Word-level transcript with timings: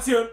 Acción. 0.00 0.28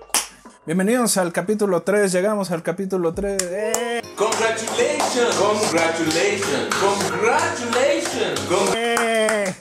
Bienvenidos 0.65 1.17
al 1.17 1.33
capítulo 1.33 1.81
3, 1.81 2.10
llegamos 2.14 2.52
al 2.52 2.64
capítulo 2.64 3.14
3. 3.14 3.38
¡Eh! 3.44 4.01
Congratulations, 4.16 5.36
congratulations, 5.36 6.75
congratulations. 6.75 8.39
Con- 8.47 8.67
¡Eh! 8.77 9.53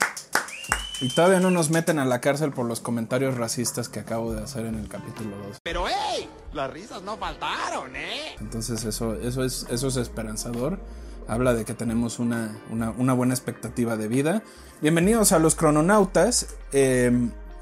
Y 1.01 1.09
todavía 1.13 1.41
no 1.41 1.51
nos 1.51 1.71
meten 1.71 1.99
a 1.99 2.05
la 2.05 2.21
cárcel 2.21 2.53
por 2.53 2.67
los 2.67 2.79
comentarios 2.81 3.37
racistas 3.37 3.89
que 3.89 3.99
acabo 3.99 4.33
de 4.33 4.45
hacer 4.45 4.65
en 4.67 4.77
el 4.77 4.87
capítulo 4.89 5.37
2. 5.49 5.57
Pero 5.65 5.87
hey, 5.89 6.29
las 6.53 6.73
risas 6.73 7.03
no 7.03 7.17
faltaron, 7.17 7.97
¿eh? 7.97 8.37
Entonces 8.39 8.85
eso, 8.85 9.15
eso, 9.17 9.43
es, 9.43 9.67
eso 9.71 9.89
es 9.89 9.97
esperanzador. 9.97 10.79
Habla 11.27 11.53
de 11.55 11.65
que 11.65 11.75
tenemos 11.75 12.21
una, 12.21 12.57
una- 12.71 12.91
una 12.91 13.13
buena 13.13 13.35
expectativa 13.35 13.97
de 13.97 14.07
vida. 14.07 14.43
Bienvenidos 14.81 15.33
a 15.33 15.41
los 15.41 15.57
crononautas. 15.57 16.55
Eh, 16.73 17.11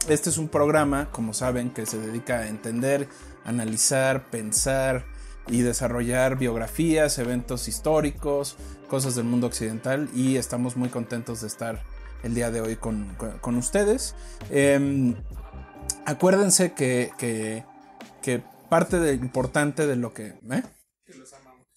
este 0.08 0.30
es 0.30 0.38
un 0.38 0.48
programa, 0.48 1.08
como 1.10 1.32
saben, 1.34 1.70
que 1.70 1.86
se 1.86 1.98
dedica 1.98 2.40
a 2.40 2.48
entender, 2.48 3.08
analizar, 3.44 4.24
pensar 4.30 5.04
y 5.46 5.62
desarrollar 5.62 6.36
biografías, 6.38 7.18
eventos 7.18 7.68
históricos, 7.68 8.56
cosas 8.88 9.14
del 9.14 9.24
mundo 9.24 9.46
occidental. 9.46 10.08
Y 10.14 10.36
estamos 10.36 10.76
muy 10.76 10.88
contentos 10.88 11.40
de 11.40 11.46
estar 11.48 11.82
el 12.22 12.34
día 12.34 12.50
de 12.50 12.60
hoy 12.60 12.76
con, 12.76 13.16
con- 13.40 13.56
ustedes. 13.56 14.14
Eh, 14.50 15.14
acuérdense 16.06 16.72
que, 16.72 17.10
que, 17.18 17.64
que 18.22 18.42
parte 18.68 18.98
de, 18.98 19.14
importante 19.14 19.86
de 19.86 19.96
lo 19.96 20.12
que... 20.12 20.38
¿eh? 20.50 20.62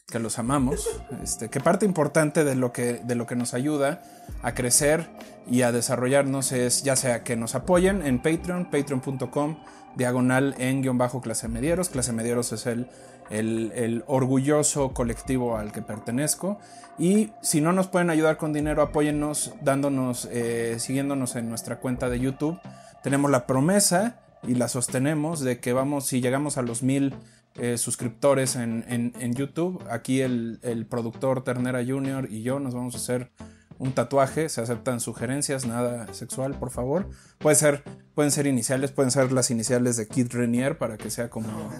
que 0.09 0.19
los 0.19 0.39
amamos, 0.39 0.87
este, 1.21 1.49
que 1.49 1.59
parte 1.59 1.85
importante 1.85 2.45
de 2.45 2.55
lo 2.55 2.71
que, 2.71 3.01
de 3.03 3.15
lo 3.15 3.27
que 3.27 3.35
nos 3.35 3.53
ayuda 3.53 4.01
a 4.41 4.53
crecer 4.53 5.09
y 5.49 5.61
a 5.61 5.71
desarrollarnos 5.71 6.51
es 6.51 6.83
ya 6.83 6.95
sea 6.95 7.23
que 7.23 7.35
nos 7.35 7.55
apoyen 7.55 8.05
en 8.05 8.19
Patreon, 8.21 8.65
patreon.com, 8.69 9.57
diagonal 9.95 10.55
en 10.57 10.81
guion 10.81 10.97
bajo 10.97 11.21
clase 11.21 11.47
medieros. 11.47 11.89
Clase 11.89 12.13
medieros 12.13 12.51
es 12.51 12.65
el, 12.67 12.87
el, 13.29 14.03
orgulloso 14.07 14.93
colectivo 14.93 15.57
al 15.57 15.71
que 15.71 15.81
pertenezco. 15.81 16.59
Y 16.99 17.31
si 17.41 17.61
no 17.61 17.71
nos 17.73 17.87
pueden 17.87 18.09
ayudar 18.09 18.37
con 18.37 18.53
dinero, 18.53 18.81
apóyennos 18.81 19.53
dándonos, 19.61 20.27
eh, 20.31 20.75
siguiéndonos 20.79 21.35
en 21.35 21.49
nuestra 21.49 21.79
cuenta 21.79 22.09
de 22.09 22.19
YouTube. 22.19 22.59
Tenemos 23.03 23.31
la 23.31 23.45
promesa 23.47 24.19
y 24.43 24.55
la 24.55 24.67
sostenemos 24.67 25.39
de 25.39 25.59
que 25.59 25.73
vamos, 25.73 26.05
si 26.07 26.21
llegamos 26.21 26.57
a 26.57 26.61
los 26.61 26.83
mil 26.83 27.13
eh, 27.55 27.77
suscriptores 27.77 28.55
en, 28.55 28.83
en- 28.87 29.13
en 29.19 29.33
YouTube. 29.33 29.83
Aquí 29.89 30.21
el, 30.21 30.59
el 30.61 30.85
productor 30.85 31.43
Ternera 31.43 31.83
Jr. 31.85 32.27
y 32.31 32.43
yo 32.43 32.59
nos 32.59 32.73
vamos 32.75 32.93
a 32.95 32.97
hacer 32.97 33.31
un 33.79 33.93
tatuaje. 33.93 34.49
Se 34.49 34.61
aceptan 34.61 34.99
sugerencias, 34.99 35.65
nada 35.65 36.13
sexual, 36.13 36.53
por 36.53 36.71
favor. 36.71 37.09
Puede 37.37 37.55
ser, 37.55 37.83
pueden 38.15 38.31
ser 38.31 38.47
iniciales, 38.47 38.91
pueden 38.91 39.11
ser 39.11 39.31
las 39.31 39.51
iniciales 39.51 39.97
de 39.97 40.07
Kid 40.07 40.31
Renier 40.31 40.77
para 40.77 40.97
que 40.97 41.09
sea 41.09 41.29
como, 41.29 41.71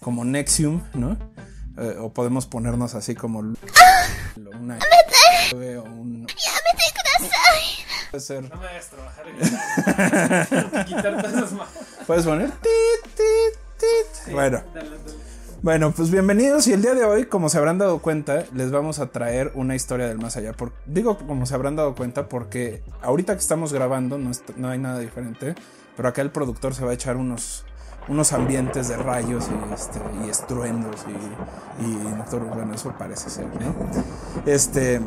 como 0.00 0.24
Nexium, 0.24 0.82
¿no? 0.94 1.16
Eh, 1.78 1.96
o 2.00 2.12
podemos 2.12 2.46
ponernos 2.46 2.94
así 2.94 3.14
como 3.14 3.40
una 3.40 4.78
o 5.52 5.82
un 5.82 6.26
puede 8.10 8.20
ser 8.20 8.48
No 8.48 8.56
me 8.60 8.66
hagas 8.66 8.90
trabajar. 8.90 9.26
Quitar 10.86 11.16
todas 11.22 11.34
esas 11.34 11.52
manos. 11.52 11.74
puedes 12.06 12.24
poner 12.24 12.50
tit, 12.50 13.14
tit, 13.14 13.58
tit. 13.78 14.32
bueno 14.32 14.62
Dale, 14.72 14.90
dale. 14.90 15.25
Bueno, 15.66 15.90
pues 15.90 16.12
bienvenidos 16.12 16.68
y 16.68 16.72
el 16.74 16.80
día 16.80 16.94
de 16.94 17.04
hoy, 17.04 17.24
como 17.26 17.48
se 17.48 17.58
habrán 17.58 17.76
dado 17.76 17.98
cuenta, 17.98 18.44
les 18.54 18.70
vamos 18.70 19.00
a 19.00 19.06
traer 19.10 19.50
una 19.56 19.74
historia 19.74 20.06
del 20.06 20.16
más 20.16 20.36
allá. 20.36 20.52
Por- 20.52 20.70
digo 20.86 21.18
como 21.18 21.44
se 21.44 21.56
habrán 21.56 21.74
dado 21.74 21.96
cuenta 21.96 22.28
porque 22.28 22.84
ahorita 23.02 23.32
que 23.32 23.40
estamos 23.40 23.72
grabando 23.72 24.16
no, 24.16 24.30
est- 24.30 24.50
no 24.56 24.68
hay 24.68 24.78
nada 24.78 25.00
diferente, 25.00 25.56
pero 25.96 26.08
acá 26.08 26.22
el 26.22 26.30
productor 26.30 26.72
se 26.72 26.84
va 26.84 26.92
a 26.92 26.94
echar 26.94 27.16
unos, 27.16 27.64
unos 28.06 28.32
ambientes 28.32 28.86
de 28.86 28.96
rayos 28.96 29.48
y, 29.48 29.74
este, 29.74 29.98
y 30.24 30.30
estruendos 30.30 31.04
y, 31.08 31.84
y. 31.84 31.96
Bueno, 32.54 32.72
eso 32.72 32.94
parece 32.96 33.28
ser, 33.28 33.46
¿no? 33.46 33.74
Este, 34.46 35.00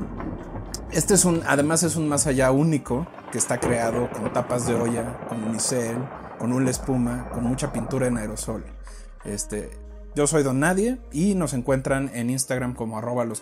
este 0.92 1.14
es 1.14 1.24
un, 1.24 1.42
además 1.48 1.84
es 1.84 1.96
un 1.96 2.10
más 2.10 2.28
allá 2.28 2.52
único 2.52 3.08
que 3.32 3.38
está 3.38 3.62
creado 3.62 4.10
con 4.12 4.34
tapas 4.34 4.68
de 4.68 4.76
olla, 4.76 5.20
con 5.30 5.42
unicel, 5.42 5.96
con 6.38 6.52
una 6.52 6.70
espuma, 6.70 7.30
con 7.30 7.46
mucha 7.46 7.72
pintura 7.72 8.08
en 8.08 8.18
aerosol. 8.18 8.66
Este, 9.24 9.72
yo 10.20 10.28
soy 10.28 10.44
Don 10.44 10.60
Nadie 10.60 10.98
y 11.14 11.34
nos 11.34 11.54
encuentran 11.54 12.12
en 12.14 12.30
Instagram 12.30 12.74
como 12.76 12.98
arroba 12.98 13.24
los 13.24 13.42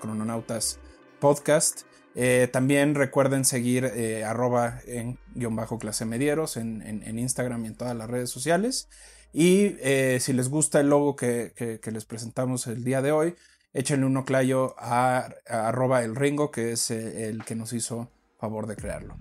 podcast. 1.19 1.81
Eh, 2.13 2.47
también 2.53 2.93
recuerden 2.93 3.45
seguir 3.45 3.85
eh, 3.85 4.23
arroba 4.23 4.81
en 4.85 5.17
guion 5.33 5.55
bajo 5.55 5.79
clase 5.79 6.05
medieros 6.05 6.55
en, 6.55 7.17
Instagram 7.17 7.65
y 7.65 7.69
en 7.69 7.75
todas 7.75 7.95
las 7.97 8.07
redes 8.07 8.29
sociales. 8.29 8.89
Y 9.33 9.75
eh, 9.79 10.19
si 10.21 10.33
les 10.33 10.49
gusta 10.49 10.79
el 10.79 10.89
logo 10.89 11.15
que, 11.15 11.79
que- 11.81 11.91
les 11.91 12.05
presentamos 12.05 12.67
el 12.67 12.83
día 12.83 13.01
de 13.01 13.11
hoy, 13.11 13.33
échenle 13.73 14.05
un 14.05 14.15
oclayo 14.15 14.75
a, 14.77 15.31
a 15.47 15.71
Ringo, 15.71 16.51
que 16.51 16.73
es 16.73 16.91
eh, 16.91 17.27
el 17.27 17.43
que 17.43 17.55
nos 17.55 17.73
hizo 17.73 18.11
favor 18.39 18.67
de 18.67 18.75
crearlo. 18.75 19.17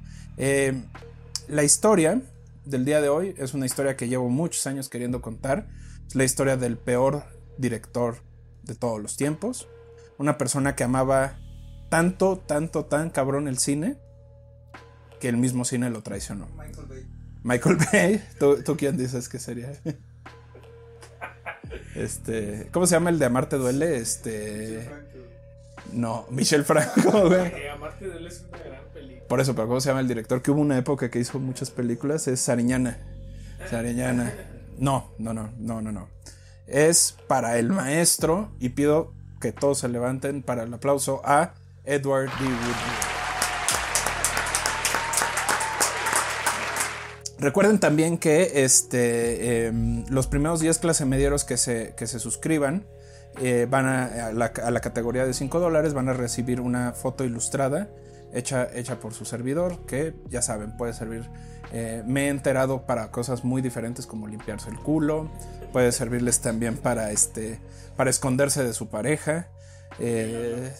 La 1.48 1.64
historia 1.64 2.20
del 2.66 2.84
día 2.84 3.00
de 3.00 3.08
hoy 3.08 3.34
es 3.38 3.54
una 3.54 3.64
historia 3.64 3.96
que 3.96 4.08
llevo 4.08 4.28
muchos 4.28 4.66
años 4.66 4.90
queriendo 4.90 5.22
contar. 5.22 5.68
Es 6.06 6.14
la 6.14 6.24
historia 6.24 6.58
del 6.58 6.76
peor 6.76 7.24
director 7.58 8.16
de 8.62 8.74
todos 8.74 9.00
los 9.00 9.16
tiempos. 9.16 9.68
Una 10.18 10.38
persona 10.38 10.74
que 10.74 10.84
amaba 10.84 11.38
tanto, 11.88 12.38
tanto, 12.38 12.84
tan 12.86 13.10
cabrón 13.10 13.48
el 13.48 13.58
cine 13.58 13.98
que 15.20 15.28
el 15.28 15.36
mismo 15.36 15.64
cine 15.64 15.90
lo 15.90 16.02
traicionó. 16.02 16.46
Michael 16.56 16.86
Bay. 16.86 17.06
Michael 17.42 17.76
Bay, 17.76 18.24
¿tú, 18.38 18.62
tú 18.62 18.76
quién 18.76 18.96
dices 18.96 19.28
que 19.28 19.38
sería? 19.38 19.72
Este, 21.94 22.68
¿cómo 22.72 22.86
se 22.86 22.94
llama 22.94 23.08
el 23.08 23.18
de 23.18 23.24
Amarte 23.24 23.56
duele? 23.56 23.96
Este, 23.96 24.88
no, 25.92 26.26
Michel 26.30 26.64
Franco, 26.64 27.10
güey. 27.28 27.46
Eh, 27.46 27.70
Amarte 27.70 28.04
él 28.04 28.26
es 28.26 28.44
una 28.46 28.58
gran 28.58 28.84
película. 28.92 29.26
Por 29.26 29.40
eso, 29.40 29.54
pero 29.54 29.66
¿cómo 29.66 29.80
se 29.80 29.88
llama 29.88 30.00
el 30.00 30.08
director? 30.08 30.42
Que 30.42 30.50
hubo 30.50 30.60
una 30.60 30.76
época 30.76 31.10
que 31.10 31.18
hizo 31.18 31.38
muchas 31.38 31.70
películas, 31.70 32.28
es 32.28 32.40
Sariñana. 32.40 32.98
Sariñana. 33.70 34.32
No, 34.78 35.12
no, 35.18 35.32
no, 35.32 35.50
no, 35.58 35.80
no, 35.80 35.90
no. 35.90 36.08
Es 36.66 37.16
para 37.28 37.58
el 37.58 37.70
maestro 37.70 38.50
y 38.58 38.70
pido 38.70 39.12
que 39.40 39.52
todos 39.52 39.78
se 39.78 39.88
levanten 39.88 40.42
para 40.42 40.64
el 40.64 40.74
aplauso 40.74 41.20
a 41.24 41.54
Edward 41.84 42.26
D. 42.38 42.44
Woodward. 42.44 43.16
Recuerden 47.38 47.78
también 47.78 48.16
que 48.16 48.64
este, 48.64 49.66
em, 49.66 50.04
los 50.08 50.26
primeros 50.26 50.60
10 50.60 50.78
clase 50.78 51.04
medieros 51.04 51.44
que 51.44 51.58
se, 51.58 51.94
que 51.94 52.06
se 52.06 52.18
suscriban 52.18 52.86
eh, 53.40 53.66
van 53.68 53.86
a, 53.86 54.28
a 54.28 54.32
la, 54.32 54.80
categoría 54.80 55.26
de 55.26 55.34
5 55.34 55.60
dólares, 55.60 55.92
van 55.92 56.08
a 56.08 56.14
recibir 56.14 56.62
una 56.62 56.92
foto 56.92 57.24
ilustrada 57.24 57.90
hecha, 58.32 58.68
hecha 58.74 58.98
por 59.00 59.12
su 59.12 59.26
servidor, 59.26 59.84
que 59.86 60.14
ya 60.30 60.40
saben, 60.40 60.76
puede 60.78 60.94
servir. 60.94 61.28
Eh, 61.72 62.02
me 62.06 62.26
he 62.26 62.28
enterado 62.28 62.86
para 62.86 63.10
cosas 63.10 63.44
muy 63.44 63.62
diferentes 63.62 64.06
como 64.06 64.28
limpiarse 64.28 64.70
el 64.70 64.78
culo, 64.78 65.30
puede 65.72 65.92
servirles 65.92 66.40
también 66.40 66.76
para, 66.76 67.10
este, 67.12 67.60
para 67.96 68.10
esconderse 68.10 68.64
de 68.64 68.72
su 68.72 68.88
pareja. 68.88 69.48
eh, 69.98 70.72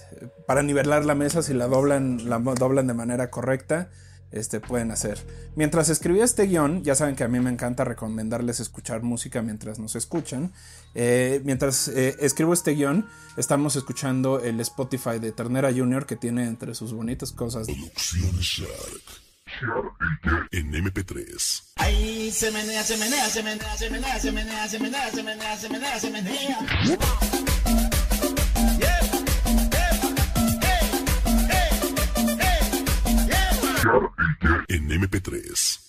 para 0.47 0.63
nivelar 0.63 1.05
la 1.05 1.15
mesa 1.15 1.43
si 1.43 1.55
la 1.55 1.69
doblan, 1.69 2.29
la 2.29 2.39
doblan 2.39 2.87
de 2.87 2.95
manera 2.95 3.31
correcta 3.31 3.89
este, 4.31 4.61
pueden 4.61 4.91
hacer. 4.91 5.19
Mientras 5.55 5.89
escribía 5.89 6.25
este 6.25 6.47
guion, 6.47 6.83
ya 6.83 6.95
saben 6.95 7.17
que 7.17 7.25
a 7.25 7.29
mí 7.29 7.41
me 7.41 7.51
encanta 7.51 7.85
recomendarles 7.85 8.61
escuchar 8.61 9.03
música 9.03 9.41
mientras 9.41 9.79
nos 9.79 9.97
escuchan. 9.97 10.53
Eh, 10.95 11.41
mientras 11.45 11.89
escribo 11.89 12.53
este 12.53 12.73
guion, 12.73 13.07
estamos 13.37 13.77
escuchando 13.77 14.41
el 14.41 14.61
Spotify 14.61 15.19
de 15.19 15.33
Ternera 15.33 15.73
Jr. 15.73 16.05
que 16.05 16.17
tiene 16.17 16.47
entre 16.47 16.75
sus 16.75 16.93
bonitas 16.93 17.33
cosas. 17.33 17.67
En 20.53 20.73
MP3. 20.73 21.63
Ahí 21.77 22.31
se 22.31 22.51
menea, 22.51 22.83
se 22.83 22.97
menea, 22.97 23.29
se 23.29 23.43
menea, 23.43 23.77
se 23.77 23.91
menea, 23.91 24.19
se 24.19 24.33
menea, 24.33 24.69
se 24.69 24.79
menea, 24.79 25.11
se 25.11 25.23
menea, 25.23 25.57
se 25.57 25.69
menea, 25.69 26.01
se 26.01 26.11
menea. 26.11 26.59
En 34.69 34.89
MP3. 34.89 35.81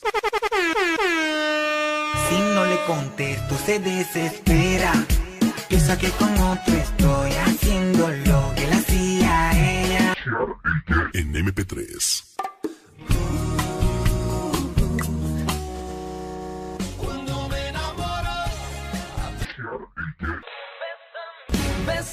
Si 2.29 2.35
no 2.53 2.65
le 2.65 2.77
contesto 2.85 3.57
se 3.65 3.79
desespera 3.79 4.91
Piensa 5.67 5.97
que 5.97 6.09
con 6.11 6.33
otro 6.39 6.73
estoy 6.73 7.31
haciendo 7.31 8.07
lo 8.07 8.53
que 8.55 8.63
él 8.63 8.73
hacía 8.73 9.51
ella 9.53 10.15
En 11.13 11.33
MP3. 11.33 12.23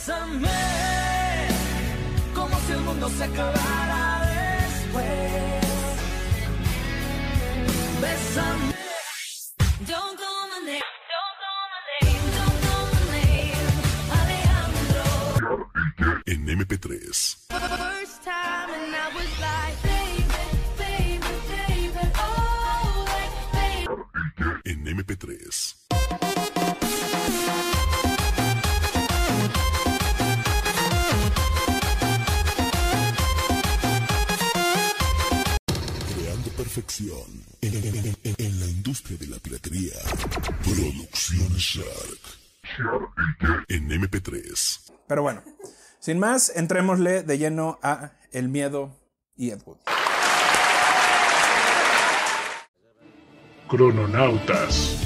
Bésame 0.06 1.48
como 2.34 2.54
si 2.60 2.72
el 2.72 2.80
mundo 2.80 3.08
se 3.08 3.24
acabara 3.24 4.20
después. 4.66 5.06
Bésame. 8.02 8.74
Don't 9.86 10.18
call 10.18 10.48
my 10.50 10.66
name. 10.66 10.82
En 16.26 16.48
MP3. 16.48 17.38
En 24.64 24.84
MP3. 24.84 25.73
Shark. 41.64 42.20
En 43.68 43.88
MP3. 43.88 44.92
Pero 45.08 45.22
bueno, 45.22 45.42
sin 45.98 46.18
más, 46.18 46.52
entrémosle 46.54 47.22
de 47.22 47.38
lleno 47.38 47.78
a 47.82 48.12
El 48.32 48.50
miedo 48.50 48.94
y 49.34 49.50
Ed 49.50 49.62
Wood. 49.64 49.78
Crononautas. 53.68 55.00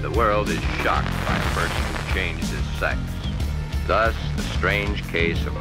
The 0.00 0.10
world 0.16 0.48
is 0.48 0.60
shocked 0.82 1.12
by 1.26 1.36
a 1.36 1.50
person 1.54 1.82
who 1.84 2.14
changed 2.14 2.44
his 2.44 2.80
sex. 2.80 2.98
Thus, 3.86 4.14
the 4.36 4.42
strange 4.56 5.06
case 5.08 5.44
of 5.46 5.54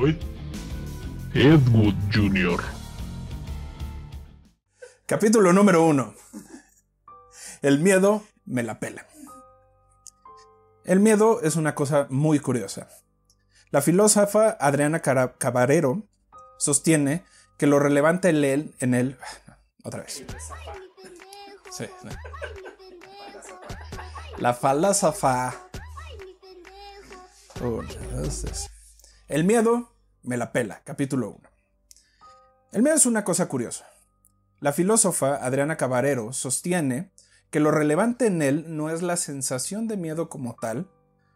Hoy, 0.00 0.16
Ed 1.34 1.60
Wood 1.72 1.94
Jr. 2.14 2.62
Capítulo 5.06 5.52
número 5.52 5.84
uno. 5.84 6.14
El 7.62 7.80
miedo 7.80 8.22
me 8.44 8.62
la 8.62 8.78
pela. 8.78 9.08
El 10.84 11.00
miedo 11.00 11.40
es 11.40 11.56
una 11.56 11.74
cosa 11.74 12.06
muy 12.10 12.38
curiosa. 12.38 12.88
La 13.70 13.82
filósofa 13.82 14.56
Adriana 14.60 15.00
Cabarero 15.00 16.04
sostiene 16.58 17.24
que 17.56 17.66
lo 17.66 17.80
relevante 17.80 18.28
en 18.28 18.44
él, 18.44 18.74
en 18.78 18.94
él, 18.94 19.18
otra 19.82 20.02
vez. 20.02 20.22
Sí, 21.72 21.86
sí. 21.86 22.08
La 24.38 24.54
filósofa. 24.54 25.56
Una, 27.60 27.94
dos, 28.12 28.42
tres. 28.42 28.77
El 29.28 29.44
miedo 29.44 29.92
me 30.22 30.38
la 30.38 30.52
pela. 30.52 30.80
Capítulo 30.84 31.28
1. 31.28 31.40
El 32.72 32.82
miedo 32.82 32.96
es 32.96 33.04
una 33.04 33.24
cosa 33.24 33.46
curiosa. 33.46 33.86
La 34.58 34.72
filósofa 34.72 35.44
Adriana 35.44 35.76
Cabarero 35.76 36.32
sostiene 36.32 37.12
que 37.50 37.60
lo 37.60 37.70
relevante 37.70 38.24
en 38.24 38.40
él 38.40 38.64
no 38.74 38.88
es 38.88 39.02
la 39.02 39.18
sensación 39.18 39.86
de 39.86 39.98
miedo 39.98 40.30
como 40.30 40.56
tal, 40.56 40.90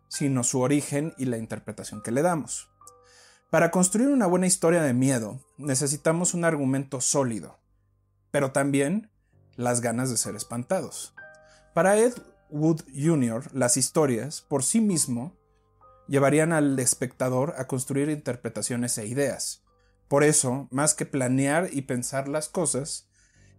sino 0.08 0.42
su 0.42 0.60
origen 0.60 1.12
y 1.18 1.26
la 1.26 1.36
interpretación 1.36 2.02
que 2.02 2.12
le 2.12 2.22
damos. 2.22 2.70
Para 3.50 3.70
construir 3.70 4.08
una 4.08 4.26
buena 4.26 4.46
historia 4.46 4.80
de 4.80 4.94
miedo 4.94 5.40
necesitamos 5.58 6.32
un 6.32 6.46
argumento 6.46 7.02
sólido, 7.02 7.58
pero 8.30 8.52
también 8.52 9.10
las 9.56 9.82
ganas 9.82 10.08
de 10.08 10.16
ser 10.16 10.34
espantados. 10.34 11.14
Para 11.74 11.98
Ed 11.98 12.14
Wood 12.48 12.84
Jr., 12.94 13.54
las 13.54 13.76
historias, 13.76 14.40
por 14.40 14.62
sí 14.62 14.80
mismo, 14.80 15.36
llevarían 16.08 16.52
al 16.52 16.78
espectador 16.78 17.54
a 17.58 17.66
construir 17.66 18.08
interpretaciones 18.08 18.96
e 18.98 19.06
ideas. 19.06 19.62
Por 20.08 20.24
eso, 20.24 20.68
más 20.70 20.94
que 20.94 21.06
planear 21.06 21.70
y 21.72 21.82
pensar 21.82 22.28
las 22.28 22.48
cosas, 22.48 23.08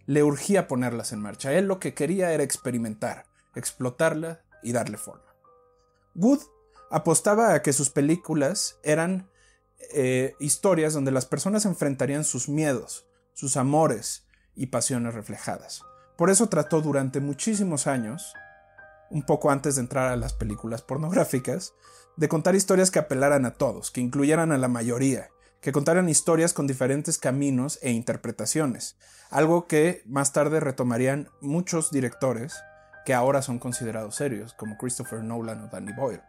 le 0.05 0.23
urgía 0.23 0.67
ponerlas 0.67 1.13
en 1.13 1.21
marcha. 1.21 1.53
Él 1.53 1.65
lo 1.65 1.79
que 1.79 1.93
quería 1.93 2.31
era 2.31 2.43
experimentar, 2.43 3.25
explotarla 3.55 4.43
y 4.61 4.71
darle 4.71 4.97
forma. 4.97 5.33
Wood 6.15 6.41
apostaba 6.91 7.53
a 7.53 7.61
que 7.61 7.73
sus 7.73 7.89
películas 7.89 8.77
eran 8.83 9.29
eh, 9.93 10.35
historias 10.39 10.93
donde 10.93 11.11
las 11.11 11.25
personas 11.25 11.65
enfrentarían 11.65 12.23
sus 12.23 12.49
miedos, 12.49 13.07
sus 13.33 13.57
amores 13.57 14.27
y 14.55 14.67
pasiones 14.67 15.15
reflejadas. 15.15 15.81
Por 16.17 16.29
eso 16.29 16.47
trató 16.47 16.81
durante 16.81 17.19
muchísimos 17.19 17.87
años, 17.87 18.35
un 19.13 19.21
poco 19.21 19.51
antes 19.51 19.75
de 19.75 19.81
entrar 19.81 20.11
a 20.11 20.15
las 20.15 20.33
películas 20.33 20.81
pornográficas, 20.81 21.75
de 22.17 22.27
contar 22.27 22.55
historias 22.55 22.89
que 22.89 22.97
apelaran 22.97 23.45
a 23.45 23.53
todos, 23.53 23.91
que 23.91 24.01
incluyeran 24.01 24.51
a 24.51 24.57
la 24.57 24.67
mayoría, 24.67 25.29
que 25.61 25.71
contaran 25.71 26.09
historias 26.09 26.51
con 26.51 26.65
diferentes 26.65 27.19
caminos 27.19 27.77
e 27.83 27.91
interpretaciones, 27.91 28.97
algo 29.29 29.67
que 29.67 30.01
más 30.07 30.33
tarde 30.33 30.59
retomarían 30.59 31.29
muchos 31.41 31.91
directores 31.91 32.55
que 33.05 33.13
ahora 33.13 33.43
son 33.43 33.59
considerados 33.59 34.15
serios, 34.15 34.53
como 34.55 34.77
Christopher 34.77 35.23
Nolan 35.23 35.61
o 35.61 35.67
Danny 35.67 35.93
Boyle. 35.93 36.23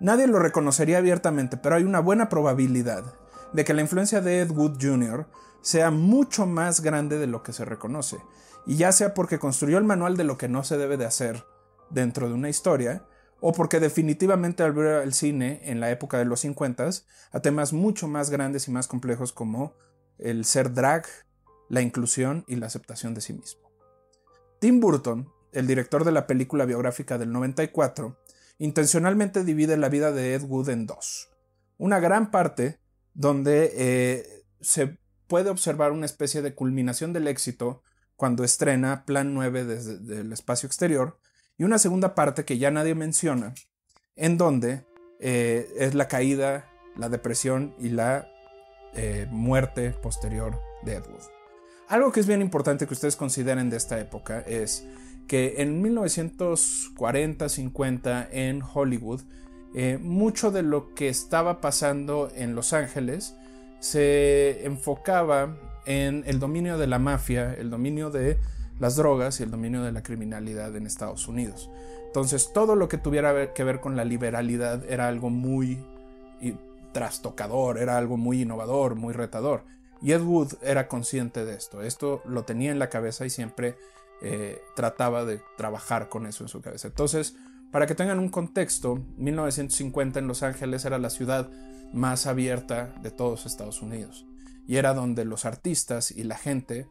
Nadie 0.00 0.26
lo 0.26 0.40
reconocería 0.40 0.98
abiertamente, 0.98 1.58
pero 1.58 1.76
hay 1.76 1.84
una 1.84 2.00
buena 2.00 2.28
probabilidad 2.28 3.04
de 3.52 3.64
que 3.64 3.74
la 3.74 3.82
influencia 3.82 4.20
de 4.20 4.40
Ed 4.40 4.50
Wood 4.50 4.78
Jr. 4.80 5.28
sea 5.62 5.92
mucho 5.92 6.44
más 6.44 6.80
grande 6.80 7.18
de 7.18 7.28
lo 7.28 7.44
que 7.44 7.52
se 7.52 7.64
reconoce, 7.64 8.18
y 8.66 8.76
ya 8.76 8.90
sea 8.90 9.14
porque 9.14 9.38
construyó 9.38 9.78
el 9.78 9.84
manual 9.84 10.16
de 10.16 10.24
lo 10.24 10.38
que 10.38 10.48
no 10.48 10.64
se 10.64 10.76
debe 10.76 10.96
de 10.96 11.06
hacer 11.06 11.44
dentro 11.90 12.28
de 12.28 12.34
una 12.34 12.48
historia, 12.48 13.04
o 13.40 13.52
porque 13.52 13.80
definitivamente 13.80 14.62
abrió 14.62 15.00
el 15.00 15.12
cine 15.12 15.60
en 15.64 15.80
la 15.80 15.90
época 15.90 16.18
de 16.18 16.24
los 16.24 16.40
50 16.40 16.90
a 17.32 17.40
temas 17.40 17.72
mucho 17.72 18.06
más 18.06 18.30
grandes 18.30 18.68
y 18.68 18.70
más 18.70 18.86
complejos 18.86 19.32
como 19.32 19.74
el 20.18 20.44
ser 20.44 20.72
drag, 20.72 21.06
la 21.68 21.80
inclusión 21.80 22.44
y 22.46 22.56
la 22.56 22.66
aceptación 22.66 23.14
de 23.14 23.20
sí 23.20 23.32
mismo. 23.32 23.70
Tim 24.60 24.80
Burton, 24.80 25.32
el 25.52 25.66
director 25.66 26.04
de 26.04 26.12
la 26.12 26.26
película 26.26 26.66
biográfica 26.66 27.16
del 27.16 27.32
94, 27.32 28.18
intencionalmente 28.58 29.42
divide 29.42 29.76
la 29.76 29.88
vida 29.88 30.12
de 30.12 30.34
Ed 30.34 30.42
Wood 30.42 30.68
en 30.68 30.86
dos. 30.86 31.30
Una 31.78 31.98
gran 31.98 32.30
parte 32.30 32.78
donde 33.14 33.72
eh, 33.74 34.44
se 34.60 34.98
puede 35.26 35.48
observar 35.48 35.92
una 35.92 36.06
especie 36.06 36.42
de 36.42 36.54
culminación 36.54 37.12
del 37.12 37.26
éxito 37.26 37.82
cuando 38.16 38.44
estrena 38.44 39.06
Plan 39.06 39.32
9 39.32 39.64
desde 39.64 40.20
el 40.20 40.32
espacio 40.32 40.66
exterior, 40.66 41.18
y 41.60 41.64
una 41.64 41.78
segunda 41.78 42.14
parte 42.14 42.46
que 42.46 42.56
ya 42.56 42.70
nadie 42.70 42.94
menciona, 42.94 43.52
en 44.16 44.38
donde 44.38 44.86
eh, 45.20 45.70
es 45.76 45.94
la 45.94 46.08
caída, 46.08 46.70
la 46.96 47.10
depresión 47.10 47.74
y 47.78 47.90
la 47.90 48.26
eh, 48.94 49.26
muerte 49.30 49.90
posterior 49.90 50.58
de 50.86 50.94
Ed 50.94 51.04
Wood. 51.06 51.20
Algo 51.88 52.12
que 52.12 52.20
es 52.20 52.26
bien 52.26 52.40
importante 52.40 52.86
que 52.86 52.94
ustedes 52.94 53.14
consideren 53.14 53.68
de 53.68 53.76
esta 53.76 54.00
época 54.00 54.40
es 54.40 54.86
que 55.28 55.56
en 55.58 55.84
1940-50 55.84 58.28
en 58.30 58.62
Hollywood, 58.62 59.20
eh, 59.74 59.98
mucho 60.00 60.50
de 60.50 60.62
lo 60.62 60.94
que 60.94 61.10
estaba 61.10 61.60
pasando 61.60 62.32
en 62.34 62.54
Los 62.54 62.72
Ángeles 62.72 63.36
se 63.80 64.64
enfocaba 64.64 65.58
en 65.84 66.24
el 66.26 66.38
dominio 66.38 66.78
de 66.78 66.86
la 66.86 66.98
mafia, 66.98 67.52
el 67.52 67.68
dominio 67.68 68.08
de 68.08 68.38
las 68.80 68.96
drogas 68.96 69.38
y 69.38 69.44
el 69.44 69.50
dominio 69.50 69.82
de 69.82 69.92
la 69.92 70.02
criminalidad 70.02 70.74
en 70.74 70.86
Estados 70.86 71.28
Unidos. 71.28 71.70
Entonces 72.06 72.52
todo 72.52 72.74
lo 72.74 72.88
que 72.88 72.98
tuviera 72.98 73.52
que 73.52 73.62
ver 73.62 73.80
con 73.80 73.96
la 73.96 74.04
liberalidad 74.04 74.84
era 74.90 75.06
algo 75.06 75.30
muy 75.30 75.78
trastocador, 76.92 77.78
era 77.78 77.96
algo 77.96 78.16
muy 78.16 78.42
innovador, 78.42 78.96
muy 78.96 79.12
retador. 79.12 79.64
Y 80.02 80.12
Ed 80.12 80.22
Wood 80.22 80.54
era 80.62 80.88
consciente 80.88 81.44
de 81.44 81.54
esto, 81.54 81.82
esto 81.82 82.22
lo 82.24 82.44
tenía 82.44 82.72
en 82.72 82.78
la 82.78 82.88
cabeza 82.88 83.26
y 83.26 83.30
siempre 83.30 83.76
eh, 84.22 84.60
trataba 84.74 85.24
de 85.24 85.40
trabajar 85.56 86.08
con 86.08 86.26
eso 86.26 86.42
en 86.42 86.48
su 86.48 86.60
cabeza. 86.60 86.88
Entonces, 86.88 87.36
para 87.70 87.86
que 87.86 87.94
tengan 87.94 88.18
un 88.18 88.30
contexto, 88.30 88.98
1950 89.18 90.18
en 90.18 90.26
Los 90.26 90.42
Ángeles 90.42 90.84
era 90.84 90.98
la 90.98 91.10
ciudad 91.10 91.50
más 91.92 92.26
abierta 92.26 92.94
de 93.02 93.10
todos 93.10 93.46
Estados 93.46 93.82
Unidos 93.82 94.26
y 94.66 94.76
era 94.76 94.94
donde 94.94 95.24
los 95.24 95.44
artistas 95.44 96.12
y 96.12 96.22
la 96.22 96.38
gente 96.38 96.86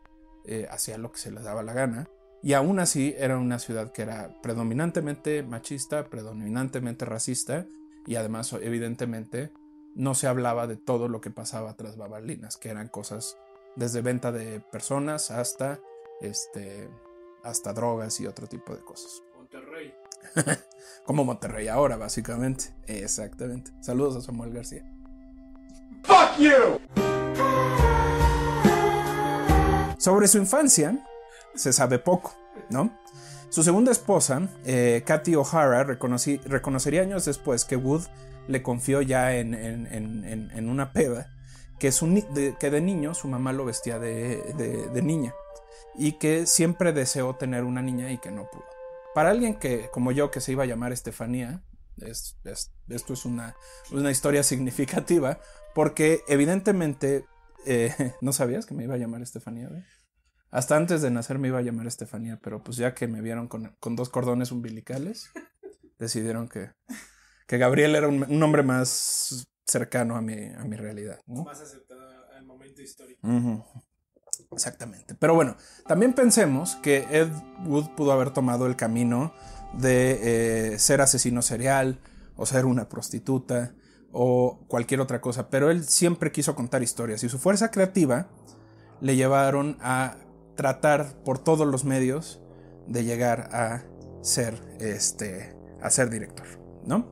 eh, 0.51 0.68
hacía 0.72 0.98
lo 0.98 1.12
que 1.12 1.20
se 1.20 1.32
les 1.32 1.44
daba 1.44 1.62
la 1.62 1.74
gana. 1.74 2.10
Y 2.41 2.53
aún 2.53 2.79
así 2.79 3.13
era 3.20 3.38
una 3.38 3.60
ciudad 3.60 3.91
que 3.91 4.01
era 4.01 4.41
predominantemente 4.41 5.44
machista, 5.44 6.06
predominantemente 6.10 7.06
racista 7.06 7.68
y 8.08 8.15
además 8.15 8.51
evidentemente 8.53 9.51
no 9.94 10.15
se 10.15 10.25
hablaba 10.25 10.65
de 10.65 10.75
todo 10.75 11.08
lo 11.08 11.22
que 11.22 11.29
pasaba 11.29 11.75
tras 11.75 11.98
babalinas, 11.98 12.58
que 12.58 12.70
eran 12.70 12.88
cosas 12.88 13.38
desde 13.75 14.01
venta 14.01 14.32
de 14.32 14.60
personas 14.60 15.29
hasta 15.29 15.79
este 16.20 16.89
hasta 17.44 17.72
drogas 17.72 18.20
y 18.20 18.25
otro 18.25 18.48
tipo 18.48 18.75
de 18.75 18.82
cosas. 18.82 19.22
Monterrey. 19.36 19.94
Como 21.06 21.25
Monterrey 21.25 21.68
ahora, 21.68 21.96
básicamente. 21.96 22.74
Exactamente. 22.88 23.72
Saludos 23.82 24.15
a 24.15 24.22
Samuel 24.22 24.51
García. 24.51 24.84
Fuck 26.03 26.39
you. 26.39 26.99
Sobre 30.10 30.28
su 30.28 30.39
infancia 30.39 30.98
se 31.54 31.72
sabe 31.72 32.00
poco, 32.00 32.34
¿no? 32.72 32.98
Su 33.50 33.62
segunda 33.63 33.92
esposa, 33.92 34.50
eh, 34.66 35.04
Kathy 35.06 35.36
O'Hara, 35.36 35.84
reconocería 35.84 37.01
años 37.04 37.25
después 37.25 37.63
que 37.63 37.75
Wood 37.75 38.08
le 38.48 38.63
confió 38.63 39.04
ya 39.04 39.36
en, 39.36 39.54
en- 39.54 39.86
en- 39.86 40.25
en- 40.25 40.70
una 40.70 40.94
peda 40.94 41.32
que, 41.78 41.92
de, 42.34 42.56
que 42.60 42.72
de 42.72 42.82
niño 42.82 43.13
su 43.13 43.28
mamá 43.28 43.54
lo 43.54 43.66
vestía 43.66 44.00
de, 44.00 44.38
de- 44.58 45.01
niña 45.04 45.36
y 45.96 46.13
que 46.13 46.48
siempre 46.48 46.92
deseó 46.92 47.36
tener 47.36 47.63
una 47.63 47.84
niña 47.84 48.12
y 48.12 48.18
que 48.18 48.32
no 48.32 48.50
pudo. 48.50 48.66
Para 49.13 49.30
alguien 49.30 49.60
que, 49.60 49.89
como 49.92 50.12
yo, 50.12 50.32
que 50.32 50.42
se 50.42 50.54
iba 50.54 50.63
a 50.63 50.68
llamar 50.68 50.92
Estefanía, 50.92 51.62
es- 51.98 52.36
es- 52.46 52.72
esto 52.88 53.13
es 53.13 53.25
una, 53.25 53.56
una 53.92 54.10
historia 54.10 54.42
significativa 54.42 55.39
porque 55.75 56.22
evidentemente 56.28 57.25
eh, 57.68 57.94
no 58.22 58.34
sabías 58.34 58.66
que 58.66 58.74
me 58.74 58.86
iba 58.86 58.96
a 58.96 58.98
llamar 58.98 59.22
Estefanía. 59.22 59.70
Hasta 60.51 60.75
antes 60.75 61.01
de 61.01 61.12
nacer 61.12 61.38
me 61.38 61.50
iba 61.50 61.60
a 61.60 61.62
llamar 61.62 61.88
Estefanía, 61.88 62.39
pero 62.41 62.63
pues 62.63 62.77
ya 62.77 62.94
que 62.94 63.08
me 63.08 63.22
vieron 63.22 63.48
con, 63.48 63.75
con 63.79 63.96
dos 63.96 64.10
cordones 64.10 64.51
umbilicales, 64.51 65.29
decidieron 66.00 66.48
que, 66.48 66.72
que 67.48 67.58
Gabriel 67.58 67.96
era 67.96 68.08
un, 68.08 68.24
un 68.24 68.39
nombre 68.39 68.63
más 68.63 69.48
cercano 69.65 70.15
a 70.15 70.22
mi, 70.22 70.34
a 70.34 70.63
mi 70.63 70.75
realidad. 70.75 71.20
¿no? 71.27 71.44
Más 71.44 71.62
aceptado 71.62 72.01
al 72.36 72.46
momento 72.46 72.82
histórico. 72.82 73.27
Exactamente. 74.51 75.15
Pero 75.15 75.36
bueno, 75.36 75.56
también 75.88 76.13
pensemos 76.13 76.75
que 76.77 77.06
Ed 77.12 77.29
Wood 77.65 77.89
pudo 77.96 78.12
haber 78.12 78.32
tomado 78.32 78.65
el 78.65 78.75
camino 78.75 79.34
de 79.74 80.74
eh, 80.74 80.79
ser 80.79 81.01
asesino 81.01 81.41
serial 81.41 82.00
o 82.36 82.46
ser 82.46 82.65
una 82.65 82.89
prostituta 82.89 83.75
o 84.12 84.65
cualquier 84.68 85.01
otra 85.01 85.22
cosa, 85.22 85.50
pero 85.50 85.70
él 85.70 85.84
siempre 85.84 86.32
quiso 86.32 86.56
contar 86.56 86.82
historias 86.82 87.24
y 87.24 87.29
su 87.29 87.38
fuerza 87.38 87.70
creativa 87.70 88.27
le 89.01 89.15
llevaron 89.15 89.77
a 89.82 90.18
tratar 90.60 91.13
por 91.24 91.39
todos 91.39 91.66
los 91.66 91.86
medios 91.86 92.42
de 92.86 93.06
llegar 93.06 93.48
a 93.54 93.84
ser 94.22 94.56
este 94.82 95.56
a 95.82 95.89
ser 95.89 96.10
director, 96.10 96.46
¿no? 96.86 97.08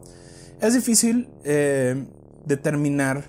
Es 0.60 0.74
difícil 0.74 1.30
eh, 1.46 2.08
determinar 2.46 3.24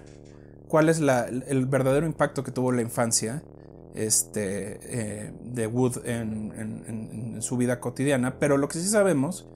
cuál 0.66 0.88
es 0.88 0.98
el 0.98 1.66
verdadero 1.66 2.04
impacto 2.04 2.42
que 2.42 2.50
tuvo 2.50 2.72
la 2.72 2.82
infancia 2.82 3.44
este, 3.94 4.80
eh, 4.82 5.32
de 5.44 5.68
Wood 5.68 6.04
en 6.04 7.36
su 7.38 7.56
vida 7.56 7.78
cotidiana, 7.78 8.40
pero 8.40 8.56
lo 8.56 8.66
que 8.66 8.80
sí 8.80 8.88
sabemos 8.88 9.46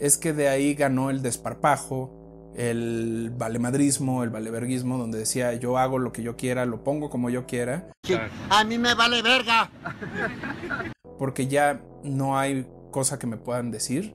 es 0.00 0.18
que 0.18 0.34
de 0.34 0.48
ahí 0.48 0.74
ganó 0.74 1.08
el 1.08 1.22
desparpajo, 1.22 2.10
el 2.54 3.32
valemadrismo, 3.36 4.22
el 4.24 4.30
valeverguismo, 4.30 4.98
donde 4.98 5.18
decía 5.18 5.54
yo 5.54 5.78
hago 5.78 5.98
lo 5.98 6.12
que 6.12 6.22
yo 6.22 6.36
quiera, 6.36 6.66
lo 6.66 6.82
pongo 6.84 7.10
como 7.10 7.30
yo 7.30 7.46
quiera, 7.46 7.90
A 8.48 8.64
mí 8.64 8.78
me 8.78 8.94
vale 8.94 9.22
verga. 9.22 9.70
porque 11.18 11.46
ya 11.46 11.80
no 12.02 12.38
hay 12.38 12.66
cosa 12.90 13.18
que 13.18 13.26
me 13.26 13.36
puedan 13.36 13.70
decir 13.70 14.14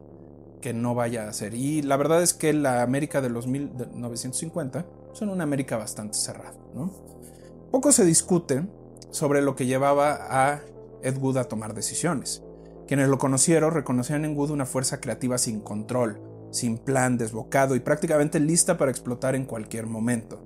que 0.61 0.73
no 0.73 0.95
vaya 0.95 1.25
a 1.25 1.29
hacer. 1.29 1.53
Y 1.53 1.81
la 1.83 1.95
verdad 1.95 2.23
es 2.23 2.33
que 2.33 2.51
la 2.51 2.81
América 2.81 3.21
de 3.21 3.29
los 3.29 3.45
1950 3.47 4.85
son 5.13 5.29
una 5.29 5.43
América 5.43 5.77
bastante 5.77 6.17
cerrada. 6.17 6.55
¿no? 6.73 6.91
Poco 7.71 7.91
se 7.91 8.03
discute 8.03 8.65
sobre 9.11 9.41
lo 9.41 9.55
que 9.55 9.65
llevaba 9.65 10.17
a 10.29 10.61
Ed 11.03 11.17
Wood 11.17 11.37
a 11.37 11.43
tomar 11.45 11.73
decisiones. 11.73 12.43
Quienes 12.87 13.09
lo 13.09 13.17
conocieron 13.17 13.73
reconocían 13.73 14.25
en 14.25 14.35
Wood 14.35 14.49
una 14.51 14.65
fuerza 14.65 14.99
creativa 14.99 15.37
sin 15.37 15.59
control, 15.61 16.19
sin 16.55 16.77
plan, 16.77 17.17
desbocado 17.17 17.75
y 17.75 17.79
prácticamente 17.79 18.39
lista 18.39 18.77
para 18.77 18.91
explotar 18.91 19.35
en 19.35 19.45
cualquier 19.45 19.85
momento. 19.85 20.41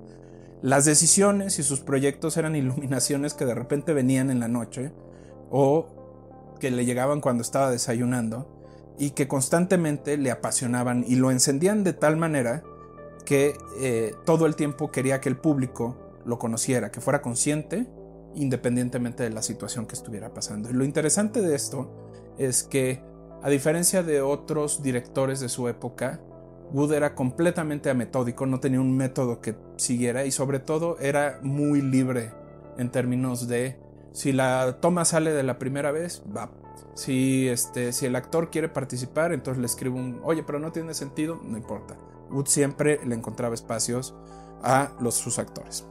Las 0.62 0.84
decisiones 0.84 1.58
y 1.58 1.62
sus 1.62 1.80
proyectos 1.80 2.36
eran 2.36 2.56
iluminaciones 2.56 3.34
que 3.34 3.46
de 3.46 3.54
repente 3.54 3.94
venían 3.94 4.30
en 4.30 4.40
la 4.40 4.48
noche 4.48 4.92
o 5.50 6.56
que 6.60 6.70
le 6.70 6.84
llegaban 6.84 7.20
cuando 7.20 7.42
estaba 7.42 7.70
desayunando 7.70 8.60
y 8.98 9.10
que 9.12 9.26
constantemente 9.26 10.18
le 10.18 10.30
apasionaban 10.30 11.04
y 11.08 11.16
lo 11.16 11.30
encendían 11.30 11.84
de 11.84 11.94
tal 11.94 12.18
manera 12.18 12.62
que 13.24 13.56
eh, 13.80 14.12
todo 14.26 14.44
el 14.44 14.56
tiempo 14.56 14.90
quería 14.90 15.20
que 15.20 15.30
el 15.30 15.38
público 15.38 15.96
lo 16.26 16.38
conociera, 16.38 16.90
que 16.90 17.00
fuera 17.00 17.22
consciente 17.22 17.86
independientemente 18.34 19.22
de 19.22 19.30
la 19.30 19.42
situación 19.42 19.86
que 19.86 19.94
estuviera 19.94 20.32
pasando. 20.32 20.70
Y 20.70 20.72
lo 20.72 20.84
interesante 20.84 21.40
de 21.40 21.54
esto 21.54 21.90
es 22.38 22.62
que, 22.62 23.02
a 23.42 23.48
diferencia 23.48 24.02
de 24.02 24.20
otros 24.20 24.82
directores 24.82 25.40
de 25.40 25.48
su 25.48 25.68
época, 25.68 26.20
Wood 26.72 26.92
era 26.92 27.14
completamente 27.14 27.90
ametódico, 27.90 28.46
no 28.46 28.60
tenía 28.60 28.80
un 28.80 28.96
método 28.96 29.40
que 29.40 29.56
siguiera 29.76 30.24
y 30.24 30.30
sobre 30.30 30.60
todo 30.60 30.98
era 31.00 31.40
muy 31.42 31.80
libre 31.80 32.32
en 32.78 32.90
términos 32.90 33.48
de 33.48 33.80
si 34.12 34.32
la 34.32 34.78
toma 34.80 35.04
sale 35.04 35.32
de 35.32 35.42
la 35.42 35.58
primera 35.58 35.90
vez, 35.90 36.22
va. 36.36 36.50
Si, 36.94 37.48
este, 37.48 37.92
si 37.92 38.06
el 38.06 38.16
actor 38.16 38.50
quiere 38.50 38.68
participar, 38.68 39.32
entonces 39.32 39.60
le 39.60 39.66
escribo 39.66 39.96
un, 39.96 40.20
oye, 40.22 40.42
pero 40.42 40.58
no 40.58 40.70
tiene 40.72 40.94
sentido, 40.94 41.40
no 41.42 41.56
importa. 41.56 41.96
Wood 42.30 42.46
siempre 42.46 43.00
le 43.04 43.14
encontraba 43.14 43.54
espacios 43.54 44.14
a 44.62 44.92
los, 45.00 45.14
sus 45.14 45.38
actores. 45.38 45.86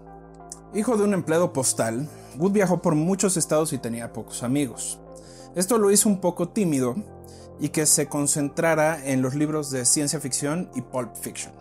Hijo 0.74 0.98
de 0.98 1.04
un 1.04 1.14
empleado 1.14 1.52
postal, 1.52 2.08
Wood 2.38 2.52
viajó 2.52 2.82
por 2.82 2.96
muchos 2.96 3.38
estados 3.38 3.74
y 3.74 3.80
tenía 3.80 4.14
pocos 4.14 4.44
amigos. 4.44 5.00
Esto 5.56 5.78
lo 5.78 5.90
hizo 5.92 6.08
un 6.08 6.22
poco 6.22 6.50
tímido 6.50 6.96
y 7.60 7.70
que 7.70 7.86
se 7.86 8.08
concentrara 8.08 9.06
en 9.06 9.22
los 9.22 9.36
libros 9.36 9.70
de 9.72 9.86
ciencia 9.86 10.20
ficción 10.20 10.70
y 10.76 10.82
pulp 10.82 11.16
fiction. 11.16 11.54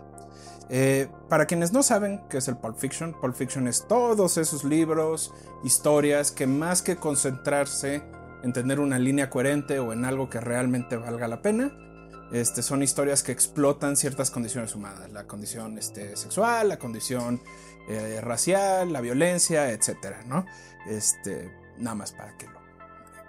Eh, 0.71 1.07
para 1.29 1.47
quienes 1.47 1.73
no 1.73 1.81
saben 1.81 2.21
qué 2.29 2.37
es 2.37 2.47
el 2.47 2.55
pulp 2.57 2.77
fiction, 2.77 3.13
pulp 3.19 3.35
fiction 3.35 3.67
es 3.67 3.87
todos 3.87 4.37
esos 4.37 4.63
libros, 4.63 5.33
historias 5.63 6.31
que 6.31 6.45
más 6.45 6.81
que 6.81 6.95
concentrarse 6.95 8.03
en 8.43 8.53
tener 8.53 8.79
una 8.79 8.99
línea 8.99 9.29
coherente 9.29 9.79
o 9.79 9.93
en 9.93 10.05
algo 10.05 10.29
que 10.29 10.39
realmente 10.39 10.95
valga 10.95 11.27
la 11.27 11.41
pena, 11.41 11.71
este, 12.31 12.61
son 12.61 12.83
historias 12.83 13.23
que 13.23 13.31
explotan 13.31 13.97
ciertas 13.97 14.29
condiciones 14.29 14.75
humanas, 14.75 15.11
la 15.11 15.25
condición 15.25 15.77
este, 15.79 16.15
sexual, 16.15 16.69
la 16.69 16.77
condición 16.77 17.41
eh, 17.89 18.19
racial, 18.21 18.93
la 18.93 19.01
violencia, 19.01 19.71
etcétera, 19.71 20.21
¿no? 20.27 20.45
Este, 20.87 21.51
nada 21.79 21.95
más 21.95 22.11
para 22.11 22.37
que 22.37 22.45
lo, 22.45 22.59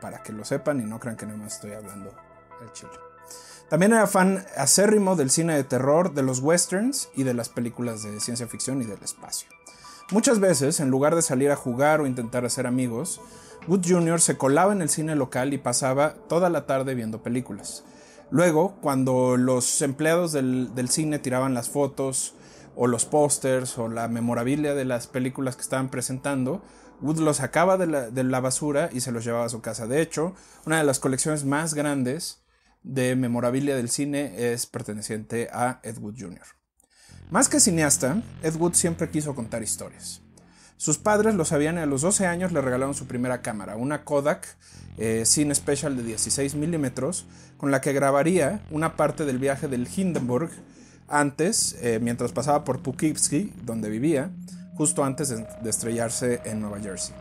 para 0.03 0.23
que 0.23 0.33
lo 0.35 0.45
sepan 0.45 0.81
y 0.81 0.85
no 0.85 1.01
crean 1.01 1.17
que 1.17 1.25
nada 1.25 1.39
más 1.39 1.55
estoy 1.55 1.73
hablando 1.73 2.15
al 2.61 2.73
chile. 2.73 2.93
También 3.71 3.93
era 3.93 4.09
fan 4.09 4.45
acérrimo 4.57 5.15
del 5.15 5.31
cine 5.31 5.55
de 5.55 5.63
terror, 5.63 6.13
de 6.13 6.25
los 6.25 6.41
westerns 6.41 7.09
y 7.15 7.23
de 7.23 7.35
las 7.35 7.49
películas 7.49 8.03
de 8.03 8.19
ciencia 8.19 8.49
ficción 8.49 8.83
y 8.83 8.85
del 8.85 9.01
espacio. 9.03 9.49
Muchas 10.11 10.41
veces, 10.41 10.81
en 10.81 10.91
lugar 10.91 11.15
de 11.15 11.23
salir 11.23 11.53
a 11.53 11.57
jugar 11.57 12.01
o 12.01 12.07
intentar 12.09 12.45
hacer 12.45 12.67
amigos, 12.67 13.21
Wood 13.69 13.87
Jr. 13.87 14.21
se 14.21 14.37
colaba 14.37 14.73
en 14.73 14.83
el 14.83 14.89
cine 14.89 15.15
local 15.15 15.55
y 15.55 15.59
pasaba 15.59 16.15
toda 16.29 16.51
la 16.51 16.67
tarde 16.67 16.97
viendo 16.97 17.23
películas. 17.23 17.85
Luego, 18.33 18.75
cuando 18.81 19.37
los 19.37 19.81
empleados 19.83 20.33
del, 20.33 20.89
cine 20.89 21.21
tiraban 21.21 21.55
las 21.55 21.69
fotos 21.69 22.35
o 22.75 22.89
los 22.89 23.05
pósters 23.05 23.79
o 23.79 23.89
la 23.89 24.09
memorabilia 24.09 24.75
de 24.75 24.85
las 24.85 25.07
películas 25.07 25.55
que 25.55 25.63
estaban 25.63 25.91
presentando, 25.91 26.61
Wood 27.03 27.19
los 27.21 27.37
sacaba 27.37 27.77
de 27.77 28.25
la 28.25 28.41
basura 28.41 28.91
y 28.93 29.01
se 29.01 29.13
los 29.13 29.25
llevaba 29.25 29.45
a 29.45 29.49
su 29.49 29.61
casa. 29.61 29.87
De 29.87 30.03
hecho, 30.03 30.35
una 30.67 30.79
de 30.79 30.85
las 30.85 30.99
colecciones 30.99 31.45
más 31.45 31.75
grandes 31.75 32.40
de 32.83 33.17
memorabilia 33.17 33.77
del 33.77 33.91
cine 33.91 34.53
es 34.53 34.67
perteneciente 34.67 35.49
a 35.53 35.81
Ed 35.83 35.99
Wood 35.99 36.17
Jr. 36.19 36.47
Más 37.31 37.49
que 37.49 37.61
cineasta, 37.61 38.23
Ed 38.43 38.57
Wood 38.57 38.75
siempre 38.75 39.11
quiso 39.11 39.35
contar 39.35 39.63
historias. 39.63 40.23
Sus 40.77 40.97
padres 40.97 41.35
lo 41.35 41.45
sabían 41.45 41.77
y 41.77 41.81
a 41.81 41.87
los 41.87 42.01
12 42.01 42.27
años 42.27 42.53
le 42.53 42.63
regalaron 42.63 42.95
su 42.95 43.07
primera 43.07 43.43
cámara, 43.43 43.77
una 43.77 44.03
Kodak 44.03 44.57
eh, 44.97 45.25
Cine 45.27 45.55
Special 45.55 45.97
de 45.97 46.03
16 46.03 46.55
milímetros, 46.55 47.27
con 47.59 47.71
la 47.71 47.83
que 47.83 47.93
grabaría 47.93 48.65
una 48.71 48.97
parte 48.97 49.27
del 49.27 49.39
viaje 49.39 49.69
del 49.69 49.87
Hindenburg 49.95 50.51
antes, 51.07 51.77
eh, 51.83 51.99
mientras 52.01 52.33
pasaba 52.33 52.65
por 52.65 52.83
Poughkeepsie, 52.83 53.53
donde 53.63 53.91
vivía, 53.91 54.31
justo 54.75 55.05
antes 55.05 55.29
de, 55.29 55.47
de 55.63 55.71
estrellarse 55.71 56.41
en 56.47 56.61
Nueva 56.63 56.81
Jersey. 56.81 57.15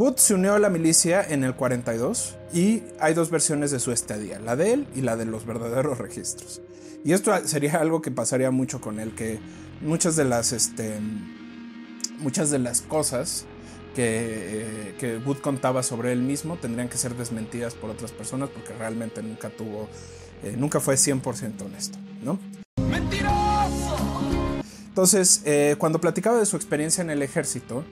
Wood 0.00 0.16
se 0.16 0.32
unió 0.32 0.54
a 0.54 0.58
la 0.58 0.70
milicia 0.70 1.22
en 1.22 1.44
el 1.44 1.54
42 1.54 2.34
y 2.54 2.84
hay 3.00 3.12
dos 3.12 3.28
versiones 3.28 3.70
de 3.70 3.78
su 3.78 3.92
estadía, 3.92 4.40
la 4.40 4.56
de 4.56 4.72
él 4.72 4.86
y 4.94 5.02
la 5.02 5.14
de 5.14 5.26
los 5.26 5.44
verdaderos 5.44 5.98
registros. 5.98 6.62
Y 7.04 7.12
esto 7.12 7.32
sería 7.46 7.74
algo 7.74 8.00
que 8.00 8.10
pasaría 8.10 8.50
mucho 8.50 8.80
con 8.80 8.98
él, 8.98 9.14
que 9.14 9.40
muchas 9.82 10.16
de 10.16 10.24
las, 10.24 10.52
este, 10.52 10.98
muchas 12.20 12.48
de 12.48 12.60
las 12.60 12.80
cosas 12.80 13.44
que, 13.94 14.06
eh, 14.08 14.94
que 14.98 15.18
Wood 15.18 15.40
contaba 15.42 15.82
sobre 15.82 16.12
él 16.12 16.22
mismo 16.22 16.56
tendrían 16.56 16.88
que 16.88 16.96
ser 16.96 17.14
desmentidas 17.14 17.74
por 17.74 17.90
otras 17.90 18.10
personas 18.10 18.48
porque 18.48 18.72
realmente 18.72 19.22
nunca 19.22 19.50
tuvo, 19.50 19.86
eh, 20.42 20.54
nunca 20.56 20.80
fue 20.80 20.96
100% 20.96 21.66
honesto, 21.66 21.98
¿no? 22.22 22.38
Entonces, 24.88 25.42
eh, 25.44 25.76
cuando 25.76 26.00
platicaba 26.00 26.38
de 26.38 26.46
su 26.46 26.56
experiencia 26.56 27.02
en 27.02 27.10
el 27.10 27.20
ejército, 27.20 27.84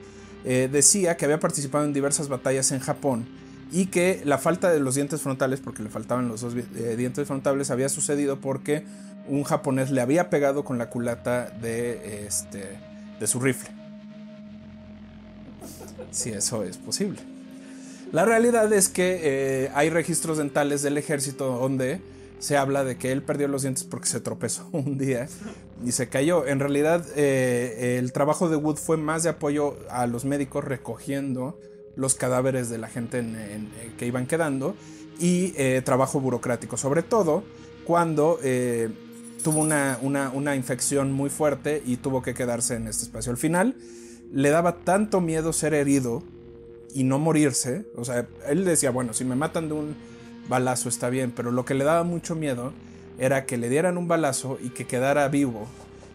eh, 0.45 0.69
decía 0.71 1.17
que 1.17 1.25
había 1.25 1.39
participado 1.39 1.85
en 1.85 1.93
diversas 1.93 2.29
batallas 2.29 2.71
en 2.71 2.79
Japón 2.79 3.27
y 3.71 3.87
que 3.87 4.21
la 4.25 4.37
falta 4.37 4.71
de 4.71 4.79
los 4.79 4.95
dientes 4.95 5.21
frontales, 5.21 5.59
porque 5.59 5.83
le 5.83 5.89
faltaban 5.89 6.27
los 6.27 6.41
dos 6.41 6.55
eh, 6.55 6.95
dientes 6.97 7.27
frontales, 7.27 7.69
había 7.71 7.89
sucedido 7.89 8.39
porque 8.39 8.83
un 9.27 9.43
japonés 9.43 9.91
le 9.91 10.01
había 10.01 10.29
pegado 10.29 10.63
con 10.63 10.77
la 10.77 10.89
culata 10.89 11.49
de, 11.49 12.25
este, 12.25 12.79
de 13.19 13.27
su 13.27 13.39
rifle. 13.39 13.69
Si 16.11 16.31
eso 16.31 16.63
es 16.63 16.77
posible. 16.77 17.19
La 18.11 18.25
realidad 18.25 18.71
es 18.73 18.89
que 18.89 19.19
eh, 19.21 19.71
hay 19.75 19.91
registros 19.91 20.39
dentales 20.39 20.81
del 20.81 20.97
ejército 20.97 21.59
donde 21.59 22.01
se 22.39 22.57
habla 22.57 22.83
de 22.83 22.97
que 22.97 23.11
él 23.11 23.21
perdió 23.21 23.47
los 23.47 23.61
dientes 23.63 23.83
porque 23.83 24.07
se 24.07 24.19
tropezó 24.21 24.67
un 24.71 24.97
día 24.97 25.27
y 25.85 25.91
se 25.91 26.09
cayó. 26.09 26.45
En 26.47 26.59
realidad, 26.59 27.05
eh, 27.15 27.97
el 27.99 28.11
trabajo 28.11 28.49
de 28.49 28.55
Wood 28.55 28.77
fue 28.77 28.97
más 28.97 29.23
de 29.23 29.29
apoyo 29.29 29.77
a 29.89 30.07
los 30.07 30.25
médicos 30.25 30.63
recogiendo 30.63 31.59
los 31.95 32.15
cadáveres 32.15 32.69
de 32.69 32.77
la 32.77 32.87
gente 32.87 33.19
en- 33.19 33.35
en- 33.35 33.65
eh, 33.81 33.91
que 33.97 34.05
iban 34.07 34.25
quedando 34.25 34.75
y 35.19 35.53
eh, 35.57 35.81
trabajo 35.83 36.19
burocrático, 36.21 36.77
sobre 36.77 37.03
todo 37.03 37.43
cuando 37.85 38.39
tuvo 39.43 39.59
una, 39.59 39.97
una- 40.01 40.29
una 40.29 40.55
infección 40.55 41.11
muy 41.11 41.29
fuerte 41.29 41.81
y 41.85 41.97
tuvo 41.97 42.21
que 42.21 42.33
quedarse 42.33 42.75
en 42.75 42.87
este 42.87 43.03
espacio. 43.03 43.31
Al 43.31 43.37
final, 43.37 43.75
le 44.31 44.49
daba 44.49 44.77
tanto 44.83 45.21
miedo 45.21 45.53
ser 45.53 45.73
herido 45.73 46.23
y 46.93 47.03
no 47.03 47.19
morirse. 47.19 47.85
O 47.95 48.05
sea, 48.05 48.27
él 48.47 48.63
decía, 48.65 48.91
bueno, 48.91 49.13
si 49.13 49.25
me 49.25 49.35
matan 49.35 49.67
de 49.69 49.73
un 49.73 49.95
balazo 50.49 50.89
está 50.89 51.09
bien, 51.09 51.31
pero 51.31 51.51
lo 51.51 51.63
que 51.63 51.75
le 51.75 51.85
daba 51.85 52.03
mucho 52.03 52.35
miedo 52.35 52.73
era 53.19 53.45
que 53.45 53.57
le 53.57 53.69
dieran 53.69 53.97
un 53.97 54.07
balazo 54.07 54.57
y 54.61 54.69
que 54.69 54.85
quedara 54.85 55.27
vivo 55.29 55.67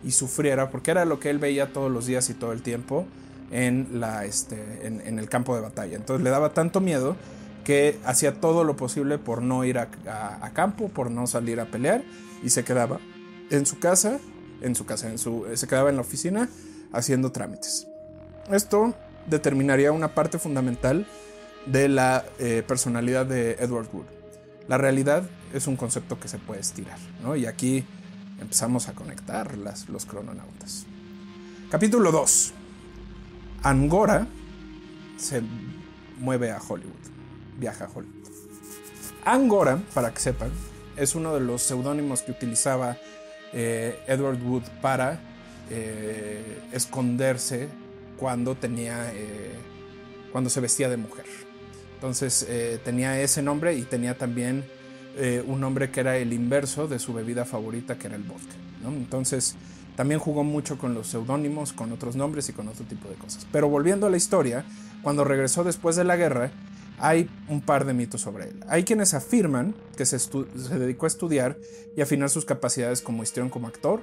y 0.03 0.11
sufriera, 0.11 0.71
porque 0.71 0.91
era 0.91 1.05
lo 1.05 1.21
que 1.21 1.31
él 1.31 1.39
veía 1.39 1.73
todos 1.73 1.91
los 1.91 2.07
días 2.07 2.29
y 2.29 2.35
todo 2.35 2.53
el 2.53 2.63
tiempo 2.63 3.07
en, 3.51 4.01
la, 4.01 4.25
este, 4.25 4.87
en, 4.87 5.19
el 5.19 5.29
campo 5.29 5.55
de 5.55 5.63
batalla. 5.63 5.97
Entonces 5.97 6.23
le 6.23 6.31
daba 6.31 6.53
tanto 6.53 6.81
miedo 6.81 7.17
que 7.65 7.99
hacía 8.05 8.41
todo 8.41 8.65
lo 8.65 8.77
posible 8.77 9.19
por 9.19 9.41
no 9.41 9.65
ir 9.65 9.79
a, 9.79 9.89
campo, 10.53 10.89
por 10.89 11.11
no 11.11 11.27
salir 11.27 11.61
a 11.61 11.67
pelear 11.67 12.03
y 12.43 12.51
se 12.51 12.65
quedaba 12.65 13.01
en 13.51 13.65
su 13.65 13.79
casa, 13.79 14.19
en 14.61 14.75
su 14.75 14.85
casa, 14.85 15.09
en 15.09 15.19
su, 15.19 15.47
se 15.55 15.67
quedaba 15.67 15.89
en 15.89 15.97
la 15.97 16.03
oficina 16.03 16.49
haciendo 16.93 17.33
trámites. 17.33 17.87
Esto 18.51 18.95
determinaría 19.27 19.93
una 19.93 20.15
parte 20.15 20.39
fundamental 20.39 21.07
de 21.65 21.89
la 21.89 22.25
eh, 22.39 22.63
personalidad 22.67 23.25
de 23.25 23.53
Edward 23.53 23.89
Wood. 23.93 24.24
La 24.69 24.79
realidad 24.79 25.29
es 25.53 25.67
un 25.67 25.77
concepto 25.77 26.19
que 26.19 26.29
se 26.29 26.39
puede 26.39 26.61
estirar, 26.61 26.99
¿no? 27.23 27.37
Y 27.37 27.47
aquí 27.47 27.85
empezamos 28.41 28.89
a 28.89 28.95
conectar 28.95 29.57
los 29.57 30.07
crononautas. 30.07 30.87
Capítulo 31.71 32.11
2. 32.11 32.53
Angora 33.63 34.27
se 35.17 35.43
mueve 36.19 36.51
a 36.51 36.59
Hollywood, 36.59 36.93
viaja 37.59 37.85
a 37.85 37.89
Hollywood. 37.89 38.25
Angora, 39.25 39.83
para 39.93 40.13
que 40.13 40.21
sepan, 40.21 40.51
es 40.97 41.15
uno 41.15 41.35
de 41.35 41.41
los 41.41 41.63
seudónimos 41.63 42.23
que 42.23 42.31
utilizaba 42.31 42.97
eh, 43.53 44.03
Edward 44.07 44.43
Wood 44.43 44.65
para 44.81 45.21
eh, 45.71 46.61
esconderse 46.73 47.69
cuando 48.19 48.55
tenía 48.55 49.13
eh, 49.15 49.53
cuando 50.33 50.51
se 50.51 50.61
vestía 50.61 50.89
de 50.89 50.97
mujer. 50.97 51.25
Entonces 52.05 52.45
eh, 52.51 52.79
tenía 52.85 53.19
ese 53.23 53.41
nombre 53.41 53.75
y 53.79 53.81
tenía 53.81 54.19
también 54.19 54.63
eh, 55.17 55.43
un 55.47 55.59
nombre 55.59 55.91
que 55.91 56.01
era 56.01 56.19
el 56.19 56.35
inverso 56.35 56.87
de 56.87 56.99
su 56.99 57.15
bebida 57.15 57.47
favorita, 57.47 57.97
que 57.97 58.09
era 58.09 58.17
el 58.17 58.25
vodka. 58.25 58.55
Entonces 58.87 59.57
también 59.97 60.21
jugó 60.21 60.45
mucho 60.45 60.77
con 60.77 60.93
los 60.93 61.07
seudónimos, 61.07 61.73
con 61.73 61.93
otros 61.93 62.15
nombres 62.15 62.47
y 62.51 62.53
con 62.53 62.69
otro 62.69 62.85
tipo 62.85 63.09
de 63.09 63.15
cosas. 63.15 63.47
Pero 63.51 63.71
volviendo 63.71 64.07
a 64.07 64.11
la 64.11 64.19
historia, 64.19 64.67
cuando 65.03 65.25
regresó 65.25 65.65
después 65.65 65.97
de 65.97 66.05
la 66.05 66.17
guerra, 66.17 66.51
hay 66.99 67.31
un 67.49 67.63
par 67.63 67.87
de 67.87 67.95
mitos 67.95 68.21
sobre 68.21 68.51
él. 68.51 68.63
Hay 68.69 68.85
quienes 68.85 69.15
afirman 69.15 69.75
que 69.97 70.05
se, 70.05 70.19
se 70.19 70.79
dedicó 70.79 71.07
a 71.07 71.09
estudiar 71.09 71.57
y 71.97 72.03
afinar 72.03 72.29
sus 72.29 72.45
capacidades 72.45 73.01
como 73.01 73.23
histrión 73.23 73.49
como 73.49 73.67
actor 73.67 74.03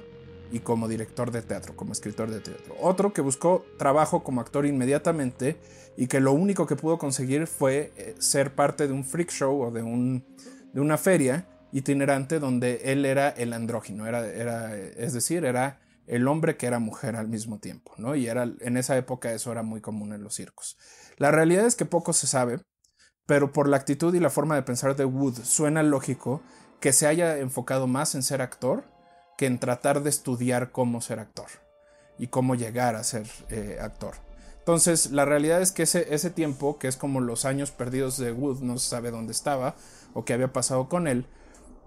y 0.52 0.60
como 0.60 0.88
director 0.88 1.32
de 1.32 1.42
teatro, 1.42 1.76
como 1.76 1.94
escritor 1.94 2.30
de 2.30 2.42
teatro. 2.42 2.76
Otro 2.80 3.14
que 3.14 3.22
buscó 3.22 3.66
trabajo 3.78 4.24
como 4.24 4.42
actor 4.42 4.66
inmediatamente 4.66 5.58
y 5.98 6.08
que 6.08 6.20
lo 6.20 6.34
único 6.34 6.68
que 6.68 6.76
pudo 6.76 6.98
conseguir 6.98 7.48
fue 7.48 7.94
eh, 7.96 8.16
ser 8.20 8.54
parte 8.54 8.88
de 8.88 8.94
un 8.94 9.04
freak 9.04 9.32
show 9.32 9.62
o 9.62 9.72
de, 9.72 9.82
un, 9.82 10.26
de 10.74 10.82
una 10.82 10.98
feria 10.98 11.48
itinerante 11.72 12.40
donde 12.40 12.82
él 12.84 13.06
era 13.06 13.30
el 13.30 13.54
andrógino, 13.54 14.06
era, 14.06 14.28
era, 14.28 14.76
es 14.76 15.14
decir, 15.14 15.46
era 15.46 15.80
el 16.08 16.28
hombre 16.28 16.58
que 16.58 16.68
era 16.68 16.80
mujer 16.80 17.16
al 17.16 17.30
mismo 17.30 17.60
tiempo, 17.60 17.94
¿no? 17.98 18.16
Y 18.16 18.28
era, 18.28 18.44
en 18.44 18.76
esa 18.76 18.98
época 18.98 19.32
eso 19.32 19.52
era 19.52 19.64
muy 19.64 19.80
común 19.80 20.12
en 20.12 20.24
los 20.24 20.36
circos. 20.36 20.78
La 21.18 21.32
realidad 21.32 21.66
es 21.66 21.76
que 21.76 21.86
poco 21.86 22.12
se 22.12 22.28
sabe, 22.28 22.60
pero 23.26 23.54
por 23.54 23.70
la 23.70 23.78
actitud 23.78 24.14
y 24.14 24.20
la 24.20 24.30
forma 24.30 24.56
de 24.56 24.64
pensar 24.64 24.96
de 24.96 25.06
Wood 25.06 25.40
suena 25.44 25.84
lógico 25.84 26.42
que 26.82 26.92
se 26.92 27.08
haya 27.08 27.38
enfocado 27.38 27.88
más 27.88 28.16
en 28.16 28.24
ser 28.24 28.42
actor 28.42 28.84
que 29.42 29.48
en 29.48 29.58
tratar 29.58 30.04
de 30.04 30.12
estudiar 30.12 30.72
cómo 30.72 31.02
ser 31.02 31.20
actor 31.20 31.48
y 32.20 32.28
cómo 32.28 32.54
llegar 32.54 32.94
a 32.94 33.04
ser 33.04 33.26
eh, 33.50 33.80
actor. 33.82 34.14
Entonces, 34.60 35.10
la 35.10 35.26
realidad 35.26 35.64
es 35.64 35.72
que 35.72 35.82
ese, 35.82 36.14
ese 36.14 36.30
tiempo, 36.30 36.78
que 36.78 36.88
es 36.88 36.96
como 36.96 37.22
los 37.22 37.44
años 37.44 37.72
perdidos 37.72 38.20
de 38.20 38.32
Wood, 38.32 38.60
no 38.60 38.78
se 38.78 38.88
sabe 38.88 39.10
dónde 39.10 39.32
estaba 39.32 39.74
o 40.14 40.26
qué 40.26 40.34
había 40.34 40.54
pasado 40.54 40.90
con 40.90 41.08
él, 41.08 41.26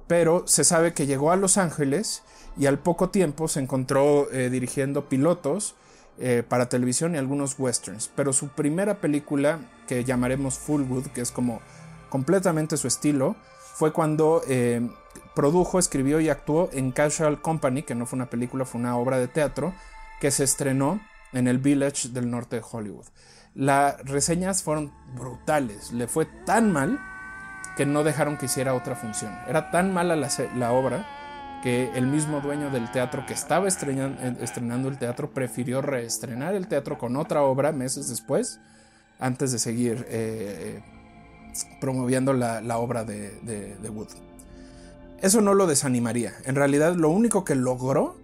pero 0.08 0.48
se 0.48 0.64
sabe 0.64 0.94
que 0.94 1.06
llegó 1.06 1.30
a 1.30 1.36
Los 1.36 1.56
Ángeles 1.56 2.24
y 2.56 2.66
al 2.66 2.80
poco 2.80 3.10
tiempo 3.10 3.46
se 3.46 3.60
encontró 3.60 4.28
eh, 4.32 4.50
dirigiendo 4.50 5.08
pilotos 5.08 5.76
eh, 6.18 6.42
para 6.48 6.68
televisión 6.68 7.14
y 7.14 7.18
algunos 7.18 7.56
westerns. 7.56 8.10
Pero 8.16 8.32
su 8.32 8.48
primera 8.48 9.00
película, 9.00 9.60
que 9.86 10.02
llamaremos 10.02 10.58
Fullwood, 10.58 11.06
que 11.12 11.20
es 11.20 11.30
como 11.30 11.60
completamente 12.08 12.76
su 12.76 12.88
estilo, 12.88 13.36
fue 13.76 13.92
cuando 13.92 14.42
produjo, 15.35 15.79
escribió 15.79 16.20
y 16.20 16.29
actuó 16.29 16.70
en 16.73 16.92
Casual 16.92 17.42
Company, 17.42 17.83
que 17.83 17.94
no 17.94 18.07
fue 18.07 18.16
una 18.16 18.31
película, 18.31 18.64
fue 18.64 18.81
una 18.81 18.97
obra 18.97 19.18
de 19.18 19.29
teatro, 19.29 19.75
que 20.20 20.31
se 20.31 20.44
estrenó 20.44 21.01
en 21.33 21.49
el 21.49 21.59
Village 21.59 22.09
del 22.09 22.31
norte 22.31 22.57
de 22.57 22.62
Hollywood. 22.68 23.07
Las 23.55 23.99
reseñas 24.05 24.62
fueron 24.62 24.92
brutales, 25.14 25.92
le 25.92 26.07
fue 26.07 26.27
tan 26.47 26.73
mal 26.73 26.99
que 27.77 27.87
no 27.87 28.05
dejaron 28.05 28.37
que 28.37 28.47
hiciera 28.47 28.75
otra 28.75 28.94
función. 28.94 29.37
Era 29.49 29.70
tan 29.70 29.92
mala 29.92 30.16
la, 30.16 30.73
obra 30.73 31.61
que 31.62 31.90
el 31.94 32.07
mismo 32.07 32.40
dueño 32.40 32.70
del 32.70 32.90
teatro 32.90 33.27
que 33.27 33.33
estaba 33.33 33.66
eh, 33.68 34.37
estrenando 34.40 34.88
el 34.88 34.99
teatro 34.99 35.31
prefirió 35.31 35.83
reestrenar 35.83 36.55
el 36.55 36.68
teatro 36.68 36.99
con 36.99 37.16
otra 37.16 37.42
obra 37.42 37.73
meses 37.73 38.09
después, 38.09 38.61
antes 39.18 39.53
de 39.53 39.59
seguir 39.59 40.07
eh, 40.09 40.83
eh, 40.83 41.77
promoviendo 41.81 42.33
la, 42.33 42.79
obra 42.79 43.05
de 43.05 43.90
Wood. 43.92 44.34
Eso 45.20 45.40
no 45.40 45.55
lo 45.55 45.66
desanimaría. 45.66 46.35
En 46.44 46.55
realidad 46.55 46.94
lo 46.94 47.11
único 47.11 47.44
que 47.44 47.55
logró 47.55 48.16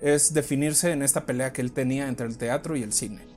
es 0.00 0.34
definirse 0.34 0.90
en 0.90 1.02
esta 1.02 1.24
pelea 1.24 1.52
que 1.52 1.62
él 1.62 1.72
tenía 1.72 2.08
entre 2.08 2.26
el 2.26 2.36
teatro 2.36 2.76
y 2.76 2.82
el 2.82 2.92
cine. 2.92 3.32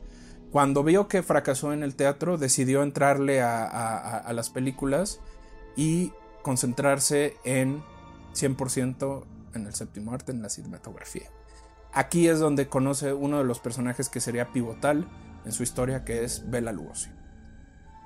Cuando 0.51 0.83
vio 0.83 1.07
que 1.07 1.21
fracasó 1.21 1.73
en 1.73 1.83
el 1.83 1.95
teatro, 1.95 2.37
decidió 2.37 2.81
entrarle 2.81 3.41
a, 3.41 4.31
las 4.33 4.49
películas 4.49 5.19
y 5.75 6.13
concentrarse 6.41 7.35
en 7.43 7.83
100% 8.33 9.23
en 9.53 9.67
el 9.67 9.75
séptimo 9.75 10.13
arte, 10.13 10.31
en 10.31 10.41
la 10.41 10.49
cinematografía. 10.49 11.29
Aquí 11.93 12.27
es 12.27 12.39
donde 12.39 12.67
conoce 12.67 13.13
uno 13.13 13.37
de 13.37 13.43
los 13.43 13.59
personajes 13.59 14.09
que 14.09 14.21
sería 14.21 14.51
pivotal 14.51 15.07
en 15.45 15.51
su 15.51 15.63
historia, 15.63 16.03
que 16.03 16.23
es 16.23 16.49
Bela 16.49 16.71
Lugosi. 16.71 17.09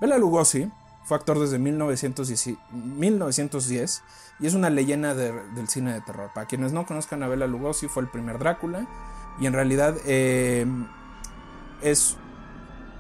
Bela 0.02 0.18
Lugosi 0.18 0.70
fue 1.10 1.18
actor 1.18 1.40
desde 1.40 1.58
1910, 1.58 2.56
1910 2.72 4.04
y 4.40 4.46
es 4.48 4.54
una 4.54 4.70
leyenda 4.70 5.16
de- 5.16 5.34
del 5.56 5.68
cine 5.68 5.92
de 5.92 6.02
terror. 6.02 6.30
Para 6.36 6.46
quienes 6.48 6.72
no 6.72 6.86
conozcan 6.86 7.24
a 7.24 7.28
Bela 7.28 7.48
Lugosi, 7.48 7.88
fue 7.88 8.04
el 8.04 8.10
primer 8.10 8.38
Drácula 8.38 8.88
y 9.42 9.48
en 9.48 9.54
realidad 9.54 9.98
eh, 10.06 10.66
es 11.82 12.16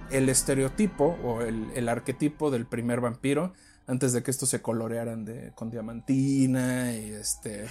el 0.10 0.28
estereotipo 0.28 1.17
o 1.24 1.41
el, 1.41 1.88
arquetipo 1.88 2.50
del 2.50 2.65
primer 2.65 3.00
vampiro 3.00 3.54
antes 3.86 4.12
de 4.12 4.24
que 4.24 4.32
estos 4.32 4.50
se 4.50 4.60
colorearan 4.62 5.24
de, 5.24 5.52
con 5.56 5.69
diamantina 5.69 6.93
y 6.95 7.12
este... 7.12 7.67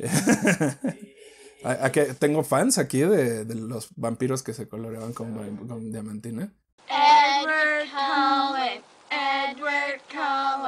A- 1.64 1.90
que 1.92 2.02
tengo 2.14 2.42
fans 2.42 2.76
aquí 2.76 2.98
de, 3.00 3.44
los 3.54 3.88
vampiros 3.96 4.42
que 4.42 4.52
se 4.52 4.66
coloreaban 4.68 5.12
con 5.14 5.90
diamantina. 5.92 6.52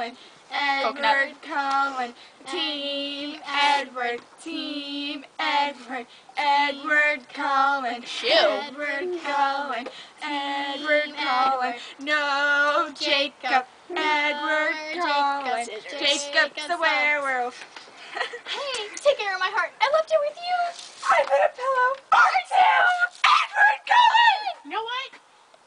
Cullen, 0.07 0.17
Edward 0.51 1.41
Cullen, 1.41 2.13
Team 2.49 3.39
Edward, 3.45 4.21
Team 4.41 5.25
Edward, 5.39 6.05
Edward 6.37 7.27
Cullen, 7.33 8.03
Edward 8.23 9.19
Cullen, 9.23 9.87
Edward 10.23 11.15
Cullen, 11.15 11.73
no 11.99 12.91
Jacob, 12.97 13.65
Edward 13.89 14.75
Cullen, 14.93 15.67
Jacob 15.99 16.55
the 16.67 16.77
werewolf. 16.79 17.65
Hey, 18.47 18.87
take 18.95 19.19
care 19.19 19.35
of 19.35 19.39
my 19.39 19.51
heart. 19.53 19.71
I 19.79 19.91
left 19.93 20.09
it 20.09 20.17
with 20.27 20.37
you. 20.37 20.57
I 21.05 21.21
put 21.21 21.37
a 21.37 21.51
pillow 21.53 21.93
for 22.09 22.31
two. 22.49 22.87
Edward 23.29 23.81
Cullen. 23.85 24.39
You 24.65 24.71
know 24.71 24.81
what? 24.81 25.19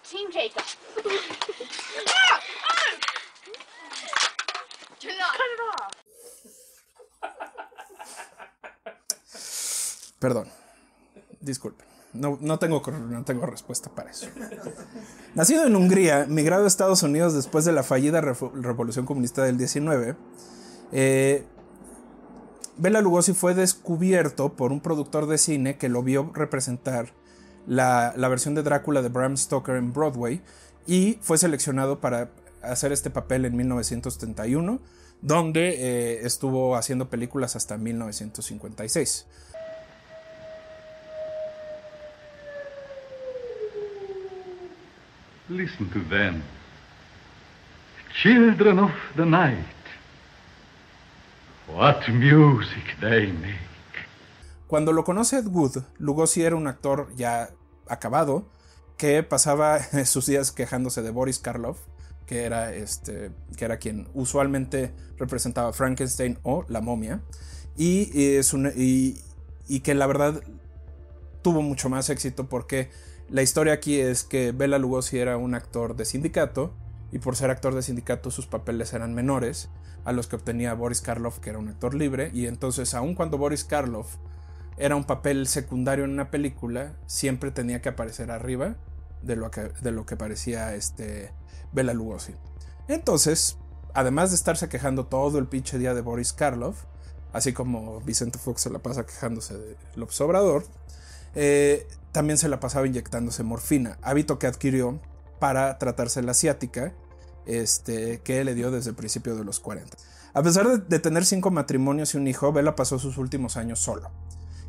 Team 0.02 0.32
Jacob. 0.32 0.64
ah, 2.08 2.40
ah. 2.70 3.19
Perdón, 10.18 10.48
disculpen. 11.40 11.86
No, 12.12 12.36
no 12.40 12.58
tengo, 12.58 12.82
no 12.90 13.24
tengo 13.24 13.46
respuesta 13.46 13.88
para 13.90 14.10
eso. 14.10 14.26
Nacido 15.34 15.64
en 15.66 15.76
Hungría, 15.76 16.26
migrado 16.28 16.64
a 16.64 16.66
Estados 16.66 17.04
Unidos 17.04 17.34
después 17.34 17.64
de 17.64 17.70
la 17.72 17.84
fallida 17.84 18.20
Revolución 18.20 19.06
Comunista 19.06 19.44
del 19.44 19.56
19, 19.56 20.16
eh, 20.92 21.46
Bela 22.76 23.00
Lugosi 23.00 23.32
fue 23.32 23.54
descubierto 23.54 24.52
por 24.54 24.72
un 24.72 24.80
productor 24.80 25.26
de 25.26 25.38
cine 25.38 25.78
que 25.78 25.88
lo 25.88 26.02
vio 26.02 26.32
representar 26.34 27.14
la, 27.66 28.12
la 28.16 28.28
versión 28.28 28.54
de 28.54 28.64
Drácula 28.64 29.02
de 29.02 29.08
Bram 29.08 29.36
Stoker 29.36 29.76
en 29.76 29.92
Broadway 29.92 30.42
y 30.86 31.18
fue 31.22 31.38
seleccionado 31.38 32.00
para 32.00 32.30
hacer 32.62 32.92
este 32.92 33.10
papel 33.10 33.44
en 33.44 33.56
1931, 33.56 34.80
donde 35.20 35.68
eh, 35.70 36.26
estuvo 36.26 36.76
haciendo 36.76 37.08
películas 37.08 37.56
hasta 37.56 37.76
1956. 37.76 39.26
Listen 45.48 45.90
to 45.90 46.00
them. 46.08 46.42
Children 48.22 48.78
of 48.78 48.92
the 49.16 49.26
night. 49.26 49.66
What 51.66 52.08
music 52.08 52.98
they 53.00 53.32
make. 53.32 53.70
Cuando 54.66 54.92
lo 54.92 55.02
conoce 55.02 55.38
Ed 55.38 55.46
Wood, 55.48 55.82
Lugosi 55.98 56.42
era 56.42 56.54
un 56.54 56.68
actor 56.68 57.12
ya 57.16 57.50
acabado 57.88 58.44
que 59.00 59.22
pasaba 59.22 59.80
sus 60.04 60.26
días 60.26 60.52
quejándose 60.52 61.00
de 61.00 61.08
Boris 61.10 61.38
Karloff, 61.38 61.78
que 62.26 62.44
era, 62.44 62.74
este, 62.74 63.30
que 63.56 63.64
era 63.64 63.78
quien 63.78 64.08
usualmente 64.12 64.92
representaba 65.16 65.72
Frankenstein 65.72 66.38
o 66.42 66.66
la 66.68 66.82
momia, 66.82 67.22
y, 67.78 68.10
es 68.36 68.52
y- 68.76 69.18
y 69.68 69.80
que 69.80 69.94
la 69.94 70.06
verdad 70.06 70.42
tuvo 71.40 71.62
mucho 71.62 71.88
más 71.88 72.10
éxito 72.10 72.46
porque 72.50 72.90
la 73.30 73.40
historia 73.40 73.72
aquí 73.72 73.98
es 73.98 74.22
que 74.22 74.52
Bela 74.52 74.78
Lugosi 74.78 75.18
era 75.18 75.38
un 75.38 75.54
actor 75.54 75.96
de 75.96 76.04
sindicato 76.04 76.74
y 77.10 77.20
por 77.20 77.36
ser 77.36 77.50
actor 77.50 77.74
de 77.74 77.80
sindicato 77.82 78.30
sus 78.30 78.46
papeles 78.46 78.92
eran 78.92 79.14
menores 79.14 79.70
a 80.04 80.12
los 80.12 80.26
que 80.26 80.36
obtenía 80.36 80.74
Boris 80.74 81.00
Karloff, 81.00 81.38
que 81.38 81.48
era 81.48 81.58
un 81.58 81.68
actor 81.68 81.94
libre, 81.94 82.30
y 82.34 82.46
entonces 82.46 82.92
aun 82.92 83.14
cuando 83.14 83.38
Boris 83.38 83.64
Karloff 83.64 84.16
era 84.76 84.94
un 84.94 85.04
papel 85.04 85.46
secundario 85.46 86.04
en 86.04 86.10
una 86.10 86.30
película, 86.30 86.96
siempre 87.06 87.50
tenía 87.50 87.80
que 87.80 87.88
aparecer 87.88 88.30
arriba 88.30 88.76
de 89.22 89.36
lo 89.36 89.50
que, 89.50 89.72
de 89.80 89.90
lo 89.90 90.06
que 90.06 90.16
parecía 90.16 90.74
este 90.74 91.32
Bela 91.72 91.94
Lugosi. 91.94 92.34
Entonces, 92.88 93.58
además 93.94 94.30
de 94.30 94.36
estarse 94.36 94.68
quejando 94.68 95.06
todo 95.06 95.38
el 95.38 95.46
pinche 95.46 95.78
día 95.78 95.94
de 95.94 96.00
Boris 96.00 96.32
Karloff, 96.32 96.84
así 97.32 97.52
como 97.52 98.00
Vicente 98.00 98.38
Fox 98.38 98.62
se 98.62 98.70
la 98.70 98.80
pasa 98.80 99.06
quejándose 99.06 99.56
de 99.56 99.76
López 99.94 100.20
Obrador, 100.20 100.64
eh, 101.34 101.86
también 102.12 102.38
se 102.38 102.48
la 102.48 102.58
pasaba 102.58 102.86
inyectándose 102.86 103.42
morfina, 103.42 103.98
hábito 104.02 104.38
que 104.38 104.46
adquirió 104.46 105.00
para 105.38 105.78
tratarse 105.78 106.22
la 106.22 106.32
asiática, 106.32 106.92
este, 107.46 108.20
que 108.20 108.44
le 108.44 108.54
dio 108.54 108.70
desde 108.70 108.90
el 108.90 108.96
principio 108.96 109.36
de 109.36 109.44
los 109.44 109.60
40. 109.60 109.96
A 110.32 110.42
pesar 110.42 110.68
de, 110.68 110.78
de 110.78 110.98
tener 110.98 111.24
cinco 111.24 111.50
matrimonios 111.50 112.14
y 112.14 112.18
un 112.18 112.26
hijo, 112.26 112.52
Bela 112.52 112.76
pasó 112.76 112.98
sus 112.98 113.18
últimos 113.18 113.56
años 113.56 113.80
solo. 113.80 114.10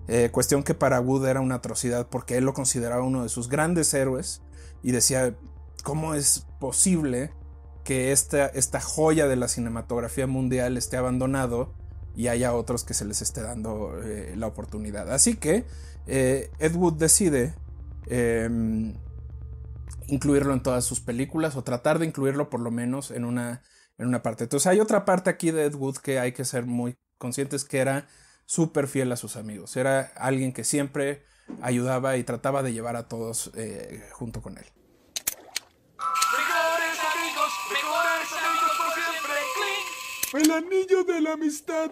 Eh, 0.07 0.29
cuestión 0.31 0.63
que 0.63 0.73
para 0.73 0.99
Wood 0.99 1.27
era 1.27 1.41
una 1.41 1.55
atrocidad 1.55 2.07
porque 2.07 2.37
él 2.37 2.43
lo 2.43 2.53
consideraba 2.53 3.03
uno 3.03 3.23
de 3.23 3.29
sus 3.29 3.49
grandes 3.49 3.93
héroes 3.93 4.41
y 4.83 4.91
decía, 4.91 5.35
¿cómo 5.83 6.15
es 6.15 6.47
posible 6.59 7.31
que 7.83 8.11
esta, 8.11 8.47
esta 8.47 8.81
joya 8.81 9.27
de 9.27 9.35
la 9.35 9.47
cinematografía 9.47 10.27
mundial 10.27 10.77
esté 10.77 10.97
abandonado 10.97 11.73
y 12.15 12.27
haya 12.27 12.53
otros 12.53 12.83
que 12.83 12.93
se 12.93 13.05
les 13.05 13.21
esté 13.21 13.41
dando 13.41 14.01
eh, 14.03 14.33
la 14.35 14.47
oportunidad? 14.47 15.11
Así 15.11 15.35
que 15.35 15.65
eh, 16.07 16.51
Ed 16.59 16.75
Wood 16.75 16.93
decide 16.93 17.53
em, 18.07 18.95
incluirlo 20.07 20.53
en 20.53 20.63
todas 20.63 20.83
sus 20.83 20.99
películas 20.99 21.55
o 21.55 21.63
tratar 21.63 21.99
de 21.99 22.05
incluirlo 22.05 22.49
por 22.49 22.59
lo 22.59 22.71
menos 22.71 23.11
en 23.11 23.23
una, 23.23 23.61
en 23.97 24.07
una 24.07 24.23
parte. 24.23 24.43
Entonces 24.45 24.67
hay 24.67 24.79
otra 24.79 25.05
parte 25.05 25.29
aquí 25.29 25.51
de 25.51 25.65
Ed 25.65 25.75
Wood 25.75 25.97
que 25.97 26.19
hay 26.19 26.31
que 26.31 26.43
ser 26.43 26.65
muy 26.65 26.97
conscientes 27.17 27.63
que 27.63 27.77
era 27.77 28.07
súper 28.51 28.89
fiel 28.89 29.09
a 29.13 29.15
sus 29.15 29.37
amigos. 29.37 29.77
Era 29.77 30.11
alguien 30.17 30.51
que 30.51 30.65
siempre 30.65 31.23
ayudaba 31.61 32.17
y 32.17 32.25
trataba 32.25 32.63
de 32.63 32.73
llevar 32.73 32.97
a 32.97 33.07
todos 33.07 33.49
eh, 33.55 34.03
junto 34.11 34.41
con 34.41 34.57
él. 34.57 34.65
Mejores 35.97 36.99
amigos, 37.15 37.51
mejores 37.71 38.29
amigos 38.43 38.71
por 38.77 38.93
siempre. 38.93 39.35
Clean. 40.33 40.43
El 40.43 40.51
anillo 40.51 41.03
de 41.05 41.21
la 41.21 41.31
amistad. 41.33 41.91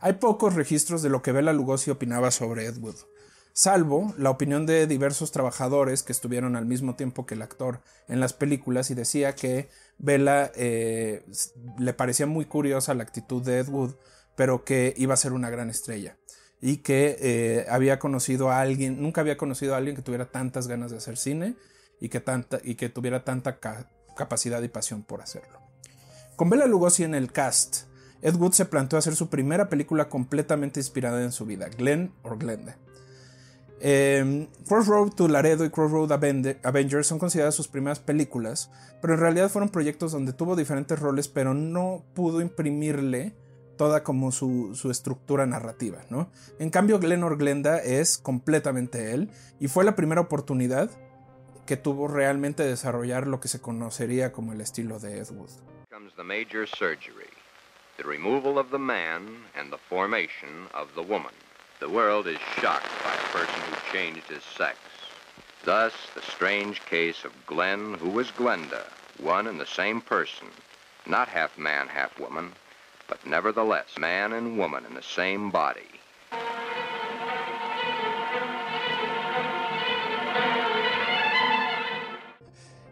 Hay 0.00 0.14
pocos 0.14 0.54
registros 0.54 1.02
de 1.02 1.10
lo 1.10 1.22
que 1.22 1.30
Bela 1.30 1.52
Lugosi 1.52 1.92
opinaba 1.92 2.32
sobre 2.32 2.66
Ed 2.66 2.78
Wood, 2.78 2.96
salvo 3.52 4.12
la 4.18 4.30
opinión 4.30 4.66
de 4.66 4.88
diversos 4.88 5.30
trabajadores 5.30 6.02
que 6.02 6.10
estuvieron 6.10 6.56
al 6.56 6.66
mismo 6.66 6.96
tiempo 6.96 7.24
que 7.24 7.34
el 7.34 7.42
actor 7.42 7.82
en 8.08 8.18
las 8.18 8.32
películas 8.32 8.90
y 8.90 8.94
decía 8.94 9.36
que 9.36 9.68
Bela 9.98 10.50
eh, 10.56 11.24
le 11.78 11.92
parecía 11.92 12.26
muy 12.26 12.46
curiosa 12.46 12.94
la 12.94 13.04
actitud 13.04 13.44
de 13.44 13.60
Ed 13.60 13.68
Wood, 13.68 13.94
pero 14.40 14.64
que 14.64 14.94
iba 14.96 15.12
a 15.12 15.18
ser 15.18 15.34
una 15.34 15.50
gran 15.50 15.68
estrella 15.68 16.16
y 16.62 16.78
que 16.78 17.18
eh, 17.20 17.66
había 17.68 17.98
conocido 17.98 18.50
a 18.50 18.62
alguien, 18.62 19.02
nunca 19.02 19.20
había 19.20 19.36
conocido 19.36 19.74
a 19.74 19.76
alguien 19.76 19.94
que 19.96 20.00
tuviera 20.00 20.30
tantas 20.30 20.66
ganas 20.66 20.90
de 20.90 20.96
hacer 20.96 21.18
cine 21.18 21.56
y 22.00 22.08
que, 22.08 22.20
tanta, 22.20 22.58
y 22.64 22.76
que 22.76 22.88
tuviera 22.88 23.22
tanta 23.22 23.60
ca- 23.60 23.90
capacidad 24.16 24.62
y 24.62 24.68
pasión 24.68 25.02
por 25.02 25.20
hacerlo. 25.20 25.60
Con 26.36 26.48
Bela 26.48 26.64
Lugosi 26.64 27.04
en 27.04 27.14
el 27.14 27.30
cast, 27.32 27.82
Ed 28.22 28.34
Wood 28.36 28.52
se 28.52 28.64
planteó 28.64 28.98
hacer 28.98 29.14
su 29.14 29.28
primera 29.28 29.68
película 29.68 30.08
completamente 30.08 30.80
inspirada 30.80 31.22
en 31.22 31.32
su 31.32 31.44
vida, 31.44 31.68
Glenn 31.68 32.10
or 32.22 32.38
Glenda. 32.38 32.78
Eh, 33.82 34.48
Crossroad 34.66 35.10
to 35.16 35.28
Laredo 35.28 35.66
y 35.66 35.70
Crossroad 35.70 36.12
Avenge- 36.12 36.56
Avengers 36.62 37.06
son 37.06 37.18
consideradas 37.18 37.54
sus 37.54 37.68
primeras 37.68 37.98
películas, 37.98 38.70
pero 39.02 39.12
en 39.12 39.20
realidad 39.20 39.50
fueron 39.50 39.68
proyectos 39.68 40.12
donde 40.12 40.32
tuvo 40.32 40.56
diferentes 40.56 40.98
roles, 40.98 41.28
pero 41.28 41.52
no 41.52 42.02
pudo 42.14 42.40
imprimirle 42.40 43.34
toda 43.80 44.04
como 44.04 44.30
su, 44.30 44.76
estructura 44.90 45.46
narrativa, 45.46 46.02
¿no? 46.10 46.30
En 46.58 46.68
cambio, 46.68 46.98
Glenn 46.98 47.22
or 47.22 47.38
Glenda 47.38 47.78
es 47.78 48.18
completamente 48.18 49.14
él 49.14 49.30
y 49.58 49.68
fue 49.68 49.84
la 49.84 49.96
primera 49.96 50.20
oportunidad 50.20 50.90
que 51.64 51.78
tuvo 51.78 52.06
realmente 52.06 52.62
de 52.62 52.68
desarrollar 52.68 53.26
lo 53.26 53.40
que 53.40 53.48
se 53.48 53.62
conocería 53.62 54.32
como 54.32 54.52
el 54.52 54.60
estilo 54.60 54.98
de 54.98 55.20
Ed 55.20 55.30
Wood. 55.30 55.48
comes 55.90 56.12
the 56.18 56.22
major 56.22 56.66
surgery, 56.66 57.32
the 57.96 58.04
removal 58.04 58.58
of 58.58 58.70
the 58.70 58.78
man 58.78 59.46
and 59.58 59.72
the 59.72 59.78
formation 59.88 60.66
of 60.74 60.94
the 60.94 61.02
woman. 61.02 61.32
The 61.80 61.88
world 61.88 62.26
is 62.26 62.38
shocked 62.60 62.92
by 63.02 63.14
a 63.14 63.32
person 63.32 63.60
who 63.62 63.92
changed 63.94 64.28
his 64.28 64.44
sex. 64.58 64.76
Thus, 65.64 65.94
the 66.14 66.20
strange 66.20 66.82
case 66.84 67.24
of 67.24 67.32
Glenn, 67.46 67.94
who 67.94 68.10
was 68.10 68.30
Glenda, 68.32 68.84
one 69.18 69.46
and 69.46 69.58
the 69.58 69.64
same 69.64 70.02
person, 70.02 70.48
not 71.06 71.28
half 71.28 71.56
man, 71.56 71.88
half 71.88 72.20
woman, 72.20 72.52
but 73.10 73.18
nevertheless 73.26 73.98
man 73.98 74.32
and 74.32 74.56
woman 74.56 74.84
in 74.86 74.94
the 74.94 75.02
same 75.02 75.50
body. 75.50 75.82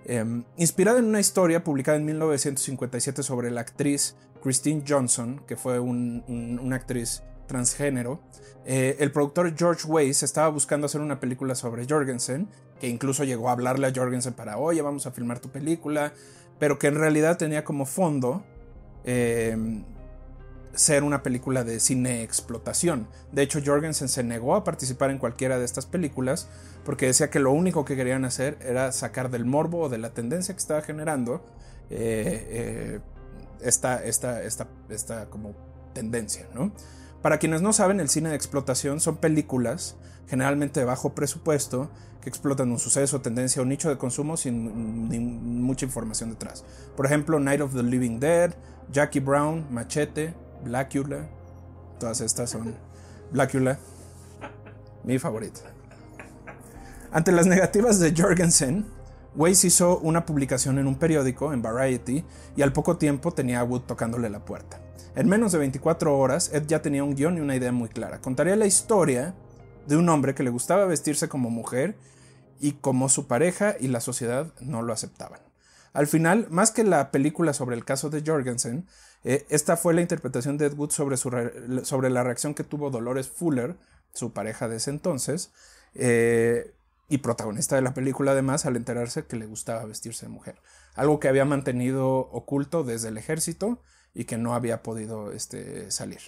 Eh, 0.05 0.25
inspirada 0.57 0.99
en 0.99 1.05
una 1.05 1.21
historia 1.21 1.63
publicada 1.63 1.99
en 1.99 2.07
1957 2.07 3.23
sobre 3.23 3.51
la 3.51 3.61
actriz 3.61 4.17
Christine 4.43 4.83
Johnson, 4.89 5.43
que 5.47 5.57
fue 5.57 5.79
un- 5.81 6.25
un- 6.29 6.59
una 6.63 6.77
actriz 6.77 7.23
transgénero, 7.47 8.21
eh, 8.65 8.97
el 9.01 9.11
productor 9.13 9.55
George 9.57 9.87
Weiss 9.87 10.23
estaba 10.23 10.49
buscando 10.49 10.87
hacer 10.87 11.01
una 11.03 11.21
película 11.21 11.55
sobre 11.55 11.87
Jorgensen, 11.87 12.49
que 12.81 12.89
incluso 12.89 13.25
llegó 13.25 13.49
a 13.49 13.53
hablarle 13.53 13.87
a 13.87 13.93
Jorgensen 13.95 14.33
para, 14.35 14.57
oye, 14.59 14.81
vamos 14.81 15.07
a 15.07 15.11
filmar 15.11 15.41
tu 15.41 15.51
película, 15.51 16.13
pero 16.59 16.79
que 16.79 16.87
en 16.87 16.95
realidad 16.95 17.37
tenía 17.37 17.65
como 17.65 17.85
fondo 17.85 18.45
eh, 19.05 19.57
ser 20.79 21.03
una 21.03 21.25
película 21.25 21.65
de 21.65 21.81
cine 21.81 22.23
explotación. 22.23 23.09
De 23.33 23.43
hecho, 23.43 23.59
Jorgensen 23.65 24.09
se 24.09 24.23
negó 24.23 24.55
a 24.55 24.63
participar 24.63 25.11
en 25.11 25.19
cualquiera 25.19 25.59
de 25.59 25.65
estas 25.65 25.87
películas 25.87 26.49
porque 26.85 27.07
decía 27.07 27.31
que 27.31 27.41
lo 27.41 27.51
único 27.51 27.85
que 27.85 27.97
querían 27.97 28.25
hacer 28.25 28.59
era 28.63 28.93
sacar 28.93 29.29
del 29.29 29.45
morbo 29.45 29.81
o 29.81 29.89
de 29.89 29.99
la 29.99 30.11
tendencia 30.11 30.55
que 30.55 30.61
estaba 30.61 30.81
generando 30.83 31.45
eh, 31.91 32.47
eh, 32.51 33.01
esta, 33.61 34.05
esta, 34.05 34.41
esta, 34.45 34.69
esta 34.89 35.27
como 35.27 35.57
tendencia, 35.95 36.47
¿no? 36.55 36.71
Para 37.23 37.39
quienes 37.39 37.61
no 37.61 37.73
saben, 37.73 37.99
el 37.99 38.09
cine 38.09 38.29
de 38.29 38.37
explotación 38.37 39.01
son 39.01 39.17
películas 39.17 39.97
generalmente 40.29 40.79
de 40.79 40.87
bajo 40.87 41.13
presupuesto 41.13 41.91
que 42.21 42.29
explotan 42.29 42.71
un 42.71 42.79
suceso, 42.79 43.21
tendencia 43.21 43.61
o 43.61 43.65
nicho 43.65 43.89
de 43.89 43.99
consumo 43.99 44.37
sin 44.37 45.61
mucha 45.61 45.87
información 45.87 46.31
detrás. 46.31 46.65
Por 46.97 47.07
ejemplo, 47.07 47.41
Night 47.41 47.63
of 47.63 47.75
the 47.75 47.83
Living 47.83 48.21
Dead, 48.21 48.55
Jackie 48.93 49.19
Brown, 49.19 49.67
Machete, 49.73 50.35
Blackula. 50.65 51.29
Todas 51.99 52.21
estas 52.21 52.51
son 52.51 52.75
Blackula, 53.33 53.79
mi 55.05 55.19
favorita. 55.19 55.61
Ante 57.11 57.33
las 57.33 57.47
negativas 57.47 57.99
de 57.99 58.15
Jorgensen, 58.17 58.87
Weiss 59.35 59.65
hizo 59.65 59.99
una 59.99 60.27
publicación 60.27 60.79
en 60.79 60.87
un 60.87 60.97
periódico, 60.97 61.53
en 61.53 61.63
Variety, 61.63 62.25
y 62.57 62.63
al 62.63 62.73
poco 62.73 62.97
tiempo 62.97 63.33
tenía 63.33 63.61
a 63.61 63.65
Wood 63.65 63.83
tocándole 63.83 64.29
la 64.31 64.45
puerta. 64.45 64.81
En 65.15 65.29
menos 65.29 65.53
de 65.53 65.59
24 65.59 66.17
horas, 66.17 66.51
Ed 66.53 66.65
ya 66.67 66.83
tenía 66.83 67.05
un 67.05 67.15
guion 67.15 67.39
y 67.39 67.41
una 67.41 67.57
idea 67.57 67.73
muy 67.73 67.89
clara. 67.89 68.21
Contaría 68.21 68.57
la 68.57 68.67
historia 68.67 69.35
de 69.87 69.97
un 69.97 70.09
hombre 70.09 70.35
que 70.35 70.43
le 70.43 70.51
gustaba 70.51 70.85
vestirse 70.85 71.29
como 71.29 71.51
mujer 71.51 71.97
y 72.61 72.73
como 72.73 73.09
su 73.09 73.27
pareja 73.27 73.75
y 73.81 73.89
la 73.89 74.01
sociedad 74.01 74.53
no 74.61 74.83
lo 74.83 74.93
aceptaban. 74.93 75.48
Al 75.99 76.07
final, 76.07 76.47
más 76.49 76.71
que 76.71 76.85
la 76.85 77.11
película 77.11 77.53
sobre 77.53 77.75
el 77.75 77.85
caso 77.85 78.09
de 78.09 78.23
Jorgensen, 78.25 78.87
eh, 79.25 79.47
esta 79.49 79.77
fue 79.77 79.95
la 79.95 80.01
interpretación 80.01 80.57
de 80.57 80.67
Ed 80.67 80.75
Wood 80.75 80.93
sobre, 80.93 82.11
la 82.11 82.23
reacción 82.23 82.55
que 82.55 82.63
tuvo 82.63 82.91
Dolores 82.91 83.29
Fuller, 83.29 83.75
su 84.15 84.33
pareja 84.33 84.69
de 84.69 84.77
ese 84.77 84.91
entonces, 84.91 85.51
eh, 85.97 86.73
y 87.09 87.19
protagonista 87.19 87.75
de 87.75 87.83
la 87.83 87.95
película 87.95 88.31
además, 88.31 88.65
al 88.65 88.77
enterarse 88.77 89.27
que 89.27 89.35
le 89.35 89.47
gustaba 89.47 89.85
vestirse 89.87 90.27
de 90.27 90.31
mujer. 90.31 90.61
Algo 90.95 91.19
que 91.19 91.27
había 91.27 91.45
mantenido 91.45 92.09
oculto 92.31 92.85
desde 92.85 93.09
el 93.09 93.19
ejército 93.19 93.83
y 94.15 94.27
que 94.27 94.39
no 94.39 94.55
había 94.55 94.85
podido 94.85 95.33
este, 95.33 95.91
salir. 95.91 96.21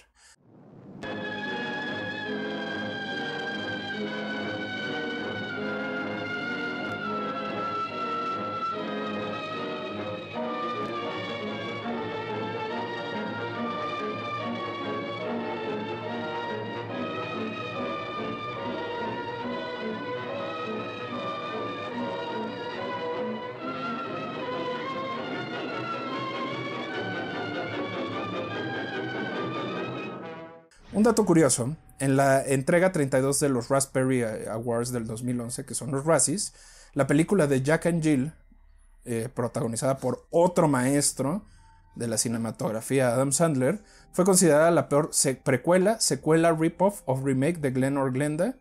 Un 31.01 31.05
dato 31.05 31.25
curioso, 31.25 31.75
en 31.97 32.15
la 32.15 32.43
entrega 32.45 32.91
32 32.91 33.39
de 33.39 33.49
los 33.49 33.69
Raspberry 33.69 34.21
Awards 34.21 34.91
del 34.91 35.07
2011, 35.07 35.65
que 35.65 35.73
son 35.73 35.89
los 35.89 36.05
Razzies, 36.05 36.53
la 36.93 37.07
película 37.07 37.47
de 37.47 37.63
Jack 37.63 37.87
and 37.87 38.03
Jill, 38.03 38.33
eh, 39.05 39.27
protagonizada 39.33 39.97
por 39.97 40.27
otro 40.29 40.67
maestro 40.67 41.43
de 41.95 42.07
la 42.07 42.19
cinematografía, 42.19 43.07
Adam 43.07 43.31
Sandler, 43.31 43.81
fue 44.11 44.25
considerada 44.25 44.69
la 44.69 44.89
peor 44.89 45.09
precuela, 45.43 45.99
secuela, 45.99 46.51
rip-off 46.51 47.01
o 47.05 47.19
remake 47.19 47.57
de 47.57 47.71
Glenn 47.71 47.97
or 47.97 48.11
Glenda, 48.11 48.57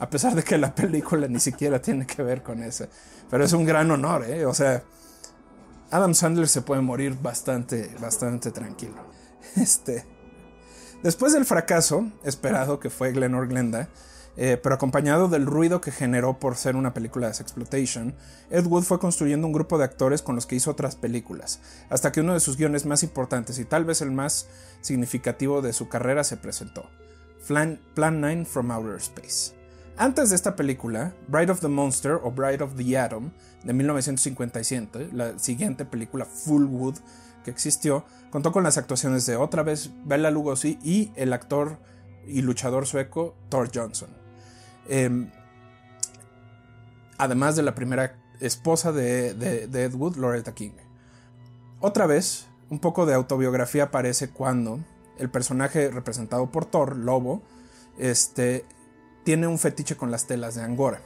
a 0.00 0.10
pesar 0.10 0.34
de 0.34 0.42
que 0.42 0.58
la 0.58 0.74
película 0.74 1.28
ni 1.28 1.38
siquiera 1.38 1.80
tiene 1.80 2.08
que 2.08 2.24
ver 2.24 2.42
con 2.42 2.60
esa. 2.60 2.88
Pero 3.30 3.44
es 3.44 3.52
un 3.52 3.64
gran 3.64 3.88
honor, 3.92 4.24
¿eh? 4.24 4.46
O 4.46 4.52
sea, 4.52 4.82
Adam 5.92 6.12
Sandler 6.12 6.48
se 6.48 6.62
puede 6.62 6.80
morir 6.80 7.16
bastante, 7.22 7.94
bastante 8.00 8.50
tranquilo. 8.50 8.96
Este. 9.54 10.11
Después 11.02 11.32
del 11.32 11.44
fracaso 11.44 12.10
esperado 12.22 12.78
que 12.78 12.88
fue 12.88 13.10
Glenor 13.10 13.48
Glenda, 13.48 13.88
eh, 14.36 14.56
pero 14.62 14.76
acompañado 14.76 15.26
del 15.28 15.46
ruido 15.46 15.80
que 15.80 15.90
generó 15.90 16.38
por 16.38 16.56
ser 16.56 16.76
una 16.76 16.94
película 16.94 17.26
de 17.26 17.32
exploitation, 17.32 18.14
Ed 18.50 18.66
Wood 18.66 18.84
fue 18.84 19.00
construyendo 19.00 19.46
un 19.46 19.52
grupo 19.52 19.78
de 19.78 19.84
actores 19.84 20.22
con 20.22 20.36
los 20.36 20.46
que 20.46 20.54
hizo 20.54 20.70
otras 20.70 20.94
películas, 20.94 21.60
hasta 21.90 22.12
que 22.12 22.20
uno 22.20 22.34
de 22.34 22.40
sus 22.40 22.56
guiones 22.56 22.86
más 22.86 23.02
importantes 23.02 23.58
y 23.58 23.64
tal 23.64 23.84
vez 23.84 24.00
el 24.00 24.12
más 24.12 24.46
significativo 24.80 25.60
de 25.60 25.72
su 25.72 25.88
carrera 25.88 26.22
se 26.22 26.36
presentó, 26.36 26.88
Plan, 27.48 27.80
Plan 27.94 28.20
9 28.20 28.44
from 28.44 28.70
Outer 28.70 28.96
Space. 28.96 29.54
Antes 29.98 30.30
de 30.30 30.36
esta 30.36 30.56
película, 30.56 31.12
Bride 31.28 31.52
of 31.52 31.60
the 31.60 31.68
Monster 31.68 32.12
o 32.22 32.30
Bride 32.30 32.64
of 32.64 32.76
the 32.76 32.96
Atom 32.96 33.32
de 33.64 33.72
1957, 33.72 35.10
la 35.12 35.38
siguiente 35.38 35.84
película 35.84 36.24
full 36.24 36.64
wood 36.64 36.96
que 37.44 37.50
existió, 37.50 38.04
contó 38.30 38.52
con 38.52 38.62
las 38.64 38.78
actuaciones 38.78 39.26
de 39.26 39.36
otra 39.36 39.62
vez 39.62 39.90
Bela 40.04 40.30
Lugosi 40.30 40.78
y 40.82 41.12
el 41.16 41.32
actor 41.32 41.78
y 42.26 42.42
luchador 42.42 42.86
sueco 42.86 43.34
Thor 43.48 43.70
Johnson. 43.74 44.10
Em, 44.88 45.30
además 47.18 47.56
de 47.56 47.62
la 47.62 47.74
primera 47.74 48.16
esposa 48.40 48.92
de, 48.92 49.34
de- 49.34 49.84
Ed 49.84 49.94
Wood, 49.94 50.16
Loretta 50.16 50.54
King. 50.54 50.72
Otra 51.80 52.06
vez, 52.06 52.46
un 52.70 52.78
poco 52.78 53.06
de 53.06 53.14
autobiografía 53.14 53.84
aparece 53.84 54.30
cuando 54.30 54.80
el 55.18 55.30
personaje 55.30 55.90
representado 55.90 56.50
por 56.50 56.64
Thor, 56.64 56.96
Lobo, 56.96 57.42
este, 57.98 58.64
tiene 59.24 59.46
un 59.46 59.58
fetiche 59.58 59.96
con 59.96 60.10
las 60.10 60.26
telas 60.26 60.54
de 60.54 60.62
Angora. 60.62 61.02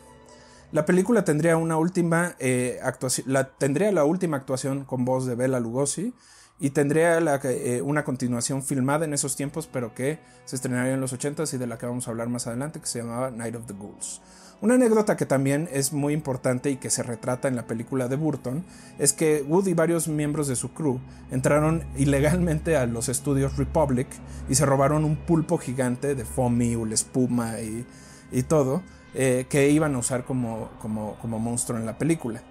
La 0.77 0.85
película 0.85 1.25
tendría 1.25 1.57
una 1.57 1.79
última 1.79 2.37
eh, 2.39 2.81
actuación, 2.83 3.33
la, 3.33 3.45
tendría 3.49 3.91
la 3.93 4.05
última 4.05 4.37
actuación 4.37 4.85
con 4.85 5.07
voz 5.07 5.25
de 5.25 5.35
Bela 5.35 5.59
Lugosi 5.59 6.13
y 6.61 6.69
tendría 6.69 7.19
eh, 7.19 7.81
una 7.81 8.05
continuación 8.05 8.63
filmada 8.63 9.07
en 9.07 9.15
esos 9.15 9.37
tiempos, 9.37 9.71
pero 9.73 9.95
que 9.95 10.19
se 10.45 10.55
estrenaría 10.55 10.93
en 10.93 11.01
los 11.01 11.15
80s 11.15 11.55
y 11.55 11.57
de 11.57 11.67
la 11.67 11.79
que 11.79 11.87
vamos 11.87 12.07
a 12.07 12.11
hablar 12.11 12.29
más 12.29 12.47
adelante, 12.47 12.79
que 12.79 12.89
se 12.89 12.99
llamaba 12.99 13.31
Night 13.31 13.55
of 13.55 13.65
the 13.65 13.73
Ghouls. 13.73 14.21
Una 14.61 14.75
anécdota 14.75 15.17
que 15.17 15.25
también 15.25 15.67
es 15.73 15.95
muy 15.95 16.13
importante 16.13 16.69
y 16.69 16.77
que 16.77 16.91
se 16.91 17.03
retrata 17.03 17.49
en 17.49 17.57
la 17.57 17.67
película 17.67 18.09
de 18.09 18.17
Burton 18.17 18.63
es 18.99 19.15
que 19.15 19.43
Wood 19.49 19.69
y 19.69 19.73
varios 19.73 20.09
miembros 20.09 20.47
de 20.47 20.57
su 20.57 20.75
crew 20.75 21.01
entraron 21.31 21.85
ilegalmente 21.97 22.77
a 22.77 22.85
los 22.85 23.09
estudios 23.09 23.57
Republic 23.57 24.09
y 24.51 24.57
se 24.57 24.67
robaron 24.67 25.07
un 25.07 25.17
pulpo 25.17 25.57
gigante 25.57 26.15
de 26.15 26.27
foamy, 26.27 26.77
espuma 26.93 27.55
y 27.61 28.43
todo 28.43 28.83
eh, 29.19 29.47
que 29.49 29.71
iban 29.71 29.95
a 29.95 29.99
usar 29.99 30.25
como, 30.25 30.69
como, 30.79 31.17
como 31.23 31.39
monstruo 31.39 31.79
en 31.79 31.87
la 31.87 31.97
película. 31.97 32.43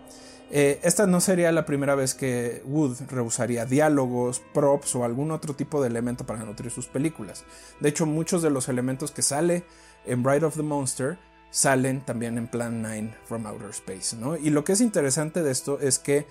Eh, 0.49 0.79
esta 0.81 1.05
no 1.05 1.21
sería 1.21 1.51
la 1.51 1.63
primera 1.63 1.93
vez 1.93 2.15
que 2.15 2.63
Wood 2.65 3.01
rehusaría 3.07 3.67
diálogos, 3.67 4.41
props 4.51 4.95
o 4.95 5.03
algún 5.03 5.29
otro 5.29 5.53
tipo 5.55 5.79
de 5.79 5.89
elemento 5.89 6.25
para 6.25 6.43
nutrir 6.43 6.71
sus 6.71 6.87
películas. 6.87 7.45
De 7.79 7.89
hecho, 7.89 8.07
muchos 8.07 8.41
de 8.41 8.49
los 8.49 8.67
elementos 8.67 9.11
que 9.11 9.21
sale 9.21 9.63
en 10.07 10.23
Bride 10.23 10.45
of 10.45 10.55
the 10.55 10.63
Monster 10.63 11.19
salen 11.51 12.03
también 12.03 12.37
en 12.39 12.47
Plan 12.47 12.81
9 12.81 13.15
from 13.25 13.45
Outer 13.45 13.69
Space. 13.69 14.15
¿no? 14.15 14.35
Y 14.35 14.49
lo 14.49 14.63
que 14.63 14.73
es 14.73 14.81
interesante 14.81 15.43
de 15.43 15.51
esto 15.51 15.79
es 15.79 15.99
que 15.99 16.25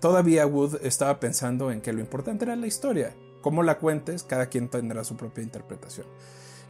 todavía 0.00 0.46
Wood 0.46 0.76
estaba 0.82 1.20
pensando 1.20 1.70
en 1.70 1.82
que 1.82 1.92
lo 1.92 2.00
importante 2.00 2.46
era 2.46 2.56
la 2.56 2.66
historia. 2.66 3.14
Como 3.42 3.62
la 3.62 3.78
cuentes, 3.78 4.22
cada 4.22 4.46
quien 4.46 4.68
tendrá 4.68 5.04
su 5.04 5.16
propia 5.16 5.44
interpretación. 5.44 6.06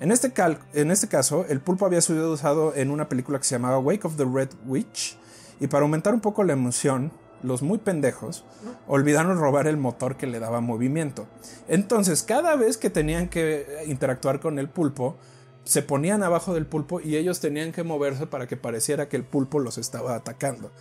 En 0.01 0.13
este, 0.13 0.33
en 0.75 0.91
este 0.91 1.09
caso, 1.09 1.47
el 1.49 1.61
pulpo 1.61 1.87
había 1.87 2.01
sido 2.01 2.33
usado 2.33 2.75
en 2.75 2.91
una 2.91 3.09
película 3.09 3.39
que 3.39 3.45
se 3.45 3.55
llamaba 3.55 3.79
Wake 3.79 4.05
of 4.05 4.17
the 4.17 4.25
Red 4.25 4.51
Witch, 4.67 5.17
y 5.61 5.67
para 5.69 5.83
aumentar 5.83 6.15
un 6.15 6.21
poco 6.21 6.45
la 6.45 6.53
emoción, 6.53 7.13
los 7.43 7.63
muy 7.63 7.79
pendejos 7.79 8.45
olvidaron 8.89 9.39
robar 9.39 9.67
el 9.67 9.77
motor 9.77 10.17
que 10.17 10.27
le 10.27 10.41
daba 10.41 10.61
movimiento. 10.61 11.27
Entonces, 11.69 12.23
cada 12.23 12.57
vez 12.57 12.77
que 12.77 12.91
tenían 12.91 13.29
que 13.29 13.85
interactuar 13.87 14.41
con 14.41 14.59
el 14.59 14.69
pulpo, 14.69 15.17
se 15.65 15.83
ponían 15.83 16.23
abajo 16.23 16.55
del 16.55 16.67
pulpo 16.67 17.01
y 17.01 17.17
ellos 17.17 17.41
tenían 17.41 17.73
que 17.73 17.83
moverse 17.83 18.27
para 18.27 18.47
que 18.47 18.57
pareciera 18.57 19.09
que 19.09 19.17
el 19.17 19.25
pulpo 19.25 19.59
los 19.59 19.79
estaba 19.79 20.15
atacando. 20.15 20.73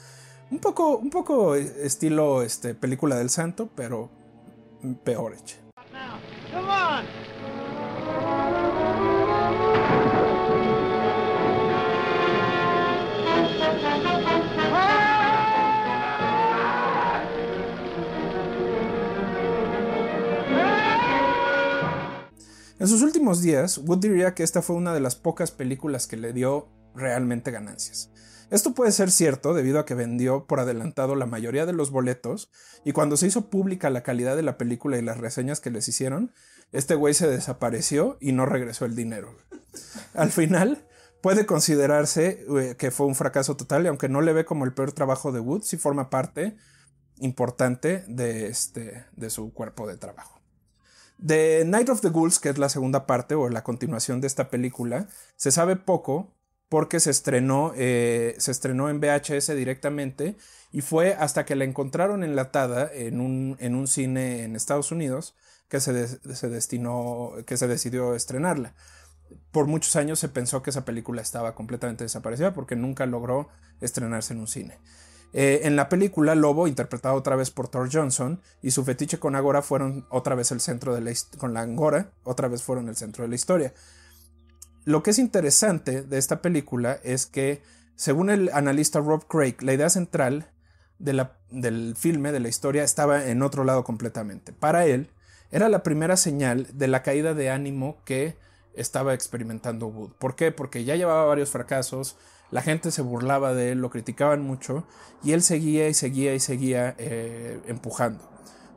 Un 0.51 0.59
poco, 0.59 0.97
un 0.97 1.09
poco 1.09 1.55
estilo 1.55 2.43
este, 2.43 2.75
película 2.75 3.17
del 3.17 3.29
santo, 3.29 3.69
pero 3.75 4.09
peor 5.03 5.33
hecha. 5.33 5.57
En 22.83 22.89
sus 22.89 23.01
últimos 23.01 23.41
días, 23.41 23.77
Wood 23.77 23.99
diría 23.99 24.33
que 24.33 24.43
esta 24.43 24.61
fue 24.61 24.75
una 24.75 24.93
de 24.93 24.99
las 24.99 25.15
pocas 25.15 25.51
películas 25.51 26.05
que 26.05 26.17
le 26.17 26.33
dio 26.33 26.67
realmente 26.93 27.49
ganancias. 27.49 28.11
Esto 28.51 28.73
puede 28.73 28.91
ser 28.91 29.09
cierto 29.09 29.53
debido 29.53 29.79
a 29.79 29.85
que 29.85 29.95
vendió 29.95 30.47
por 30.47 30.59
adelantado 30.59 31.15
la 31.15 31.25
mayoría 31.25 31.65
de 31.65 31.71
los 31.71 31.91
boletos 31.91 32.51
y 32.83 32.91
cuando 32.91 33.15
se 33.15 33.27
hizo 33.27 33.49
pública 33.49 33.89
la 33.89 34.03
calidad 34.03 34.35
de 34.35 34.41
la 34.41 34.57
película 34.57 34.97
y 34.97 35.01
las 35.01 35.17
reseñas 35.17 35.61
que 35.61 35.71
les 35.71 35.87
hicieron, 35.87 36.33
este 36.73 36.95
güey 36.95 37.13
se 37.13 37.29
desapareció 37.29 38.17
y 38.19 38.33
no 38.33 38.45
regresó 38.45 38.83
el 38.83 38.97
dinero. 38.97 39.33
Al 40.13 40.31
final, 40.31 40.85
puede 41.21 41.45
considerarse 41.45 42.45
eh, 42.59 42.75
que 42.77 42.91
fue 42.91 43.05
un 43.05 43.15
fracaso 43.15 43.55
total 43.55 43.85
y 43.85 43.87
aunque 43.87 44.09
no 44.09 44.19
le 44.19 44.33
ve 44.33 44.43
como 44.43 44.65
el 44.65 44.73
peor 44.73 44.91
trabajo 44.91 45.31
de 45.31 45.39
Wood, 45.39 45.61
sí 45.63 45.77
forma 45.77 46.09
parte 46.09 46.57
importante 47.21 48.03
de, 48.09 48.47
este, 48.47 49.05
de 49.15 49.29
su 49.29 49.53
cuerpo 49.53 49.87
de 49.87 49.95
trabajo. 49.95 50.32
De 51.17 51.63
Night 51.65 51.89
of 51.89 52.01
the 52.01 52.09
Ghouls, 52.09 52.39
que 52.39 52.49
es 52.49 52.57
la 52.57 52.69
segunda 52.69 53.05
parte 53.05 53.35
o 53.35 53.49
la 53.49 53.63
continuación 53.63 54.21
de 54.21 54.27
esta 54.27 54.49
película, 54.49 55.07
se 55.35 55.51
sabe 55.51 55.75
poco 55.75 56.33
porque 56.69 56.99
se 56.99 57.11
estrenó, 57.11 57.71
eh, 57.75 58.35
se 58.39 58.51
estrenó 58.51 58.89
en 58.89 58.99
VHS 58.99 59.55
directamente 59.55 60.35
y 60.71 60.81
fue 60.81 61.13
hasta 61.13 61.45
que 61.45 61.55
la 61.55 61.65
encontraron 61.65 62.23
enlatada 62.23 62.89
en 62.91 63.21
un, 63.21 63.57
en 63.59 63.75
un 63.75 63.87
cine 63.87 64.43
en 64.43 64.55
Estados 64.55 64.91
Unidos 64.91 65.35
que 65.69 65.79
se, 65.79 66.07
se 66.07 66.49
destinó, 66.49 67.33
que 67.45 67.57
se 67.57 67.67
decidió 67.67 68.15
estrenarla. 68.15 68.73
Por 69.51 69.67
muchos 69.67 69.95
años 69.95 70.19
se 70.19 70.29
pensó 70.29 70.63
que 70.63 70.71
esa 70.71 70.83
película 70.83 71.21
estaba 71.21 71.53
completamente 71.53 72.03
desaparecida 72.05 72.55
porque 72.55 72.75
nunca 72.75 73.05
logró 73.05 73.49
estrenarse 73.79 74.33
en 74.33 74.39
un 74.39 74.47
cine. 74.47 74.79
Eh, 75.33 75.61
en 75.63 75.75
la 75.75 75.89
película, 75.89 76.35
Lobo, 76.35 76.67
interpretado 76.67 77.15
otra 77.15 77.35
vez 77.35 77.49
por 77.49 77.67
Thor 77.67 77.89
Johnson, 77.91 78.39
y 78.61 78.71
su 78.71 78.83
fetiche 78.85 79.17
con 79.19 79.35
Agora 79.35 79.61
fueron 79.63 80.05
otra 80.09 80.35
vez 80.35 80.51
el 80.51 80.61
centro 80.61 80.93
de 80.93 81.01
la 81.01 81.11
con 81.37 81.53
la 81.53 81.61
Angora, 81.61 82.11
otra 82.23 82.47
vez 82.47 82.61
fueron 82.61 82.87
el 82.87 82.95
centro 82.95 83.23
de 83.23 83.29
la 83.29 83.35
historia. 83.35 83.73
Lo 84.85 85.01
que 85.01 85.11
es 85.11 85.19
interesante 85.19 86.03
de 86.03 86.17
esta 86.17 86.41
película 86.41 86.99
es 87.03 87.25
que, 87.25 87.63
según 87.95 88.29
el 88.29 88.49
analista 88.53 88.99
Rob 88.99 89.25
Craig, 89.27 89.55
la 89.61 89.73
idea 89.73 89.89
central 89.89 90.51
de 90.99 91.13
la- 91.13 91.37
del 91.49 91.95
filme, 91.97 92.31
de 92.31 92.39
la 92.39 92.49
historia, 92.49 92.83
estaba 92.83 93.25
en 93.25 93.41
otro 93.41 93.63
lado 93.63 93.83
completamente. 93.83 94.53
Para 94.53 94.85
él, 94.85 95.09
era 95.51 95.69
la 95.69 95.83
primera 95.83 96.17
señal 96.17 96.67
de 96.73 96.87
la 96.87 97.01
caída 97.01 97.33
de 97.33 97.49
ánimo 97.49 97.97
que 98.05 98.35
estaba 98.73 99.13
experimentando 99.13 99.87
Wood. 99.87 100.13
¿Por 100.19 100.35
qué? 100.35 100.51
Porque 100.51 100.83
ya 100.83 100.95
llevaba 100.95 101.25
varios 101.25 101.49
fracasos, 101.49 102.17
la 102.53 102.61
gente 102.61 102.91
se 102.91 103.01
burlaba 103.01 103.53
de 103.53 103.71
él, 103.71 103.79
lo 103.79 103.89
criticaban 103.89 104.41
mucho, 104.41 104.85
y 105.23 105.31
él 105.33 105.41
seguía 105.41 105.89
y 105.89 105.93
seguía 105.93 106.33
y 106.35 106.39
seguía 106.39 106.95
eh, 106.97 107.59
empujando. 107.67 108.29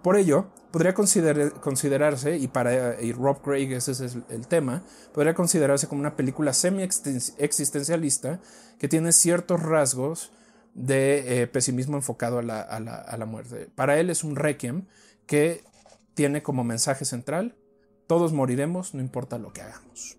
Por 0.03 0.17
ello, 0.17 0.47
podría 0.71 0.95
consider- 0.95 1.53
considerarse, 1.61 2.37
y 2.39 2.49
para 2.49 3.01
y 3.03 3.13
Rob 3.13 3.43
Craig 3.43 3.73
ese 3.73 3.93
es 3.93 4.01
el, 4.01 4.25
el 4.31 4.47
tema, 4.47 4.83
podría 5.13 5.35
considerarse 5.35 5.89
como 5.89 6.01
una 6.01 6.17
película 6.17 6.53
semi-existencialista 6.53 8.41
que 8.79 8.89
tiene 8.89 9.13
ciertos 9.13 9.63
rasgos 9.63 10.33
de 10.75 11.43
eh, 11.43 11.47
pesimismo 11.47 11.97
enfocado 11.97 12.39
a 12.39 12.43
la, 12.43 12.61
a 12.61 12.81
la- 12.81 12.97
a 12.97 13.17
la 13.17 13.27
muerte. 13.27 13.69
Para 13.75 13.99
él 13.99 14.11
es 14.11 14.25
un 14.25 14.37
requiem 14.37 14.87
que 15.27 15.65
tiene 16.15 16.43
como 16.43 16.65
mensaje 16.65 17.05
central, 17.05 17.57
todos 18.07 18.33
moriremos, 18.33 18.95
no 18.95 19.01
importa 19.01 19.39
lo 19.39 19.53
que 19.53 19.63
hagamos. 19.63 20.19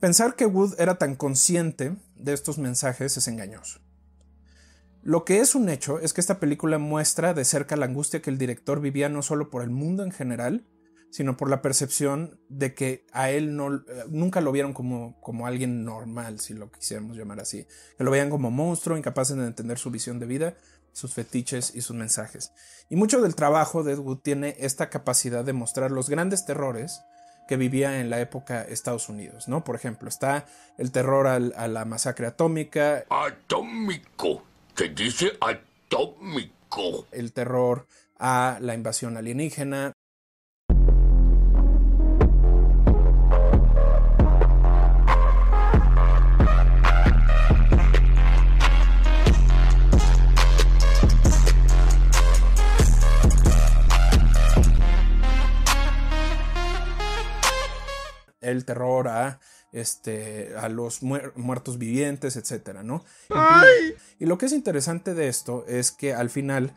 Pensar 0.00 0.36
que 0.36 0.46
Wood 0.46 0.74
era 0.78 0.96
tan 0.96 1.16
consciente 1.16 1.96
de 2.14 2.32
estos 2.32 2.56
mensajes 2.58 3.16
es 3.16 3.26
engañoso. 3.26 3.80
Lo 5.02 5.24
que 5.24 5.40
es 5.40 5.56
un 5.56 5.68
hecho 5.68 5.98
es 5.98 6.12
que 6.12 6.20
esta 6.20 6.38
película 6.38 6.78
muestra 6.78 7.34
de 7.34 7.44
cerca 7.44 7.76
la 7.76 7.86
angustia 7.86 8.22
que 8.22 8.30
el 8.30 8.38
director 8.38 8.80
vivía 8.80 9.08
no 9.08 9.22
solo 9.22 9.50
por 9.50 9.62
el 9.62 9.70
mundo 9.70 10.04
en 10.04 10.12
general, 10.12 10.68
sino 11.10 11.36
por 11.36 11.50
la 11.50 11.62
percepción 11.62 12.38
de 12.48 12.74
que 12.74 13.06
a 13.12 13.30
él 13.30 13.56
no, 13.56 13.74
eh, 13.74 13.80
nunca 14.08 14.40
lo 14.40 14.52
vieron 14.52 14.72
como, 14.72 15.20
como 15.20 15.48
alguien 15.48 15.84
normal, 15.84 16.38
si 16.38 16.54
lo 16.54 16.70
quisiéramos 16.70 17.16
llamar 17.16 17.40
así. 17.40 17.66
Que 17.96 18.04
lo 18.04 18.12
veían 18.12 18.30
como 18.30 18.52
monstruo, 18.52 18.96
incapaces 18.96 19.36
de 19.36 19.46
entender 19.46 19.78
su 19.78 19.90
visión 19.90 20.20
de 20.20 20.26
vida, 20.26 20.54
sus 20.92 21.12
fetiches 21.12 21.74
y 21.74 21.80
sus 21.80 21.96
mensajes. 21.96 22.52
Y 22.88 22.94
mucho 22.94 23.20
del 23.20 23.34
trabajo 23.34 23.82
de 23.82 23.96
Wood 23.96 24.18
tiene 24.18 24.54
esta 24.58 24.90
capacidad 24.90 25.44
de 25.44 25.54
mostrar 25.54 25.90
los 25.90 26.08
grandes 26.08 26.44
terrores 26.44 27.00
que 27.48 27.56
vivía 27.56 27.98
en 28.00 28.10
la 28.10 28.20
época 28.20 28.62
Estados 28.62 29.08
Unidos, 29.08 29.48
¿no? 29.48 29.64
Por 29.64 29.74
ejemplo, 29.74 30.08
está 30.08 30.44
el 30.76 30.92
terror 30.92 31.26
al- 31.26 31.54
a 31.56 31.66
la 31.66 31.84
masacre 31.84 32.26
atómica, 32.28 33.04
Atómico. 33.10 34.44
Se 34.76 34.90
dice 34.90 35.32
atómico. 35.40 37.06
el 37.10 37.32
terror 37.32 37.86
a 38.18 38.58
la 38.60 38.74
invasión 38.74 39.16
alienígena, 39.16 39.92
el 58.48 58.64
terror 58.64 59.08
a 59.08 59.40
este 59.72 60.54
a 60.56 60.68
los 60.68 61.02
muer- 61.02 61.32
muertos 61.36 61.78
vivientes, 61.78 62.36
etcétera, 62.36 62.82
¿no? 62.82 63.04
Y 64.18 64.26
lo 64.26 64.38
que 64.38 64.46
es 64.46 64.52
interesante 64.52 65.14
de 65.14 65.28
esto 65.28 65.64
es 65.68 65.92
que 65.92 66.14
al 66.14 66.30
final, 66.30 66.74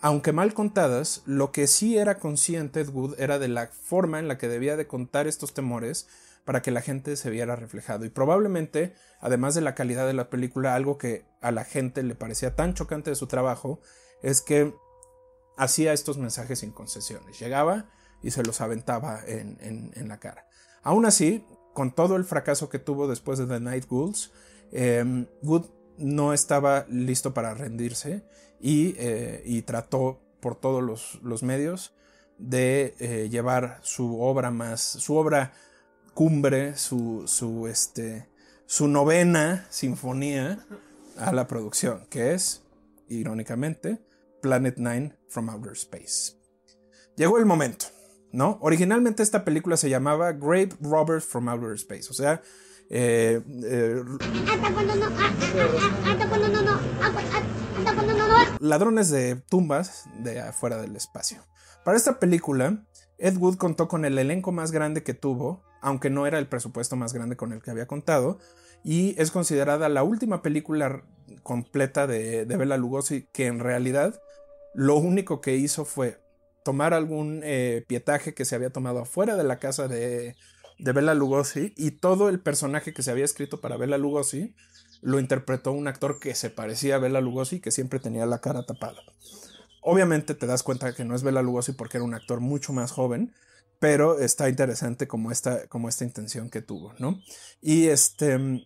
aunque 0.00 0.32
mal 0.32 0.52
contadas, 0.54 1.22
lo 1.26 1.52
que 1.52 1.66
sí 1.66 1.96
era 1.96 2.18
consciente 2.18 2.80
Ed 2.80 2.88
Wood 2.88 3.14
era 3.18 3.38
de 3.38 3.48
la 3.48 3.68
forma 3.68 4.18
en 4.18 4.28
la 4.28 4.36
que 4.38 4.48
debía 4.48 4.76
de 4.76 4.86
contar 4.86 5.26
estos 5.26 5.54
temores 5.54 6.08
para 6.44 6.60
que 6.60 6.70
la 6.70 6.82
gente 6.82 7.16
se 7.16 7.30
viera 7.30 7.56
reflejado. 7.56 8.04
Y 8.04 8.10
probablemente, 8.10 8.94
además 9.20 9.54
de 9.54 9.62
la 9.62 9.74
calidad 9.74 10.06
de 10.06 10.12
la 10.12 10.28
película, 10.28 10.74
algo 10.74 10.98
que 10.98 11.24
a 11.40 11.50
la 11.52 11.64
gente 11.64 12.02
le 12.02 12.14
parecía 12.14 12.54
tan 12.54 12.74
chocante 12.74 13.08
de 13.10 13.16
su 13.16 13.28
trabajo 13.28 13.80
es 14.22 14.42
que 14.42 14.74
hacía 15.56 15.92
estos 15.92 16.18
mensajes 16.18 16.58
sin 16.58 16.72
concesiones. 16.72 17.38
Llegaba 17.38 17.86
y 18.22 18.30
se 18.32 18.42
los 18.42 18.60
aventaba 18.60 19.20
en, 19.26 19.56
en- 19.60 19.92
en 19.94 20.08
la 20.08 20.18
cara. 20.18 20.46
Aún 20.84 21.06
así, 21.06 21.44
con 21.72 21.92
todo 21.92 22.16
el 22.16 22.24
fracaso 22.24 22.68
que 22.68 22.78
tuvo 22.78 23.08
después 23.08 23.38
de 23.38 23.46
The 23.46 23.58
Night 23.58 23.86
Ghouls, 23.88 24.30
eh, 24.70 25.26
Wood 25.42 25.66
no 25.98 26.32
estaba 26.32 26.86
listo 26.88 27.34
para 27.34 27.54
rendirse 27.54 28.24
y, 28.60 28.94
eh, 28.98 29.62
trató 29.66 30.20
por 30.40 30.56
todos 30.56 30.82
los, 30.82 31.18
los 31.22 31.42
medios 31.42 31.94
de 32.38 32.94
eh, 32.98 33.28
llevar 33.30 33.78
su 33.82 34.20
obra 34.20 34.50
más, 34.50 34.80
su 34.82 35.16
obra 35.16 35.52
cumbre, 36.12 36.76
su, 36.76 37.24
su, 37.26 37.66
este, 37.66 38.28
su 38.66 38.88
novena 38.88 39.66
sinfonía 39.70 40.64
a 41.16 41.32
la 41.32 41.46
producción, 41.46 42.06
que 42.10 42.34
es, 42.34 42.62
irónicamente, 43.08 44.00
Planet 44.42 44.76
Nine 44.76 45.16
from 45.28 45.48
Outer 45.48 45.72
Space. 45.72 46.34
Llegó 47.16 47.38
el 47.38 47.46
momento, 47.46 47.86
¿no? 48.34 48.58
Originalmente 48.60 49.22
esta 49.22 49.44
película 49.44 49.76
se 49.76 49.88
llamaba 49.88 50.32
Grave 50.32 50.70
Robbers 50.80 51.24
from 51.24 51.48
Outer 51.48 51.72
Space, 51.74 52.08
o 52.10 52.14
sea, 52.14 52.42
eh, 52.90 53.40
eh, 53.62 54.02
ladrones 58.58 59.10
de 59.10 59.36
tumbas 59.36 60.06
de 60.18 60.40
afuera 60.40 60.78
del 60.82 60.96
espacio. 60.96 61.46
Para 61.84 61.96
esta 61.96 62.18
película, 62.18 62.84
Ed 63.18 63.36
Wood 63.36 63.56
contó 63.56 63.86
con 63.86 64.04
el 64.04 64.18
elenco 64.18 64.50
más 64.50 64.72
grande 64.72 65.04
que 65.04 65.14
tuvo, 65.14 65.62
aunque 65.80 66.10
no 66.10 66.26
era 66.26 66.40
el 66.40 66.48
presupuesto 66.48 66.96
más 66.96 67.12
grande 67.12 67.36
con 67.36 67.52
el 67.52 67.62
que 67.62 67.70
había 67.70 67.86
contado, 67.86 68.40
y 68.82 69.14
es 69.16 69.30
considerada 69.30 69.88
la 69.88 70.02
última 70.02 70.42
película 70.42 71.04
completa 71.44 72.08
de, 72.08 72.46
de 72.46 72.56
Bela 72.56 72.78
Lugosi 72.78 73.28
que 73.32 73.46
en 73.46 73.60
realidad 73.60 74.20
lo 74.74 74.96
único 74.96 75.40
que 75.40 75.54
hizo 75.54 75.84
fue 75.84 76.23
tomar 76.64 76.94
algún 76.94 77.42
eh, 77.44 77.84
pietaje 77.86 78.34
que 78.34 78.44
se 78.44 78.56
había 78.56 78.70
tomado 78.70 79.00
afuera 79.00 79.36
de 79.36 79.44
la 79.44 79.60
casa 79.60 79.86
de, 79.86 80.34
de 80.78 80.92
Bela 80.92 81.14
Lugosi 81.14 81.72
y 81.76 81.92
todo 81.92 82.28
el 82.28 82.40
personaje 82.40 82.92
que 82.92 83.04
se 83.04 83.12
había 83.12 83.24
escrito 83.24 83.60
para 83.60 83.76
Bela 83.76 83.98
Lugosi 83.98 84.56
lo 85.02 85.20
interpretó 85.20 85.70
un 85.72 85.86
actor 85.86 86.18
que 86.18 86.34
se 86.34 86.50
parecía 86.50 86.96
a 86.96 86.98
Bela 86.98 87.20
Lugosi 87.20 87.60
que 87.60 87.70
siempre 87.70 88.00
tenía 88.00 88.26
la 88.26 88.40
cara 88.40 88.64
tapada. 88.66 89.00
Obviamente 89.82 90.34
te 90.34 90.46
das 90.46 90.62
cuenta 90.62 90.94
que 90.94 91.04
no 91.04 91.14
es 91.14 91.22
Bela 91.22 91.42
Lugosi 91.42 91.72
porque 91.72 91.98
era 91.98 92.04
un 92.04 92.14
actor 92.14 92.40
mucho 92.40 92.72
más 92.72 92.90
joven, 92.90 93.34
pero 93.78 94.18
está 94.18 94.48
interesante 94.48 95.06
como 95.06 95.30
esta, 95.30 95.68
como 95.68 95.90
esta 95.90 96.04
intención 96.04 96.48
que 96.48 96.62
tuvo, 96.62 96.94
¿no? 96.98 97.20
Y 97.60 97.88
este 97.88 98.64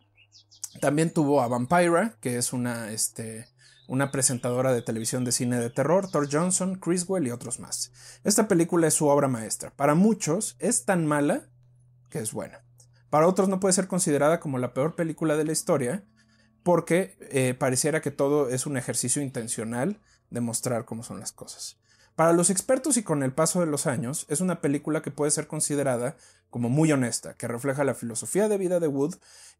también 0.80 1.12
tuvo 1.12 1.40
a 1.40 1.48
Vampira, 1.48 2.16
que 2.20 2.36
es 2.36 2.52
una, 2.52 2.92
este, 2.92 3.46
una 3.88 4.12
presentadora 4.12 4.72
de 4.72 4.82
televisión 4.82 5.24
de 5.24 5.32
cine 5.32 5.58
de 5.58 5.70
terror, 5.70 6.10
Thor 6.10 6.28
Johnson, 6.30 6.76
Criswell 6.76 7.26
y 7.26 7.30
otros 7.30 7.58
más. 7.58 7.90
Esta 8.22 8.46
película 8.46 8.86
es 8.86 8.94
su 8.94 9.08
obra 9.08 9.28
maestra. 9.28 9.72
Para 9.74 9.94
muchos 9.94 10.56
es 10.60 10.84
tan 10.84 11.06
mala 11.06 11.48
que 12.10 12.18
es 12.18 12.32
buena. 12.32 12.62
Para 13.08 13.26
otros 13.26 13.48
no 13.48 13.60
puede 13.60 13.72
ser 13.72 13.88
considerada 13.88 14.40
como 14.40 14.58
la 14.58 14.74
peor 14.74 14.94
película 14.94 15.36
de 15.36 15.44
la 15.44 15.52
historia, 15.52 16.04
porque 16.62 17.16
eh, 17.30 17.54
pareciera 17.54 18.02
que 18.02 18.10
todo 18.10 18.50
es 18.50 18.66
un 18.66 18.76
ejercicio 18.76 19.22
intencional 19.22 19.98
de 20.28 20.42
mostrar 20.42 20.84
cómo 20.84 21.02
son 21.02 21.18
las 21.18 21.32
cosas. 21.32 21.78
Para 22.14 22.34
los 22.34 22.50
expertos 22.50 22.98
y 22.98 23.02
con 23.02 23.22
el 23.22 23.32
paso 23.32 23.60
de 23.60 23.66
los 23.66 23.86
años, 23.86 24.26
es 24.28 24.42
una 24.42 24.60
película 24.60 25.00
que 25.00 25.10
puede 25.10 25.30
ser 25.30 25.46
considerada 25.46 26.16
como 26.50 26.68
muy 26.68 26.92
honesta, 26.92 27.32
que 27.34 27.48
refleja 27.48 27.84
la 27.84 27.94
filosofía 27.94 28.48
de 28.48 28.58
vida 28.58 28.80
de 28.80 28.88
Wood 28.88 29.14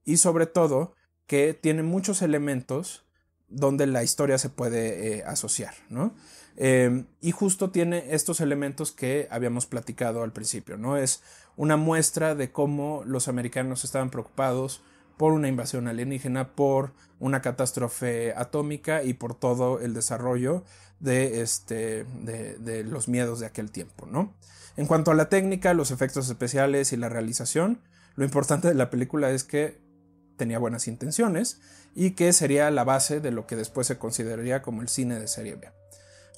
y 0.04 0.18
sobre 0.18 0.44
todo 0.44 0.92
que 1.26 1.54
tiene 1.54 1.82
muchos 1.82 2.20
elementos 2.20 3.07
donde 3.48 3.87
la 3.87 4.02
historia 4.02 4.38
se 4.38 4.50
puede 4.50 5.18
eh, 5.18 5.24
asociar, 5.24 5.74
¿no? 5.88 6.14
Eh, 6.56 7.04
y 7.20 7.30
justo 7.30 7.70
tiene 7.70 8.14
estos 8.14 8.40
elementos 8.40 8.92
que 8.92 9.28
habíamos 9.30 9.66
platicado 9.66 10.22
al 10.22 10.32
principio, 10.32 10.76
¿no? 10.76 10.96
Es 10.96 11.22
una 11.56 11.76
muestra 11.76 12.34
de 12.34 12.50
cómo 12.50 13.02
los 13.06 13.28
americanos 13.28 13.84
estaban 13.84 14.11
preocupados 14.11 14.82
por 15.16 15.32
una 15.32 15.48
invasión 15.48 15.88
alienígena, 15.88 16.54
por 16.54 16.92
una 17.20 17.42
catástrofe 17.42 18.34
atómica 18.37 19.02
y 19.02 19.14
por 19.14 19.34
todo 19.34 19.80
el 19.80 19.94
desarrollo 19.94 20.64
de, 21.01 21.42
este, 21.42 22.05
de 22.05 22.84
los 22.84 23.09
miedos 23.09 23.40
de 23.40 23.46
aquel 23.46 23.70
tiempo, 23.70 24.07
¿no? 24.07 24.34
En 24.76 24.86
cuanto 24.86 25.11
a 25.11 25.14
la 25.14 25.28
técnica, 25.28 25.74
los 25.74 25.90
efectos 25.90 26.28
especiales 26.28 26.92
y 26.92 26.96
la 26.96 27.09
realización, 27.09 27.80
lo 28.14 28.24
importante 28.24 28.68
de 28.68 28.74
la 28.74 28.90
película 28.90 29.30
es 29.30 29.42
que 29.42 29.80
tenía 30.39 30.59
buenas 30.59 30.89
intenciones 30.89 31.61
y 31.95 32.12
que 32.12 32.32
sería 32.32 32.70
la 32.70 32.84
base 32.84 33.20
de 33.20 33.30
lo 33.30 33.47
que 33.47 33.57
después 33.57 33.86
se 33.86 33.99
consideraría 33.99 34.62
como 34.62 34.80
el 34.80 34.89
cine 34.89 35.20
de 35.20 35.28
serie 35.28 35.57
B. 35.57 35.70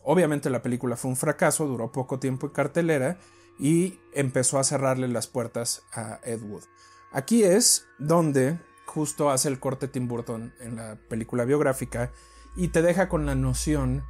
Obviamente 0.02 0.50
la 0.50 0.62
película 0.62 0.96
fue 0.96 1.10
un 1.10 1.16
fracaso, 1.16 1.66
duró 1.66 1.92
poco 1.92 2.18
tiempo 2.18 2.46
en 2.46 2.52
cartelera 2.52 3.18
y 3.58 4.00
empezó 4.14 4.58
a 4.58 4.64
cerrarle 4.64 5.06
las 5.06 5.26
puertas 5.26 5.82
a 5.92 6.18
Ed 6.24 6.42
Wood. 6.42 6.64
Aquí 7.12 7.44
es 7.44 7.86
donde 7.98 8.58
justo 8.86 9.30
hace 9.30 9.48
el 9.48 9.60
corte 9.60 9.86
Tim 9.86 10.08
Burton 10.08 10.54
en 10.60 10.76
la 10.76 10.96
película 11.08 11.44
biográfica 11.44 12.10
y 12.56 12.68
te 12.68 12.82
deja 12.82 13.08
con 13.08 13.26
la 13.26 13.34
noción 13.34 14.02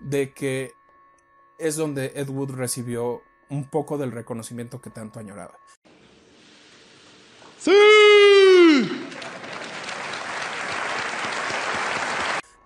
de 0.00 0.32
que 0.32 0.72
es 1.58 1.76
donde 1.76 2.12
Ed 2.14 2.28
Wood 2.28 2.52
recibió 2.52 3.22
un 3.48 3.68
poco 3.68 3.98
del 3.98 4.12
reconocimiento 4.12 4.80
que 4.80 4.90
tanto 4.90 5.18
añoraba. 5.18 5.58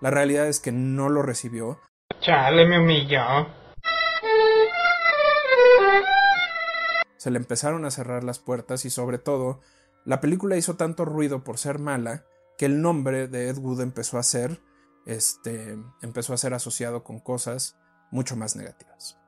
La 0.03 0.11
realidad 0.11 0.49
es 0.49 0.59
que 0.59 0.73
no 0.73 1.07
lo 1.07 1.21
recibió. 1.21 1.79
Chale, 2.19 2.67
me 2.67 2.77
humilló. 2.77 3.47
Se 7.15 7.31
le 7.31 7.37
empezaron 7.37 7.85
a 7.85 7.89
cerrar 7.89 8.25
las 8.25 8.37
puertas 8.37 8.83
y 8.83 8.89
sobre 8.89 9.17
todo, 9.17 9.61
la 10.03 10.19
película 10.19 10.57
hizo 10.57 10.75
tanto 10.75 11.05
ruido 11.05 11.45
por 11.45 11.57
ser 11.57 11.79
mala 11.79 12.25
que 12.57 12.65
el 12.65 12.81
nombre 12.81 13.29
de 13.29 13.47
Ed 13.47 13.57
Wood 13.59 13.79
empezó 13.79 14.17
a 14.17 14.23
ser 14.23 14.59
este 15.05 15.77
empezó 16.01 16.33
a 16.33 16.37
ser 16.37 16.53
asociado 16.53 17.05
con 17.05 17.21
cosas 17.21 17.79
mucho 18.11 18.35
más 18.35 18.57
negativas. 18.57 19.22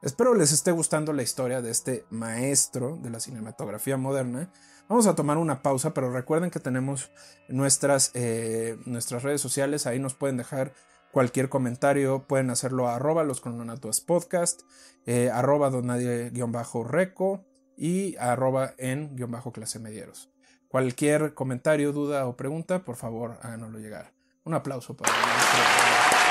Espero 0.00 0.34
les 0.34 0.52
esté 0.52 0.70
gustando 0.70 1.12
la 1.12 1.24
historia 1.24 1.60
de 1.60 1.72
este 1.72 2.06
maestro 2.10 2.96
de 3.02 3.10
la 3.10 3.18
cinematografía 3.18 3.96
moderna. 3.96 4.48
Vamos 4.88 5.08
a 5.08 5.16
tomar 5.16 5.38
una 5.38 5.60
pausa, 5.60 5.92
pero 5.92 6.12
recuerden 6.12 6.52
que 6.52 6.60
tenemos 6.60 7.10
nuestras, 7.48 8.12
eh, 8.14 8.78
nuestras 8.86 9.24
redes 9.24 9.40
sociales, 9.40 9.86
ahí 9.86 9.98
nos 9.98 10.14
pueden 10.14 10.36
dejar 10.36 10.72
cualquier 11.10 11.48
comentario, 11.48 12.28
pueden 12.28 12.50
hacerlo 12.50 12.86
a 12.86 12.94
arroba 12.94 13.24
los 13.24 13.40
podcast, 14.06 14.62
eh, 15.04 15.30
arroba 15.32 15.68
donadie 15.68 16.30
guion 16.30 16.52
bajo 16.52 16.84
reco 16.84 17.44
y 17.76 18.14
arroba 18.18 18.74
en 18.78 19.16
guion 19.16 19.32
bajo 19.32 19.50
clase 19.50 19.80
medieros. 19.80 20.30
Cualquier 20.68 21.34
comentario, 21.34 21.92
duda 21.92 22.24
o 22.28 22.36
pregunta, 22.36 22.84
por 22.84 22.94
favor 22.94 23.38
háganoslo 23.42 23.80
llegar. 23.80 24.12
Un 24.44 24.54
aplauso 24.54 24.96
para 24.96 25.12
el 25.12 26.27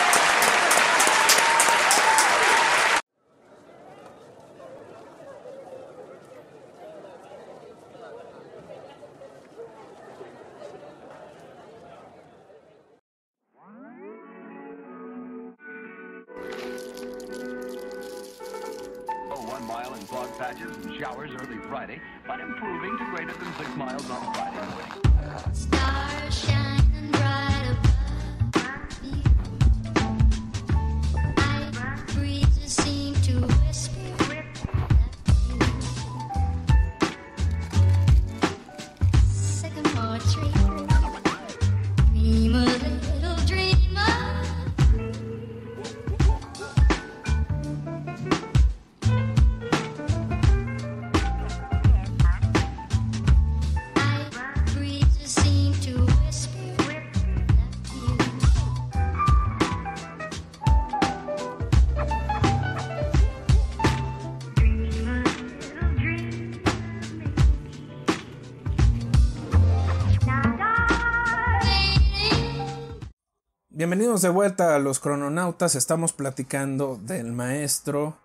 Bienvenidos 73.90 74.22
de 74.22 74.28
vuelta 74.28 74.76
a 74.76 74.80
los 74.80 75.00
crononautas. 75.00 75.74
Estamos 75.76 76.12
platicando 76.12 77.00
del 77.04 77.32
maestro 77.32 78.18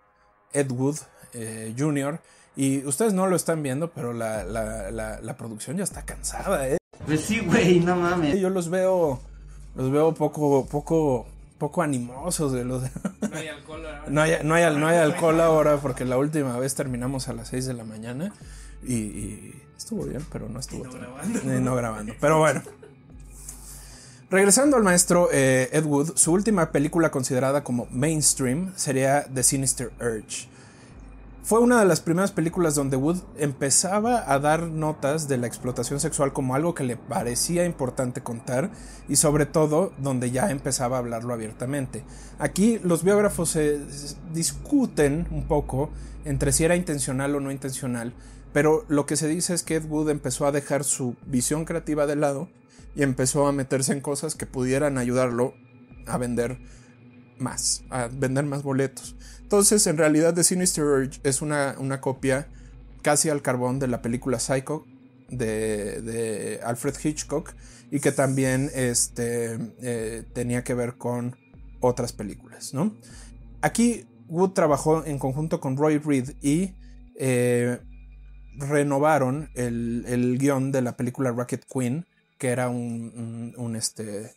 Ed 0.51 0.69
Wood 0.69 0.97
eh, 1.33 1.73
Jr. 1.79 2.19
Y 2.57 2.85
ustedes 2.85 3.13
no 3.13 3.27
lo 3.27 3.37
están 3.37 3.63
viendo, 3.63 3.89
pero 3.91 4.11
la, 4.11 4.43
la- 4.43 4.91
la- 4.91 5.21
la 5.21 5.37
producción 5.37 5.77
ya 5.77 5.85
está 5.85 6.01
cansada, 6.03 6.67
¿eh? 6.67 6.75
Pues 7.05 7.21
sí, 7.21 7.39
güey, 7.39 7.79
no 7.79 7.95
mames. 7.95 8.37
Yo 8.41 8.49
los 8.49 8.67
veo, 8.69 9.21
los 9.75 9.89
veo 9.89 10.13
poco, 10.13 10.65
poco, 10.65 11.27
poco 11.59 11.81
animosos. 11.81 12.51
De 12.51 12.65
los... 12.65 12.83
No 13.21 13.37
hay 13.37 13.47
alcohol 13.47 13.85
ahora. 13.85 14.03
No 14.09 14.21
hay, 14.21 14.31
no, 14.43 14.55
hay, 14.55 14.63
al- 14.63 14.81
no 14.81 14.87
hay 14.87 14.97
alcohol 14.97 15.39
ahora 15.39 15.77
porque 15.77 16.03
la 16.03 16.17
última 16.17 16.59
vez 16.59 16.75
terminamos 16.75 17.29
a 17.29 17.33
las 17.33 17.47
6 17.47 17.67
de 17.67 17.73
la 17.73 17.85
mañana 17.85 18.33
y, 18.85 18.95
y 18.95 19.63
estuvo 19.77 20.03
bien, 20.03 20.25
pero 20.29 20.49
no 20.49 20.59
estuvo 20.59 20.83
grabando. 20.91 21.39
y 21.41 21.61
no 21.61 21.73
grabando. 21.73 22.13
Pero 22.19 22.39
bueno. 22.39 22.61
Regresando 24.33 24.77
al 24.77 24.83
maestro 24.83 25.29
eh, 25.31 25.69
Ed 25.73 25.85
Wood, 25.85 26.13
su 26.15 26.31
última 26.33 26.71
película 26.71 27.11
considerada 27.11 27.63
como 27.63 27.87
mainstream 27.91 28.73
sería 28.75 29.27
The 29.31 29.43
Sinister 29.43 29.91
Urge. 30.01 30.47
Fue 31.43 31.59
una 31.59 31.79
de 31.79 31.85
las 31.85 32.01
primeras 32.01 32.31
películas 32.31 32.73
donde 32.73 32.97
Wood 32.97 33.19
empezaba 33.37 34.23
a 34.33 34.39
dar 34.39 34.63
notas 34.63 35.27
de 35.27 35.37
la 35.37 35.45
explotación 35.45 35.99
sexual 35.99 36.33
como 36.33 36.55
algo 36.55 36.73
que 36.73 36.83
le 36.83 36.97
parecía 36.97 37.63
importante 37.63 38.21
contar 38.21 38.71
y 39.07 39.17
sobre 39.17 39.45
todo 39.45 39.93
donde 39.99 40.31
ya 40.31 40.49
empezaba 40.49 40.95
a 40.95 40.99
hablarlo 41.01 41.31
abiertamente. 41.31 42.03
Aquí 42.39 42.79
los 42.81 43.03
biógrafos 43.03 43.49
se 43.49 43.81
discuten 44.33 45.27
un 45.29 45.47
poco 45.47 45.91
entre 46.25 46.53
si 46.53 46.63
era 46.63 46.75
intencional 46.75 47.35
o 47.35 47.39
no 47.39 47.51
intencional, 47.51 48.15
pero 48.51 48.83
lo 48.87 49.05
que 49.05 49.15
se 49.15 49.27
dice 49.27 49.53
es 49.53 49.61
que 49.61 49.75
Ed 49.75 49.85
Wood 49.85 50.09
empezó 50.09 50.47
a 50.47 50.51
dejar 50.51 50.83
su 50.83 51.15
visión 51.27 51.65
creativa 51.65 52.07
de 52.07 52.15
lado 52.15 52.49
y 52.95 53.03
empezó 53.03 53.47
a 53.47 53.51
meterse 53.51 53.93
en 53.93 54.01
cosas 54.01 54.35
que 54.35 54.45
pudieran 54.45 54.97
ayudarlo 54.97 55.53
a 56.07 56.17
vender 56.17 56.59
más, 57.37 57.83
a 57.89 58.07
vender 58.07 58.45
más 58.45 58.63
boletos. 58.63 59.15
Entonces, 59.41 59.85
en 59.87 59.97
realidad, 59.97 60.33
The 60.33 60.43
Sinister 60.43 60.83
Urge 60.83 61.19
es 61.23 61.41
una, 61.41 61.75
una 61.79 62.01
copia 62.01 62.47
casi 63.01 63.29
al 63.29 63.41
carbón 63.41 63.79
de 63.79 63.87
la 63.87 64.01
película 64.01 64.39
Psycho 64.39 64.85
de, 65.29 66.59
Alfred 66.63 66.95
Hitchcock 67.03 67.53
y 67.91 67.99
que 67.99 68.11
también 68.11 68.71
este, 68.73 69.57
eh, 69.81 70.23
tenía 70.33 70.63
que 70.63 70.73
ver 70.73 70.97
con 70.97 71.35
otras 71.79 72.13
películas, 72.13 72.73
¿no? 72.73 72.95
Aquí 73.61 74.05
Wood 74.29 74.51
trabajó 74.51 75.05
en 75.05 75.19
conjunto 75.19 75.59
con 75.59 75.77
Roy 75.77 75.97
Reed 75.97 76.31
y 76.41 76.75
eh, 77.19 77.79
renovaron 78.55 79.49
el, 79.53 80.05
el 80.07 80.37
guion 80.37 80.71
de 80.71 80.81
la 80.81 80.97
película 80.97 81.31
Rocket 81.31 81.65
Queen, 81.71 82.05
que 82.43 82.49
era 82.49 82.67
un, 82.67 83.53
un, 83.55 83.75
este, 83.77 84.35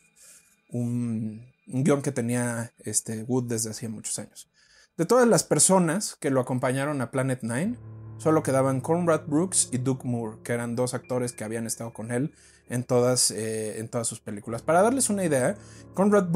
un, 0.71 1.45
guion 1.67 2.03
que 2.03 2.13
tenía 2.13 2.73
este, 2.85 3.25
Wood 3.25 3.49
desde 3.49 3.71
hacía 3.71 3.89
muchos 3.89 4.21
años. 4.21 4.49
De 4.97 5.07
todas 5.07 5.27
las 5.27 5.43
personas 5.43 6.15
que 6.21 6.31
lo 6.31 6.41
acompañaron 6.41 7.01
a 7.01 7.11
Planet 7.11 7.43
Nine, 7.43 7.77
solo 8.19 8.45
quedaban 8.45 8.81
Conrad 8.81 9.23
Brooks 9.27 9.71
y 9.73 9.79
Doug 9.79 10.05
Moore, 10.05 10.37
que 10.45 10.53
eran 10.53 10.77
dos 10.77 10.95
actores 10.95 11.33
que 11.33 11.43
habían 11.43 11.67
estado 11.67 11.93
con 11.93 12.13
él 12.13 12.33
en 12.69 12.85
todas, 12.85 13.33
eh, 13.33 13.81
en 13.81 13.89
todas 13.89 14.07
sus 14.07 14.21
películas. 14.21 14.63
Para 14.63 14.83
darles 14.83 15.11
una 15.11 15.25
idea, 15.25 15.57
Conrad 15.95 16.29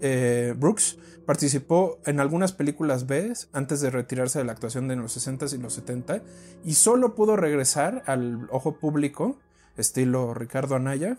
eh, 0.00 0.54
Brooks 0.56 0.96
participó 1.26 1.98
en 2.06 2.20
algunas 2.20 2.52
películas 2.52 3.08
B 3.08 3.32
antes 3.52 3.80
de 3.80 3.90
retirarse 3.90 4.38
de 4.38 4.44
la 4.44 4.52
actuación 4.52 4.86
de 4.86 4.94
los 4.94 5.16
60s 5.16 5.52
y 5.54 5.58
los 5.58 5.74
70 5.74 6.22
y 6.64 6.74
solo 6.74 7.16
pudo 7.16 7.34
regresar 7.34 8.04
al 8.06 8.46
ojo 8.52 8.76
público, 8.76 9.40
estilo 9.80 10.34
Ricardo 10.34 10.76
Anaya, 10.76 11.18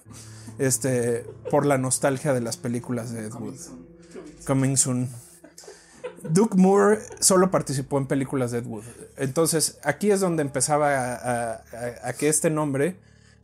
este, 0.57 1.25
por 1.49 1.65
la 1.65 1.77
nostalgia 1.77 2.33
de 2.33 2.41
las 2.41 2.57
películas 2.57 3.11
de 3.11 3.25
Ed 3.25 3.33
Wood. 3.33 3.59
Coming 4.45 4.77
soon. 4.77 5.09
Doug 6.23 6.55
Moore 6.55 6.99
solo 7.19 7.49
participó 7.49 7.97
en 7.97 8.05
películas 8.05 8.51
de 8.51 8.59
Ed 8.59 8.65
Wood. 8.65 8.83
Entonces, 9.17 9.79
aquí 9.83 10.11
es 10.11 10.19
donde 10.19 10.43
empezaba 10.43 11.63
a 12.03 12.13
que 12.13 12.29
este 12.29 12.49
nombre, 12.49 12.97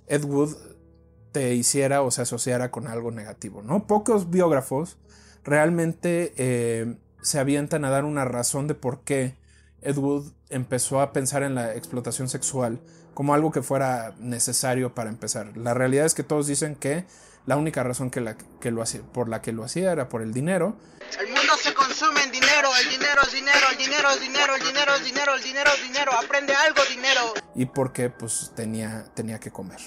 Ed 0.08 0.24
Wood, 0.24 0.56
te 1.32 1.54
hiciera 1.54 2.02
o 2.02 2.12
se 2.12 2.22
asociara 2.24 2.72
con 2.72 2.88
algo 2.88 3.12
negativo, 3.12 3.62
¿no? 3.62 3.86
Pocos 3.86 4.30
biógrafos 4.30 4.98
realmente 5.44 6.34
eh, 6.38 6.98
se 7.22 7.40
avientan 7.40 7.86
a 7.86 7.90
dar 7.90 8.06
una 8.06 8.26
razón 8.26 8.68
de 8.68 8.74
por 8.74 9.02
qué 9.02 9.36
Ed 9.82 9.98
Wood 9.98 10.32
empezó 10.50 11.00
a 11.00 11.14
pensar 11.14 11.44
en 11.44 11.56
la 11.56 11.76
explotación 11.76 12.28
sexual 12.28 12.80
como 13.18 13.34
algo 13.34 13.52
que 13.52 13.64
fuera 13.64 14.14
necesario 14.20 14.94
para 14.94 15.10
empezar. 15.10 15.58
La 15.58 15.74
realidad 15.74 16.06
es 16.06 16.14
que 16.14 16.22
todos 16.22 16.46
dicen 16.46 16.76
que 16.76 17.04
la 17.48 17.56
única 17.58 17.82
razón 17.82 18.12
que 18.12 18.22
la, 18.22 18.38
que 18.62 18.70
lo 18.70 18.84
hacía, 18.84 19.02
por 19.02 19.28
la 19.28 19.42
que 19.42 19.52
lo 19.54 19.64
hacía 19.64 19.92
era 19.92 20.08
por 20.08 20.22
el 20.22 20.34
dinero 20.36 20.78
El 21.20 21.26
mundo 21.30 21.54
se 21.60 21.74
consume 21.74 22.22
en 22.26 22.32
dinero, 22.32 22.70
el 22.80 22.90
dinero 22.92 23.20
es 23.26 23.34
dinero, 23.34 23.60
el 23.72 23.78
dinero 23.80 24.10
es 24.12 24.20
dinero, 24.22 24.54
el 24.56 24.64
dinero 24.64 24.92
es 24.96 25.04
dinero, 25.04 25.34
el 25.34 25.42
dinero 25.44 25.72
es 25.76 25.82
dinero, 25.82 26.12
aprende 26.14 26.54
algo 26.54 26.82
dinero. 26.92 27.34
y 27.56 27.66
porque 27.66 28.12
pues 28.12 28.52
tenía, 28.56 29.06
tenía 29.16 29.40
que 29.40 29.50
comer. 29.50 29.80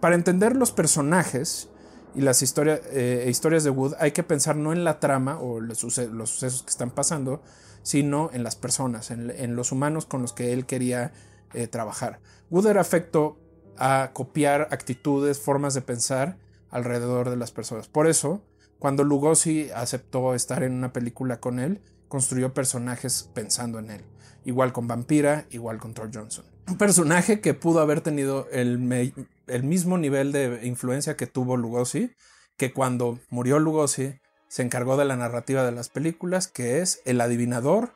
Para 0.00 0.16
entender 0.16 0.56
los 0.56 0.72
personajes 0.72 1.68
y 2.16 2.22
las 2.22 2.42
historia- 2.42 2.80
eh, 2.90 3.26
historias 3.30 3.62
de 3.62 3.70
Wood 3.70 3.94
hay 4.00 4.10
que 4.10 4.24
pensar 4.24 4.56
no 4.56 4.72
en 4.72 4.82
la 4.82 4.98
trama 4.98 5.38
o 5.38 5.60
los, 5.60 5.78
suce- 5.78 6.08
los 6.08 6.30
sucesos 6.30 6.64
que 6.64 6.70
están 6.70 6.90
pasando, 6.90 7.42
sino 7.84 8.30
en 8.32 8.42
las 8.42 8.56
personas, 8.56 9.12
en, 9.12 9.30
en 9.30 9.54
los 9.54 9.70
humanos 9.70 10.04
con 10.06 10.20
los 10.20 10.32
que 10.32 10.52
él 10.52 10.66
quería 10.66 11.12
eh, 11.54 11.66
trabajar. 11.66 12.20
Wood 12.50 12.66
era 12.66 12.80
afecto 12.80 13.38
a 13.76 14.10
copiar 14.12 14.68
actitudes, 14.70 15.40
formas 15.40 15.74
de 15.74 15.80
pensar 15.82 16.38
alrededor 16.70 17.30
de 17.30 17.36
las 17.36 17.52
personas. 17.52 17.88
Por 17.88 18.06
eso, 18.06 18.42
cuando 18.78 19.04
Lugosi 19.04 19.70
aceptó 19.74 20.34
estar 20.34 20.62
en 20.62 20.72
una 20.72 20.92
película 20.92 21.40
con 21.40 21.58
él, 21.58 21.80
construyó 22.08 22.52
personajes 22.52 23.30
pensando 23.34 23.78
en 23.78 23.90
él. 23.90 24.04
Igual 24.44 24.72
con 24.72 24.86
Vampira, 24.86 25.46
igual 25.50 25.78
con 25.78 25.94
Thor 25.94 26.10
Johnson. 26.12 26.44
Un 26.68 26.78
personaje 26.78 27.40
que 27.40 27.54
pudo 27.54 27.80
haber 27.80 28.00
tenido 28.00 28.46
el, 28.52 29.14
el 29.46 29.62
mismo 29.62 29.98
nivel 29.98 30.32
de 30.32 30.60
influencia 30.64 31.16
que 31.16 31.26
tuvo 31.26 31.56
Lugosi, 31.56 32.14
que 32.56 32.72
cuando 32.72 33.18
murió 33.30 33.58
Lugosi 33.58 34.14
se 34.48 34.62
encargó 34.62 34.96
de 34.96 35.04
la 35.04 35.16
narrativa 35.16 35.64
de 35.64 35.72
las 35.72 35.88
películas, 35.88 36.46
que 36.46 36.80
es 36.80 37.00
el 37.04 37.20
adivinador 37.20 37.94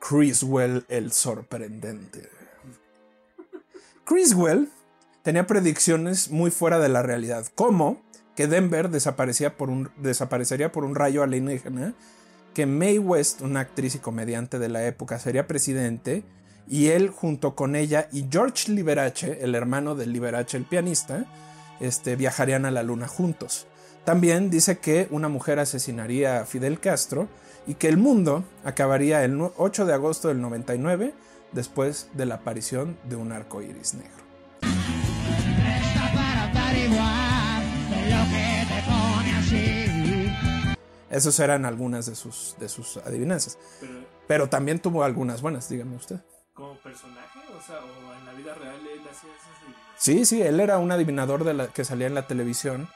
Criswell 0.00 0.84
el 0.88 1.12
sorprendente. 1.12 2.28
Criswell 4.04 4.68
tenía 5.22 5.46
predicciones 5.46 6.30
muy 6.30 6.50
fuera 6.50 6.78
de 6.78 6.88
la 6.88 7.02
realidad, 7.02 7.46
como 7.54 8.02
que 8.34 8.46
Denver 8.46 8.88
desaparecería 8.88 9.52
por 10.72 10.84
un 10.84 10.94
rayo 10.94 11.22
alienígena, 11.22 11.94
que 12.54 12.66
Mae 12.66 12.98
West, 12.98 13.40
una 13.40 13.60
actriz 13.60 13.94
y 13.94 13.98
comediante 13.98 14.58
de 14.58 14.68
la 14.68 14.86
época, 14.86 15.18
sería 15.18 15.46
presidente, 15.46 16.24
y 16.66 16.88
él 16.88 17.10
junto 17.10 17.54
con 17.54 17.76
ella 17.76 18.08
y 18.12 18.26
George 18.30 18.72
Liberace, 18.72 19.38
el 19.42 19.54
hermano 19.54 19.94
de 19.94 20.06
Liberace, 20.06 20.56
el 20.56 20.64
pianista, 20.64 21.26
este, 21.80 22.16
viajarían 22.16 22.64
a 22.64 22.70
la 22.70 22.82
luna 22.82 23.08
juntos. 23.08 23.66
También 24.04 24.50
dice 24.50 24.78
que 24.78 25.08
una 25.10 25.28
mujer 25.28 25.58
asesinaría 25.58 26.40
a 26.40 26.44
Fidel 26.44 26.80
Castro 26.80 27.28
y 27.66 27.74
que 27.74 27.88
el 27.88 27.96
mundo 27.96 28.44
acabaría 28.64 29.24
el 29.24 29.40
8 29.56 29.86
de 29.86 29.92
agosto 29.92 30.28
del 30.28 30.40
99 30.40 31.14
después 31.52 32.08
de 32.14 32.26
la 32.26 32.36
aparición 32.36 32.98
de 33.04 33.16
un 33.16 33.32
arco 33.32 33.62
iris 33.62 33.94
negro. 33.94 34.22
Esas 41.10 41.38
eran 41.40 41.66
algunas 41.66 42.06
de 42.06 42.14
sus, 42.14 42.56
de 42.58 42.70
sus 42.70 42.96
adivinanzas. 42.96 43.58
Pero, 43.80 43.92
Pero 44.26 44.48
también 44.48 44.78
tuvo 44.78 45.04
algunas 45.04 45.42
buenas, 45.42 45.68
dígame 45.68 45.94
usted. 45.96 46.16
¿Como 46.54 46.74
personaje? 46.78 47.38
O 47.54 47.60
sea, 47.60 47.76
o 47.80 48.18
en 48.18 48.24
la 48.24 48.32
vida 48.32 48.54
real 48.54 48.76
él 48.76 49.00
hacía 49.00 49.30
esas 49.30 49.58
adivinanzas. 49.58 49.92
Sí, 49.98 50.24
sí, 50.24 50.40
él 50.40 50.58
era 50.58 50.78
un 50.78 50.90
adivinador 50.90 51.44
de 51.44 51.52
la, 51.52 51.68
que 51.68 51.84
salía 51.84 52.06
en 52.06 52.14
la 52.14 52.26
televisión 52.26 52.88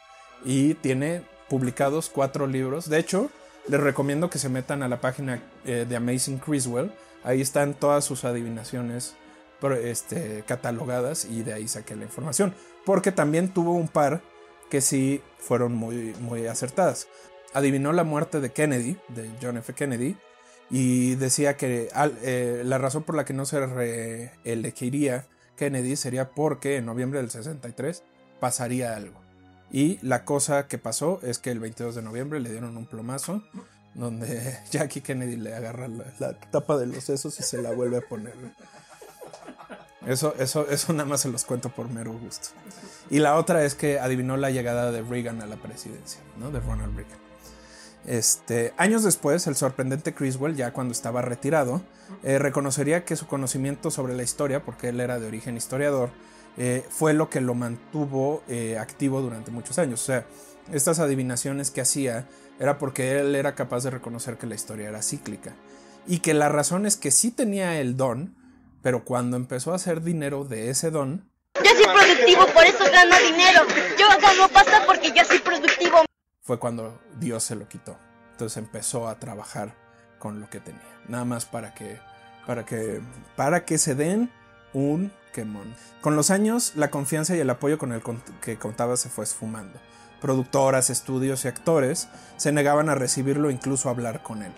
y 0.46 0.74
tiene 0.74 1.22
publicados 1.50 2.08
cuatro 2.08 2.46
libros. 2.46 2.88
De 2.88 2.98
hecho, 2.98 3.30
les 3.68 3.80
recomiendo 3.80 4.30
que 4.30 4.38
se 4.38 4.48
metan 4.48 4.82
a 4.82 4.88
la 4.88 5.00
página 5.00 5.42
eh, 5.66 5.84
de 5.86 5.96
Amazing 5.96 6.38
Criswell. 6.38 6.92
Ahí 7.26 7.40
están 7.40 7.74
todas 7.74 8.04
sus 8.04 8.24
adivinaciones 8.24 9.16
este, 9.82 10.44
catalogadas 10.46 11.24
y 11.24 11.42
de 11.42 11.54
ahí 11.54 11.66
saqué 11.66 11.96
la 11.96 12.04
información. 12.04 12.54
Porque 12.84 13.10
también 13.10 13.52
tuvo 13.52 13.72
un 13.72 13.88
par 13.88 14.22
que 14.70 14.80
sí 14.80 15.20
fueron 15.38 15.74
muy, 15.74 16.14
muy 16.20 16.46
acertadas. 16.46 17.08
Adivinó 17.52 17.92
la 17.92 18.04
muerte 18.04 18.40
de 18.40 18.52
Kennedy, 18.52 18.96
de 19.08 19.28
John 19.42 19.56
F. 19.56 19.72
Kennedy, 19.74 20.16
y 20.70 21.16
decía 21.16 21.56
que 21.56 21.88
eh, 22.22 22.62
la 22.64 22.78
razón 22.78 23.02
por 23.02 23.16
la 23.16 23.24
que 23.24 23.32
no 23.32 23.44
se 23.44 23.66
reelegiría 23.66 25.26
Kennedy 25.56 25.96
sería 25.96 26.30
porque 26.30 26.76
en 26.76 26.86
noviembre 26.86 27.20
del 27.20 27.30
63 27.30 28.04
pasaría 28.38 28.94
algo. 28.94 29.20
Y 29.72 29.98
la 30.02 30.24
cosa 30.24 30.68
que 30.68 30.78
pasó 30.78 31.18
es 31.24 31.38
que 31.40 31.50
el 31.50 31.58
22 31.58 31.96
de 31.96 32.02
noviembre 32.02 32.38
le 32.38 32.50
dieron 32.50 32.76
un 32.76 32.86
plomazo 32.86 33.42
donde 33.96 34.58
Jackie 34.70 35.00
Kennedy 35.00 35.36
le 35.36 35.54
agarra 35.54 35.88
la, 35.88 36.34
tapa 36.34 36.76
de 36.76 36.86
los 36.86 37.02
sesos 37.02 37.38
y 37.40 37.42
se 37.42 37.60
la 37.60 37.72
vuelve 37.72 37.98
a 37.98 38.00
poner. 38.02 38.34
Eso, 40.06 40.34
eso, 40.38 40.68
eso 40.68 40.92
nada 40.92 41.08
más 41.08 41.22
se 41.22 41.28
los 41.28 41.44
cuento 41.44 41.70
por 41.70 41.88
mero 41.88 42.12
gusto. 42.12 42.48
Y 43.10 43.18
la 43.18 43.36
otra 43.36 43.64
es 43.64 43.74
que 43.74 43.98
adivinó 43.98 44.36
la 44.36 44.50
llegada 44.50 44.92
de 44.92 45.02
Reagan 45.02 45.42
a 45.42 45.46
la 45.46 45.56
presidencia, 45.56 46.20
¿no? 46.38 46.50
De 46.50 46.60
Ronald 46.60 46.94
Reagan. 46.94 47.18
Este, 48.06 48.72
años 48.76 49.02
después, 49.02 49.48
el 49.48 49.56
sorprendente 49.56 50.14
Criswell, 50.14 50.54
ya 50.54 50.72
cuando 50.72 50.92
estaba 50.92 51.22
retirado, 51.22 51.82
eh, 52.22 52.38
reconocería 52.38 53.04
que 53.04 53.16
su 53.16 53.26
conocimiento 53.26 53.90
sobre 53.90 54.14
la 54.14 54.22
historia, 54.22 54.64
porque 54.64 54.90
él 54.90 55.00
era 55.00 55.18
de 55.18 55.26
origen 55.26 55.56
historiador, 55.56 56.10
eh, 56.56 56.84
fue 56.88 57.14
lo 57.14 57.28
que 57.28 57.40
lo 57.40 57.54
mantuvo 57.54 58.42
eh, 58.46 58.78
activo 58.78 59.20
durante 59.22 59.50
muchos 59.50 59.78
años. 59.78 60.02
O 60.02 60.06
sea, 60.06 60.24
estas 60.72 61.00
adivinaciones 61.00 61.72
que 61.72 61.80
hacía 61.80 62.28
era 62.58 62.78
porque 62.78 63.18
él 63.18 63.34
era 63.34 63.54
capaz 63.54 63.84
de 63.84 63.90
reconocer 63.90 64.38
que 64.38 64.46
la 64.46 64.54
historia 64.54 64.88
era 64.88 65.02
cíclica. 65.02 65.54
Y 66.06 66.20
que 66.20 66.34
la 66.34 66.48
razón 66.48 66.86
es 66.86 66.96
que 66.96 67.10
sí 67.10 67.30
tenía 67.30 67.80
el 67.80 67.96
don, 67.96 68.36
pero 68.82 69.04
cuando 69.04 69.36
empezó 69.36 69.72
a 69.72 69.76
hacer 69.76 70.02
dinero 70.02 70.44
de 70.44 70.70
ese 70.70 70.90
don, 70.90 71.28
Yo 71.56 71.70
soy 71.70 71.84
productivo, 71.84 72.46
por 72.54 72.64
eso 72.64 72.84
gano 72.92 73.16
dinero. 73.18 73.62
Yo 73.98 74.06
gano 74.20 74.48
pasta 74.48 74.84
porque 74.86 75.12
yo 75.14 75.24
soy 75.24 75.38
productivo. 75.40 76.04
fue 76.42 76.58
cuando 76.58 77.00
Dios 77.18 77.42
se 77.42 77.56
lo 77.56 77.68
quitó. 77.68 77.98
Entonces 78.32 78.58
empezó 78.58 79.08
a 79.08 79.18
trabajar 79.18 79.74
con 80.18 80.40
lo 80.40 80.48
que 80.48 80.60
tenía. 80.60 81.00
Nada 81.08 81.24
más 81.24 81.44
para 81.46 81.74
que, 81.74 81.98
para 82.46 82.64
que, 82.64 83.00
para 83.34 83.64
que 83.64 83.78
se 83.78 83.94
den 83.94 84.30
un 84.72 85.10
quemón. 85.32 85.74
Con 86.00 86.16
los 86.16 86.30
años, 86.30 86.72
la 86.76 86.90
confianza 86.90 87.34
y 87.34 87.40
el 87.40 87.50
apoyo 87.50 87.78
con 87.78 87.92
el 87.92 88.02
que 88.40 88.58
contaba 88.58 88.96
se 88.96 89.08
fue 89.08 89.24
esfumando. 89.24 89.78
Productoras, 90.20 90.90
estudios 90.90 91.44
y 91.44 91.48
actores 91.48 92.08
se 92.36 92.52
negaban 92.52 92.88
a 92.88 92.94
recibirlo, 92.94 93.50
incluso 93.50 93.88
a 93.88 93.92
hablar 93.92 94.22
con 94.22 94.42
él. 94.42 94.52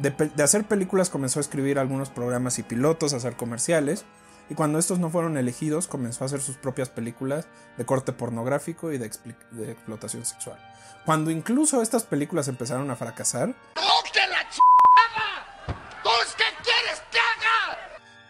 De, 0.00 0.42
hacer 0.42 0.64
películas 0.64 1.08
comenzó 1.08 1.40
a 1.40 1.42
escribir 1.42 1.78
algunos 1.78 2.10
programas 2.10 2.58
y 2.58 2.62
pilotos, 2.62 3.12
a 3.12 3.16
hacer 3.16 3.36
comerciales, 3.36 4.04
y 4.48 4.54
cuando 4.54 4.78
estos 4.78 4.98
no 4.98 5.10
fueron 5.10 5.36
elegidos 5.36 5.88
comenzó 5.88 6.24
a 6.24 6.26
hacer 6.26 6.40
sus 6.40 6.56
propias 6.56 6.88
películas 6.88 7.46
de 7.76 7.84
corte 7.84 8.12
pornográfico 8.12 8.92
y 8.92 8.98
de, 8.98 9.06
explotación 9.06 10.24
sexual. 10.24 10.58
Cuando 11.04 11.30
incluso 11.30 11.82
estas 11.82 12.04
películas 12.04 12.48
empezaron 12.48 12.90
a 12.90 12.96
fracasar, 12.96 13.54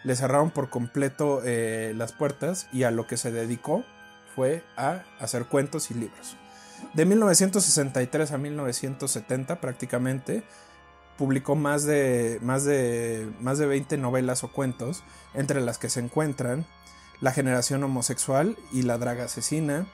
le 0.03 0.15
cerraron 0.15 0.51
por 0.51 0.69
completo 0.69 1.41
eh, 1.43 1.93
las 1.95 2.13
puertas 2.13 2.67
y 2.71 2.83
a 2.83 2.91
lo 2.91 3.07
que 3.07 3.17
se 3.17 3.31
dedicó 3.31 3.83
fue 4.35 4.63
a 4.77 5.03
hacer 5.19 5.47
cuentos 5.47 5.91
y 5.91 5.95
libros. 5.95 6.37
De 6.93 7.05
1963 7.05 8.31
a 8.31 8.37
1970 8.37 9.61
prácticamente 9.61 10.43
publicó 11.17 11.55
más 11.55 11.83
de, 11.83 12.39
más 12.41 12.63
de, 12.63 13.29
más 13.39 13.57
de 13.57 13.65
20 13.65 13.97
novelas 13.97 14.43
o 14.43 14.51
cuentos, 14.51 15.03
entre 15.33 15.61
las 15.61 15.77
que 15.77 15.89
se 15.89 15.99
encuentran 15.99 16.65
La 17.19 17.31
generación 17.31 17.83
homosexual 17.83 18.57
y 18.71 18.83
La 18.83 18.97
draga 18.97 19.25
asesina, 19.25 19.87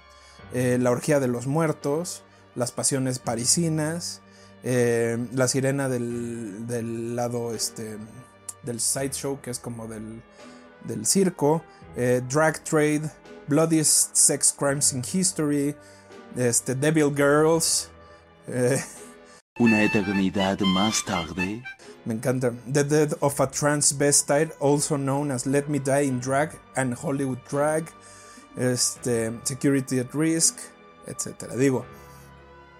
eh, 0.53 0.77
La 0.79 0.91
orgía 0.91 1.19
de 1.19 1.27
los 1.27 1.47
muertos, 1.47 2.23
Las 2.55 2.71
pasiones 2.71 3.19
parisinas, 3.19 4.21
eh, 4.63 5.17
La 5.33 5.47
sirena 5.47 5.89
del, 5.89 6.67
del 6.67 7.15
lado 7.15 7.53
este, 7.53 7.97
del 8.63 8.79
sideshow, 8.79 9.39
que 9.41 9.51
es 9.51 9.59
como 9.59 9.87
del, 9.87 10.21
del 10.85 11.05
circo, 11.05 11.63
eh, 11.95 12.21
Drag 12.29 12.63
Trade, 12.63 13.09
Bloodiest 13.47 14.15
Sex 14.15 14.53
Crimes 14.57 14.93
in 14.93 15.03
History, 15.11 15.75
este, 16.37 16.75
Devil 16.75 17.13
Girls. 17.15 17.89
eh, 18.47 18.81
Una 19.59 19.83
eternidad 19.83 20.59
más 20.61 21.03
tarde. 21.05 21.63
me 22.05 22.13
encanta. 22.15 22.51
The 22.71 22.83
Death 22.83 23.13
of 23.21 23.39
a 23.39 23.49
Transvestite, 23.49 24.51
also 24.59 24.97
known 24.97 25.31
as 25.31 25.45
Let 25.45 25.65
Me 25.67 25.79
Die 25.79 26.03
in 26.03 26.19
Drag 26.19 26.51
and 26.75 26.95
Hollywood 27.01 27.37
Drag, 27.49 27.85
este, 28.57 29.31
Security 29.43 29.99
at 29.99 30.13
Risk, 30.13 30.57
etc. 31.07 31.53
Digo, 31.55 31.85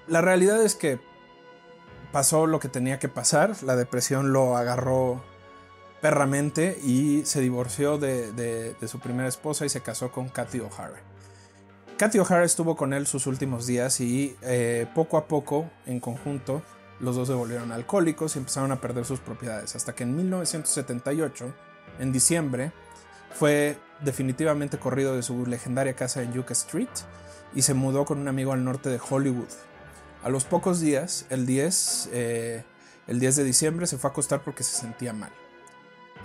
la 0.07 0.21
realidad 0.21 0.61
es 0.63 0.75
que 0.75 0.99
pasó 2.11 2.45
lo 2.47 2.59
que 2.59 2.69
tenía 2.69 2.99
que 2.99 3.07
pasar, 3.09 3.55
la 3.63 3.75
depresión 3.75 4.33
lo 4.33 4.57
agarró 4.57 5.23
perramente 6.01 6.77
y 6.83 7.23
se 7.25 7.39
divorció 7.39 7.97
de, 7.97 8.31
de- 8.33 8.73
de 8.73 8.87
su 8.87 8.99
primera 8.99 9.29
esposa 9.29 9.65
y 9.65 9.69
se 9.69 9.81
casó 9.81 10.11
con 10.11 10.27
Kathy 10.29 10.59
O'Hara. 10.59 11.01
Kathy 11.97 12.19
O'Hara 12.19 12.43
estuvo 12.43 12.75
con 12.75 12.93
él 12.93 13.05
sus 13.05 13.27
últimos 13.27 13.67
días 13.67 13.99
y 13.99 14.35
eh, 14.41 14.87
poco 14.95 15.17
a 15.17 15.27
poco, 15.27 15.69
en 15.85 15.99
conjunto, 15.99 16.63
los 16.99 17.15
dos 17.15 17.27
se 17.27 17.33
volvieron 17.33 17.71
alcohólicos 17.71 18.35
y 18.35 18.39
empezaron 18.39 18.71
a 18.71 18.81
perder 18.81 19.05
sus 19.05 19.19
propiedades. 19.19 19.75
Hasta 19.75 19.93
que 19.93 20.03
en 20.03 20.15
1978, 20.15 21.53
en 21.99 22.11
diciembre, 22.11 22.71
fue 23.33 23.77
definitivamente 24.01 24.79
corrido 24.79 25.15
de 25.15 25.21
su 25.21 25.45
legendaria 25.45 25.95
casa 25.95 26.23
en 26.23 26.33
Yucca 26.33 26.53
Street 26.53 26.89
y 27.53 27.61
se 27.61 27.73
mudó 27.73 28.05
con 28.05 28.19
un 28.19 28.27
amigo 28.27 28.53
al 28.53 28.63
norte 28.63 28.89
de 28.89 28.99
Hollywood. 29.07 29.49
A 30.23 30.29
los 30.29 30.45
pocos 30.45 30.79
días, 30.79 31.25
el 31.29 31.45
10, 31.45 32.09
eh, 32.11 32.63
el 33.07 33.19
10 33.19 33.35
de 33.35 33.43
diciembre, 33.43 33.85
se 33.85 33.97
fue 33.97 34.09
a 34.09 34.11
acostar 34.11 34.41
porque 34.43 34.63
se 34.63 34.75
sentía 34.75 35.13
mal. 35.13 35.31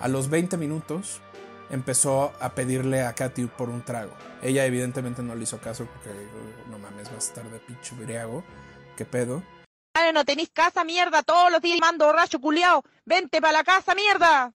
A 0.01 0.09
los 0.09 0.31
20 0.31 0.57
minutos 0.57 1.21
empezó 1.71 2.33
a 2.41 2.51
pedirle 2.51 3.03
a 3.03 3.13
Katy 3.15 3.47
por 3.47 3.69
un 3.69 3.83
trago. 3.83 4.13
Ella 4.43 4.65
evidentemente 4.65 5.23
no 5.23 5.35
le 5.35 5.43
hizo 5.43 5.59
caso 5.59 5.87
porque 5.87 6.11
"Oh, 6.11 6.71
no 6.71 6.79
mames, 6.79 7.05
vas 7.13 7.27
a 7.27 7.29
estar 7.29 7.45
de 7.51 7.59
pinche 7.59 7.95
briago. 7.95 8.45
¿Qué 8.97 9.05
pedo? 9.05 9.43
madre, 9.95 10.13
no 10.13 10.25
tenéis 10.25 10.51
casa, 10.53 10.85
mierda, 10.85 11.23
todos 11.23 11.51
los 11.51 11.61
días 11.61 11.79
mando 11.81 12.07
borracho 12.07 12.41
culiao. 12.41 12.85
Vente 13.05 13.41
para 13.41 13.53
la 13.53 13.65
casa, 13.65 13.95
mierda. 13.95 14.53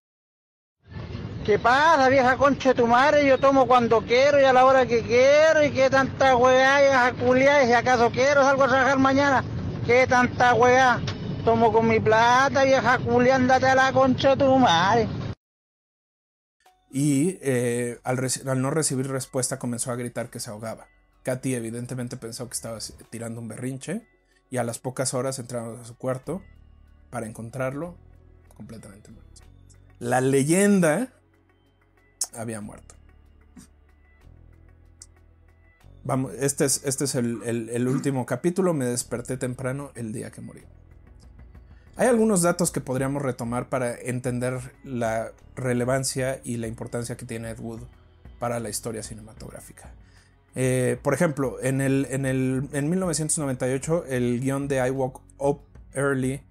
¿Qué 1.46 1.60
pasa, 1.60 2.08
vieja 2.08 2.38
concha 2.38 2.70
de 2.70 2.76
tu 2.76 2.88
madre? 2.88 3.26
Yo 3.26 3.38
tomo 3.38 3.68
cuando 3.68 4.02
quiero 4.02 4.40
y 4.40 4.46
a 4.46 4.54
la 4.54 4.66
hora 4.66 4.86
que 4.86 5.02
quiero. 5.02 5.62
¿Y 5.62 5.72
qué 5.72 5.90
tanta 5.90 6.38
weá, 6.38 6.80
vieja 6.80 7.12
culiá? 7.14 7.64
Y 7.64 7.68
si 7.68 7.74
acaso 7.74 8.10
quiero, 8.12 8.44
salgo 8.44 8.64
a 8.64 8.68
trabajar 8.70 8.98
mañana. 9.00 9.44
¿Qué 9.86 10.08
tanta 10.08 10.54
weá? 10.54 11.02
Tomo 11.44 11.74
con 11.74 11.90
mi 11.90 12.00
plata, 12.00 12.64
vieja 12.64 12.98
culiá, 13.00 13.36
andate 13.36 13.68
a 13.68 13.76
la 13.76 13.92
concha 13.92 14.38
de 14.38 14.46
tu 14.46 14.58
madre. 14.58 15.10
Y 16.96 17.40
eh, 17.42 18.00
al, 18.04 18.20
no 18.62 18.70
recibir 18.70 19.08
respuesta 19.08 19.58
comenzó 19.58 19.92
a 19.92 19.96
gritar 19.96 20.30
que 20.30 20.40
se 20.40 20.52
ahogaba. 20.52 20.88
Katy 21.24 21.56
evidentemente 21.56 22.18
pensó 22.18 22.48
que 22.48 22.54
estaba 22.54 22.78
tirando 23.10 23.42
un 23.42 23.48
berrinche 23.48 24.08
y 24.52 24.58
a 24.58 24.64
las 24.64 24.78
pocas 24.78 25.16
horas 25.16 25.40
entraron 25.40 25.80
a 25.80 25.86
su 25.86 25.98
cuarto 25.98 26.44
para 27.10 27.26
encontrarlo 27.26 27.98
completamente 28.56 29.10
muerto. 29.10 29.42
La 29.98 30.22
leyenda 30.22 31.12
había 32.36 32.62
muerto. 32.62 32.94
Vamos, 36.04 36.34
este 36.38 36.66
es, 36.66 36.84
este 36.86 37.06
es 37.06 37.16
el, 37.16 37.42
el- 37.44 37.70
el 37.70 37.88
último 37.88 38.26
capítulo. 38.28 38.74
Me 38.76 38.86
desperté 38.86 39.38
temprano 39.38 39.92
el 39.96 40.12
día 40.14 40.30
que 40.30 40.42
morí. 40.42 40.62
Hay 41.96 42.08
algunos 42.08 42.42
datos 42.42 42.72
que 42.72 42.82
podríamos 42.82 43.22
retomar 43.22 43.70
para 43.70 43.94
entender 43.96 44.74
la 44.84 45.32
relevancia 45.56 46.42
y 46.44 46.58
la 46.58 46.68
importancia 46.68 47.16
que 47.18 47.26
tiene 47.26 47.52
Ed 47.52 47.60
Wood 47.60 47.82
para 48.40 48.60
la 48.60 48.70
historia 48.70 49.04
cinematográfica. 49.04 49.94
Eh, 50.56 50.98
por 51.04 51.14
ejemplo, 51.14 51.58
en, 51.62 51.82
el, 51.82 52.08
en, 52.10 52.26
el, 52.26 52.68
en 52.74 52.90
1998, 52.90 54.06
el 54.08 54.40
guion 54.40 54.68
de 54.68 54.86
I 54.88 54.90
Woke 54.90 55.22
Up 55.38 55.62
Early, 55.94 56.42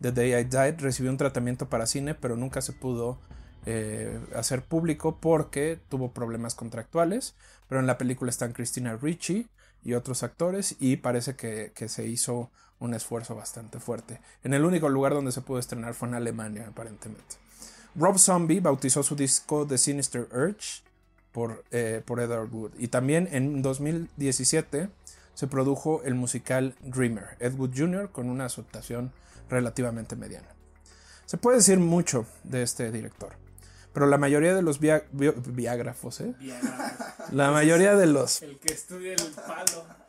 The 0.00 0.12
Day 0.12 0.34
I 0.34 0.44
Died, 0.44 0.80
recibió 0.80 1.10
un 1.10 1.16
tratamiento 1.16 1.68
para 1.68 1.86
cine, 1.86 2.14
pero 2.14 2.36
nunca 2.36 2.60
se 2.60 2.72
pudo 2.72 3.18
eh, 3.66 4.20
hacer 4.36 4.62
público 4.62 5.18
porque 5.20 5.80
tuvo 5.88 6.12
problemas 6.12 6.54
contractuales. 6.54 7.34
Pero 7.68 7.80
en 7.80 7.88
la 7.88 7.98
película 7.98 8.30
están 8.30 8.52
Christina 8.52 8.96
Ricci 8.96 9.48
y 9.82 9.94
otros 9.94 10.22
actores 10.22 10.76
y 10.78 10.96
parece 10.96 11.34
que, 11.34 11.72
que 11.74 11.88
se 11.88 12.06
hizo 12.06 12.52
un 12.82 12.94
esfuerzo 12.94 13.34
bastante 13.34 13.78
fuerte. 13.80 14.20
En 14.44 14.54
el 14.54 14.64
único 14.64 14.88
lugar 14.88 15.14
donde 15.14 15.32
se 15.32 15.40
pudo 15.40 15.58
estrenar 15.58 15.94
fue 15.94 16.08
en 16.08 16.14
Alemania, 16.14 16.66
aparentemente. 16.68 17.36
Rob 17.94 18.18
Zombie 18.18 18.60
bautizó 18.60 19.02
su 19.02 19.14
disco 19.16 19.66
The 19.66 19.78
Sinister 19.78 20.28
Urge 20.32 20.82
por, 21.30 21.64
eh, 21.70 22.02
por 22.04 22.20
Edward 22.20 22.48
Wood. 22.52 22.72
Y 22.78 22.88
también 22.88 23.28
en 23.32 23.62
2017 23.62 24.88
se 25.34 25.46
produjo 25.46 26.02
el 26.04 26.14
musical 26.14 26.74
Dreamer, 26.82 27.36
Ed 27.38 27.54
Wood 27.54 27.72
Jr., 27.76 28.10
con 28.10 28.28
una 28.28 28.46
aceptación 28.46 29.12
relativamente 29.48 30.16
mediana. 30.16 30.48
Se 31.26 31.36
puede 31.38 31.58
decir 31.58 31.78
mucho 31.78 32.26
de 32.44 32.62
este 32.62 32.90
director, 32.90 33.34
pero 33.92 34.06
la 34.06 34.18
mayoría 34.18 34.54
de 34.54 34.62
los 34.62 34.80
via- 34.80 35.04
¿eh? 36.20 36.34
La 37.30 37.50
mayoría 37.50 37.94
de 37.94 38.06
los 38.06 38.42
El 38.42 38.58
que 38.58 38.72
estudia 38.72 39.12
el 39.14 39.30
palo. 39.46 40.01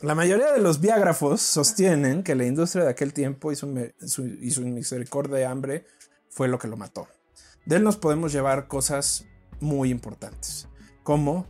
La 0.00 0.14
mayoría 0.14 0.52
de 0.52 0.60
los 0.60 0.80
biógrafos 0.80 1.40
sostienen 1.40 2.22
que 2.22 2.34
la 2.34 2.44
industria 2.44 2.84
de 2.84 2.90
aquel 2.90 3.12
tiempo 3.12 3.50
y 3.50 3.56
su, 3.56 3.66
misericordia 3.66 5.36
de 5.36 5.46
hambre 5.46 5.86
fue 6.28 6.48
lo 6.48 6.58
que 6.58 6.68
lo 6.68 6.76
mató. 6.76 7.08
De 7.64 7.76
él 7.76 7.82
nos 7.82 7.96
podemos 7.96 8.32
llevar 8.32 8.68
cosas 8.68 9.24
muy 9.60 9.90
importantes, 9.90 10.68
como 11.02 11.46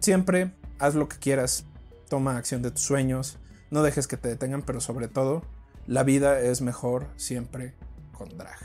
siempre 0.00 0.52
haz 0.78 0.94
lo 0.94 1.08
que 1.08 1.16
quieras, 1.16 1.64
toma 2.08 2.36
acción 2.36 2.62
de 2.62 2.70
tus 2.70 2.82
sueños, 2.82 3.38
no 3.70 3.82
dejes 3.82 4.06
que 4.06 4.16
te 4.16 4.28
detengan, 4.28 4.62
pero 4.62 4.80
sobre 4.80 5.08
todo, 5.08 5.42
la 5.86 6.02
vida 6.02 6.40
es 6.40 6.60
mejor 6.60 7.06
siempre 7.16 7.74
con 8.12 8.28
drag. 8.36 8.58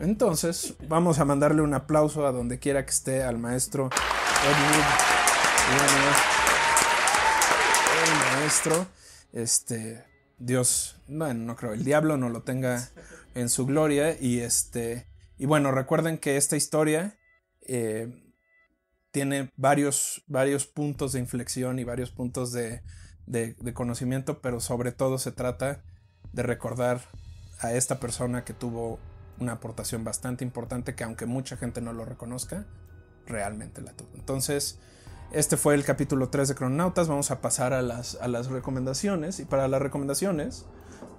Entonces, 0.00 0.74
vamos 0.88 1.18
a 1.18 1.24
mandarle 1.24 1.62
un 1.62 1.74
aplauso 1.74 2.26
a 2.26 2.32
donde 2.32 2.58
quiera 2.58 2.84
que 2.84 2.90
esté 2.90 3.22
al 3.24 3.38
maestro 3.38 3.86
Ed. 3.86 4.56
El 8.04 8.36
maestro, 8.40 8.86
este, 9.32 10.04
Dios, 10.38 11.00
no, 11.08 11.32
no 11.34 11.56
creo, 11.56 11.72
el 11.72 11.84
diablo 11.84 12.16
no 12.16 12.28
lo 12.28 12.42
tenga 12.42 12.88
en 13.34 13.48
su 13.48 13.66
gloria. 13.66 14.16
Y 14.20 14.40
este, 14.40 15.08
y 15.36 15.46
bueno, 15.46 15.72
recuerden 15.72 16.18
que 16.18 16.36
esta 16.36 16.56
historia 16.56 17.18
eh, 17.62 18.08
tiene 19.10 19.52
varios, 19.56 20.22
varios 20.28 20.66
puntos 20.66 21.12
de 21.12 21.18
inflexión 21.18 21.78
y 21.78 21.84
varios 21.84 22.10
puntos 22.10 22.52
de- 22.52 22.82
de 23.26 23.74
conocimiento, 23.74 24.40
pero 24.40 24.58
sobre 24.60 24.92
todo 24.92 25.18
se 25.18 25.32
trata 25.32 25.82
de 26.32 26.42
recordar 26.44 27.02
a 27.60 27.72
esta 27.74 27.98
persona 28.00 28.44
que 28.44 28.54
tuvo 28.54 28.98
una 29.40 29.52
aportación 29.52 30.04
bastante 30.04 30.44
importante 30.44 30.94
que 30.94 31.04
aunque 31.04 31.26
mucha 31.26 31.56
gente 31.56 31.80
no 31.80 31.92
lo 31.92 32.04
reconozca, 32.04 32.66
realmente 33.26 33.80
la 33.80 33.92
tuvo. 33.92 34.10
Entonces, 34.14 34.78
este 35.30 35.56
fue 35.56 35.74
el 35.74 35.84
capítulo 35.84 36.28
3 36.28 36.48
de 36.48 36.54
Cronautas. 36.54 37.08
Vamos 37.08 37.30
a 37.30 37.40
pasar 37.40 37.72
a 37.72 37.82
las, 37.82 38.16
a 38.16 38.28
las 38.28 38.48
recomendaciones. 38.48 39.40
Y 39.40 39.44
para 39.44 39.68
las 39.68 39.82
recomendaciones, 39.82 40.64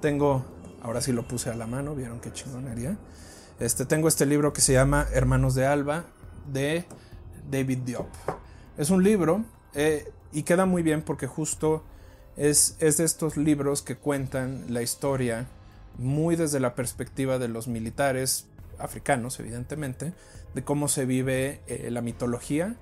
tengo, 0.01 0.43
ahora 0.81 1.01
sí 1.01 1.11
lo 1.11 1.27
puse 1.27 1.49
a 1.49 1.55
la 1.55 1.67
mano, 1.67 1.95
vieron 1.95 2.19
qué 2.19 2.31
chingonería. 2.33 2.97
Este, 3.59 3.85
tengo 3.85 4.07
este 4.07 4.25
libro 4.25 4.53
que 4.53 4.61
se 4.61 4.73
llama 4.73 5.07
Hermanos 5.13 5.53
de 5.53 5.65
Alba 5.65 6.05
de 6.51 6.85
David 7.49 7.79
Diop. 7.79 8.07
Es 8.77 8.89
un 8.89 9.03
libro 9.03 9.43
eh, 9.73 10.11
y 10.31 10.43
queda 10.43 10.65
muy 10.65 10.81
bien 10.81 11.01
porque 11.01 11.27
justo 11.27 11.83
es, 12.37 12.77
es 12.79 12.97
de 12.97 13.03
estos 13.03 13.37
libros 13.37 13.81
que 13.81 13.97
cuentan 13.97 14.65
la 14.69 14.81
historia 14.81 15.47
muy 15.99 16.35
desde 16.35 16.59
la 16.59 16.73
perspectiva 16.75 17.37
de 17.37 17.47
los 17.49 17.67
militares 17.67 18.47
africanos, 18.79 19.39
evidentemente, 19.39 20.13
de 20.55 20.63
cómo 20.63 20.87
se 20.87 21.05
vive 21.05 21.59
eh, 21.67 21.89
la 21.91 22.01
mitología 22.01 22.75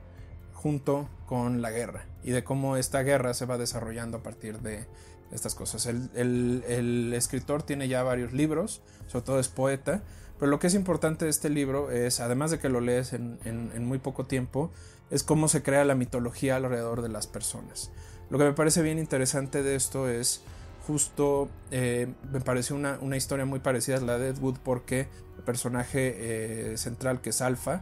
junto 0.54 1.10
con 1.26 1.62
la 1.62 1.72
guerra 1.72 2.06
y 2.24 2.32
de 2.32 2.44
cómo 2.44 2.78
esta 2.78 3.02
guerra 3.04 3.34
se 3.34 3.46
va 3.46 3.58
desarrollando 3.58 4.18
a 4.18 4.24
partir 4.24 4.60
de 4.60 4.86
estas 5.32 5.56
cosas. 5.56 5.86
El, 5.88 6.10
el- 6.16 7.14
escritor 7.14 7.64
tiene 7.64 7.88
ya 7.88 8.04
varios 8.04 8.32
libros, 8.34 8.82
sobre 9.08 9.26
todo 9.26 9.40
es 9.40 9.50
poeta, 9.50 10.04
pero 10.40 10.50
lo 10.50 10.60
que 10.60 10.68
es 10.68 10.74
importante 10.76 11.26
de 11.26 11.32
este 11.32 11.50
libro 11.50 11.92
es, 11.92 12.20
además 12.20 12.52
de 12.52 12.60
que 12.60 12.70
lo 12.70 12.80
lees 12.80 13.14
en- 13.14 13.40
en 13.44 13.86
muy 13.86 13.98
poco 13.98 14.26
tiempo, 14.26 14.72
es 15.10 15.24
cómo 15.24 15.48
se 15.48 15.64
crea 15.64 15.84
la 15.86 15.96
mitología 15.96 16.56
alrededor 16.58 17.02
de 17.02 17.10
las 17.10 17.28
personas. 17.28 17.92
Lo 18.30 18.38
que 18.38 18.44
me 18.44 18.54
parece 18.54 18.82
bien 18.82 19.00
interesante 19.00 19.64
de 19.64 19.76
esto 19.76 20.08
es 20.10 20.42
justo, 20.88 21.50
eh, 21.72 22.08
me 22.32 22.40
pareció 22.40 22.76
una, 22.76 22.98
una 23.02 23.18
historia 23.18 23.46
muy 23.46 23.60
parecida 23.60 23.98
a 23.98 24.02
la 24.02 24.18
de 24.18 24.30
Ed 24.30 24.38
Wood 24.40 24.58
porque 24.64 25.08
el 25.38 25.44
personaje 25.44 26.72
eh, 26.74 26.78
central 26.78 27.22
que 27.22 27.32
es 27.32 27.42
Alpha 27.42 27.82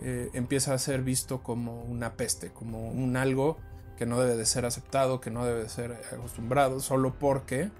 eh, 0.00 0.28
empieza 0.34 0.74
a 0.74 0.78
ser 0.78 1.02
visto 1.02 1.42
como 1.42 1.82
una 1.84 2.14
peste, 2.14 2.50
como 2.50 2.90
un 2.90 3.16
algo 3.16 3.56
que 3.96 4.04
no 4.06 4.20
debe 4.20 4.36
de 4.36 4.46
ser 4.46 4.66
aceptado, 4.66 5.20
que 5.20 5.30
no 5.30 5.44
debe 5.46 5.62
de 5.62 5.68
ser 5.68 5.92
acostumbrado, 6.12 6.80
solo 6.80 7.14
porque 7.18 7.70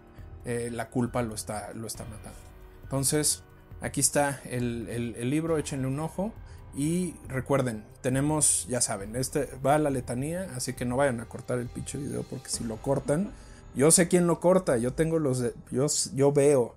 la 0.44 0.88
culpa 0.88 1.22
lo 1.22 1.34
está, 1.34 1.72
lo 1.74 1.86
está 1.86 2.04
matando. 2.04 2.38
Entonces, 2.82 3.42
aquí 3.80 4.00
está 4.00 4.40
el, 4.44 4.88
el- 4.88 5.14
el 5.16 5.30
libro, 5.30 5.58
échenle 5.58 5.86
un 5.86 6.00
ojo. 6.00 6.32
Y 6.74 7.14
recuerden, 7.28 7.84
tenemos, 8.00 8.66
ya 8.68 8.80
saben, 8.80 9.16
este 9.16 9.48
va 9.64 9.74
a 9.74 9.78
la 9.78 9.90
letanía, 9.90 10.48
así 10.54 10.72
que 10.74 10.84
no 10.84 10.96
vayan 10.96 11.20
a 11.20 11.24
cortar 11.24 11.58
el 11.58 11.66
pinche 11.66 11.98
video 11.98 12.22
porque 12.22 12.48
si 12.48 12.62
lo 12.64 12.76
cortan, 12.76 13.32
yo 13.74 13.90
sé 13.90 14.08
quién 14.08 14.26
lo 14.26 14.40
corta, 14.40 14.76
yo 14.78 14.92
tengo 14.92 15.18
los, 15.18 15.38
de- 15.40 15.54
yo, 15.70 15.86
yo 16.14 16.32
veo 16.32 16.76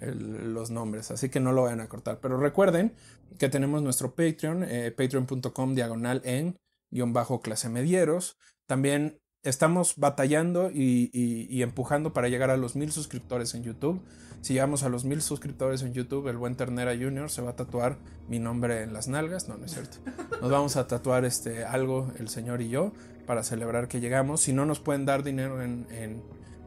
los 0.00 0.70
nombres, 0.70 1.10
así 1.10 1.28
que 1.28 1.40
no 1.40 1.52
lo 1.52 1.62
vayan 1.62 1.80
a 1.80 1.88
cortar. 1.88 2.18
Pero 2.20 2.36
recuerden 2.38 2.92
que 3.38 3.48
tenemos 3.48 3.82
nuestro 3.82 4.14
Patreon, 4.14 4.64
eh, 4.64 4.90
patreon.com 4.90 5.74
diagonal 5.74 6.20
en 6.24 6.58
guion 6.90 7.12
bajo 7.12 7.40
clase 7.40 7.68
medieros. 7.68 8.36
También 8.66 9.20
estamos 9.44 9.94
batallando 9.96 10.70
y, 10.72 11.10
y- 11.12 11.46
y 11.48 11.62
empujando 11.62 12.12
para 12.12 12.28
llegar 12.28 12.50
a 12.50 12.56
los 12.56 12.74
mil 12.76 12.90
suscriptores 12.92 13.54
en 13.54 13.62
YouTube. 13.64 14.00
Si 14.40 14.54
llegamos 14.54 14.82
a 14.82 14.88
los 14.88 15.04
mil 15.04 15.22
suscriptores 15.22 15.82
en 15.82 15.92
YouTube, 15.92 16.26
el 16.26 16.36
buen 16.36 16.56
Ternera 16.56 16.92
Junior 16.96 17.30
se 17.30 17.42
va 17.42 17.50
a 17.50 17.56
tatuar 17.56 17.98
mi 18.28 18.40
nombre 18.40 18.82
en 18.82 18.92
las 18.92 19.06
nalgas. 19.06 19.48
No, 19.48 19.56
no 19.56 19.64
es 19.66 19.72
cierto. 19.72 19.98
Nos 20.40 20.50
vamos 20.50 20.76
a 20.76 20.88
tatuar 20.88 21.24
este, 21.24 21.64
algo, 21.64 22.10
el 22.18 22.28
señor 22.28 22.60
y 22.60 22.68
yo, 22.68 22.92
para 23.26 23.42
celebrar 23.42 23.88
que 23.88 24.00
llegamos. 24.00 24.40
Si 24.42 24.52
no 24.52 24.66
nos 24.66 24.80
pueden 24.80 25.04
dar 25.04 25.22
dinero 25.22 25.62
en, 25.62 25.86
en- 25.90 26.22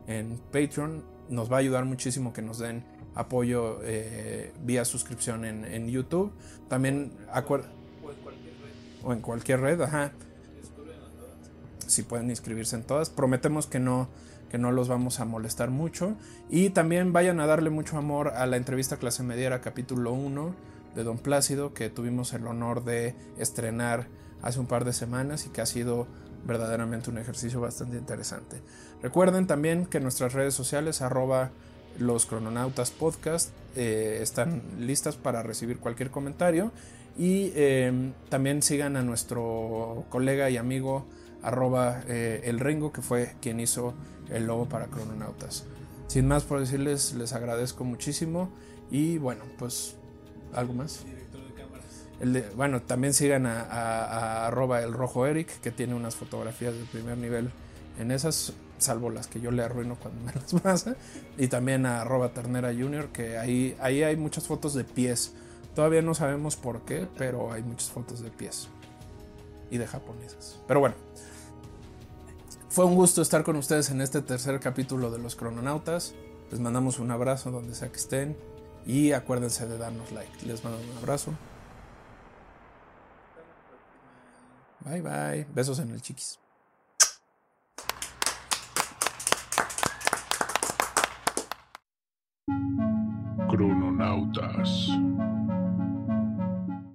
en 0.07 0.37
Patreon, 0.51 1.03
nos 1.29 1.51
va 1.51 1.57
a 1.57 1.59
ayudar 1.59 1.85
muchísimo 1.85 2.31
que 2.33 2.41
nos 2.41 2.59
den 2.59 2.83
apoyo 3.15 3.79
eh, 3.83 4.51
vía 4.63 4.85
suscripción 4.85 5.45
en, 5.45 5.65
en 5.65 5.87
YouTube. 5.89 6.31
También 6.69 7.11
acuer- 7.33 7.63
o 9.03 9.13
en 9.13 9.21
cualquier 9.21 9.61
red, 9.61 9.81
ajá. 9.81 10.11
Si 11.87 12.03
pueden 12.03 12.29
inscribirse 12.29 12.75
en 12.75 12.83
todas. 12.83 13.09
Prometemos 13.09 13.67
que 13.67 13.79
no, 13.79 14.07
que 14.49 14.57
no 14.57 14.71
los 14.71 14.87
vamos 14.87 15.19
a 15.19 15.25
molestar 15.25 15.69
mucho. 15.69 16.15
Y 16.49 16.69
también 16.71 17.13
vayan 17.13 17.39
a 17.39 17.45
darle 17.45 17.69
mucho 17.69 17.97
amor 17.97 18.29
a 18.29 18.45
la 18.47 18.57
entrevista 18.57 18.97
clase 18.97 19.23
mediera 19.23 19.61
capítulo 19.61 20.11
1 20.13 20.55
de 20.95 21.03
Don 21.03 21.17
Plácido 21.17 21.73
que 21.73 21.89
tuvimos 21.89 22.33
el 22.33 22.47
honor 22.47 22.83
de 22.83 23.15
estrenar 23.37 24.07
hace 24.41 24.59
un 24.59 24.65
par 24.67 24.85
de 24.85 24.93
semanas 24.93 25.45
y 25.45 25.49
que 25.49 25.61
ha 25.61 25.65
sido 25.65 26.07
verdaderamente 26.45 27.09
un 27.09 27.17
ejercicio 27.17 27.59
bastante 27.59 27.97
interesante. 27.97 28.61
Recuerden 29.01 29.47
también 29.47 29.85
que 29.85 29.99
nuestras 29.99 30.33
redes 30.33 30.53
sociales, 30.53 31.01
arroba 31.01 31.51
los 31.99 32.25
crononautas 32.25 32.91
podcast, 32.91 33.49
eh, 33.75 34.19
están 34.21 34.61
listas 34.79 35.15
para 35.15 35.43
recibir 35.43 35.79
cualquier 35.79 36.11
comentario. 36.11 36.71
Y 37.17 37.51
eh, 37.55 38.11
también 38.29 38.61
sigan 38.61 38.97
a 38.97 39.01
nuestro 39.01 40.05
colega 40.09 40.49
y 40.49 40.57
amigo 40.57 41.05
arroba 41.41 42.01
eh, 42.07 42.41
el 42.45 42.59
Ringo, 42.59 42.91
que 42.91 43.01
fue 43.01 43.35
quien 43.41 43.59
hizo 43.59 43.93
el 44.29 44.47
logo 44.47 44.67
para 44.67 44.87
crononautas. 44.87 45.65
Sin 46.07 46.27
más 46.27 46.43
por 46.43 46.59
decirles, 46.59 47.13
les 47.13 47.33
agradezco 47.33 47.83
muchísimo. 47.83 48.49
Y 48.91 49.17
bueno, 49.17 49.43
pues 49.57 49.95
algo 50.53 50.73
más. 50.73 51.05
El 52.19 52.33
de- 52.33 52.49
bueno, 52.55 52.81
también 52.81 53.13
sigan 53.13 53.45
a, 53.45 53.61
a- 53.61 54.05
a 54.05 54.47
arroba 54.47 54.81
el 54.81 54.93
rojo 54.93 55.25
Eric, 55.25 55.59
que 55.61 55.71
tiene 55.71 55.93
unas 55.95 56.15
fotografías 56.15 56.73
de 56.73 56.83
primer 56.85 57.17
nivel 57.17 57.51
en 57.99 58.11
esas, 58.11 58.53
salvo 58.77 59.09
las 59.09 59.27
que 59.27 59.39
yo 59.41 59.51
le 59.51 59.63
arruino 59.63 59.95
cuando 59.95 60.21
me 60.23 60.31
las 60.41 60.53
pasa. 60.61 60.95
Y 61.37 61.47
también 61.47 61.85
a 61.85 62.01
arroba 62.01 62.29
ternera 62.33 62.69
junior, 62.73 63.09
que 63.09 63.37
ahí, 63.37 63.75
ahí 63.81 64.03
hay 64.03 64.15
muchas 64.15 64.47
fotos 64.47 64.73
de 64.73 64.83
pies. 64.85 65.33
Todavía 65.75 66.01
no 66.01 66.13
sabemos 66.13 66.55
por 66.55 66.81
qué, 66.81 67.07
pero 67.17 67.51
hay 67.51 67.63
muchas 67.63 67.89
fotos 67.89 68.21
de 68.21 68.31
pies. 68.31 68.69
Y 69.69 69.77
de 69.77 69.87
japonesas. 69.87 70.59
Pero 70.67 70.79
bueno. 70.79 70.95
Fue 72.69 72.85
un 72.85 72.95
gusto 72.95 73.21
estar 73.21 73.43
con 73.43 73.55
ustedes 73.55 73.89
en 73.89 74.01
este 74.01 74.21
tercer 74.21 74.59
capítulo 74.59 75.09
de 75.11 75.17
Los 75.17 75.35
Crononautas. 75.35 76.13
Les 76.51 76.59
mandamos 76.59 76.99
un 76.99 77.11
abrazo 77.11 77.51
donde 77.51 77.73
sea 77.75 77.89
que 77.89 77.97
estén. 77.97 78.37
Y 78.85 79.13
acuérdense 79.13 79.65
de 79.67 79.77
darnos 79.77 80.11
like. 80.11 80.45
Les 80.45 80.63
mando 80.63 80.79
un 80.79 80.97
abrazo. 80.97 81.31
Bye 84.85 85.01
bye. 85.01 85.47
Besos 85.53 85.79
en 85.79 85.91
el 85.91 86.01
chiquis. 86.01 86.39
Crononautas. 93.49 94.94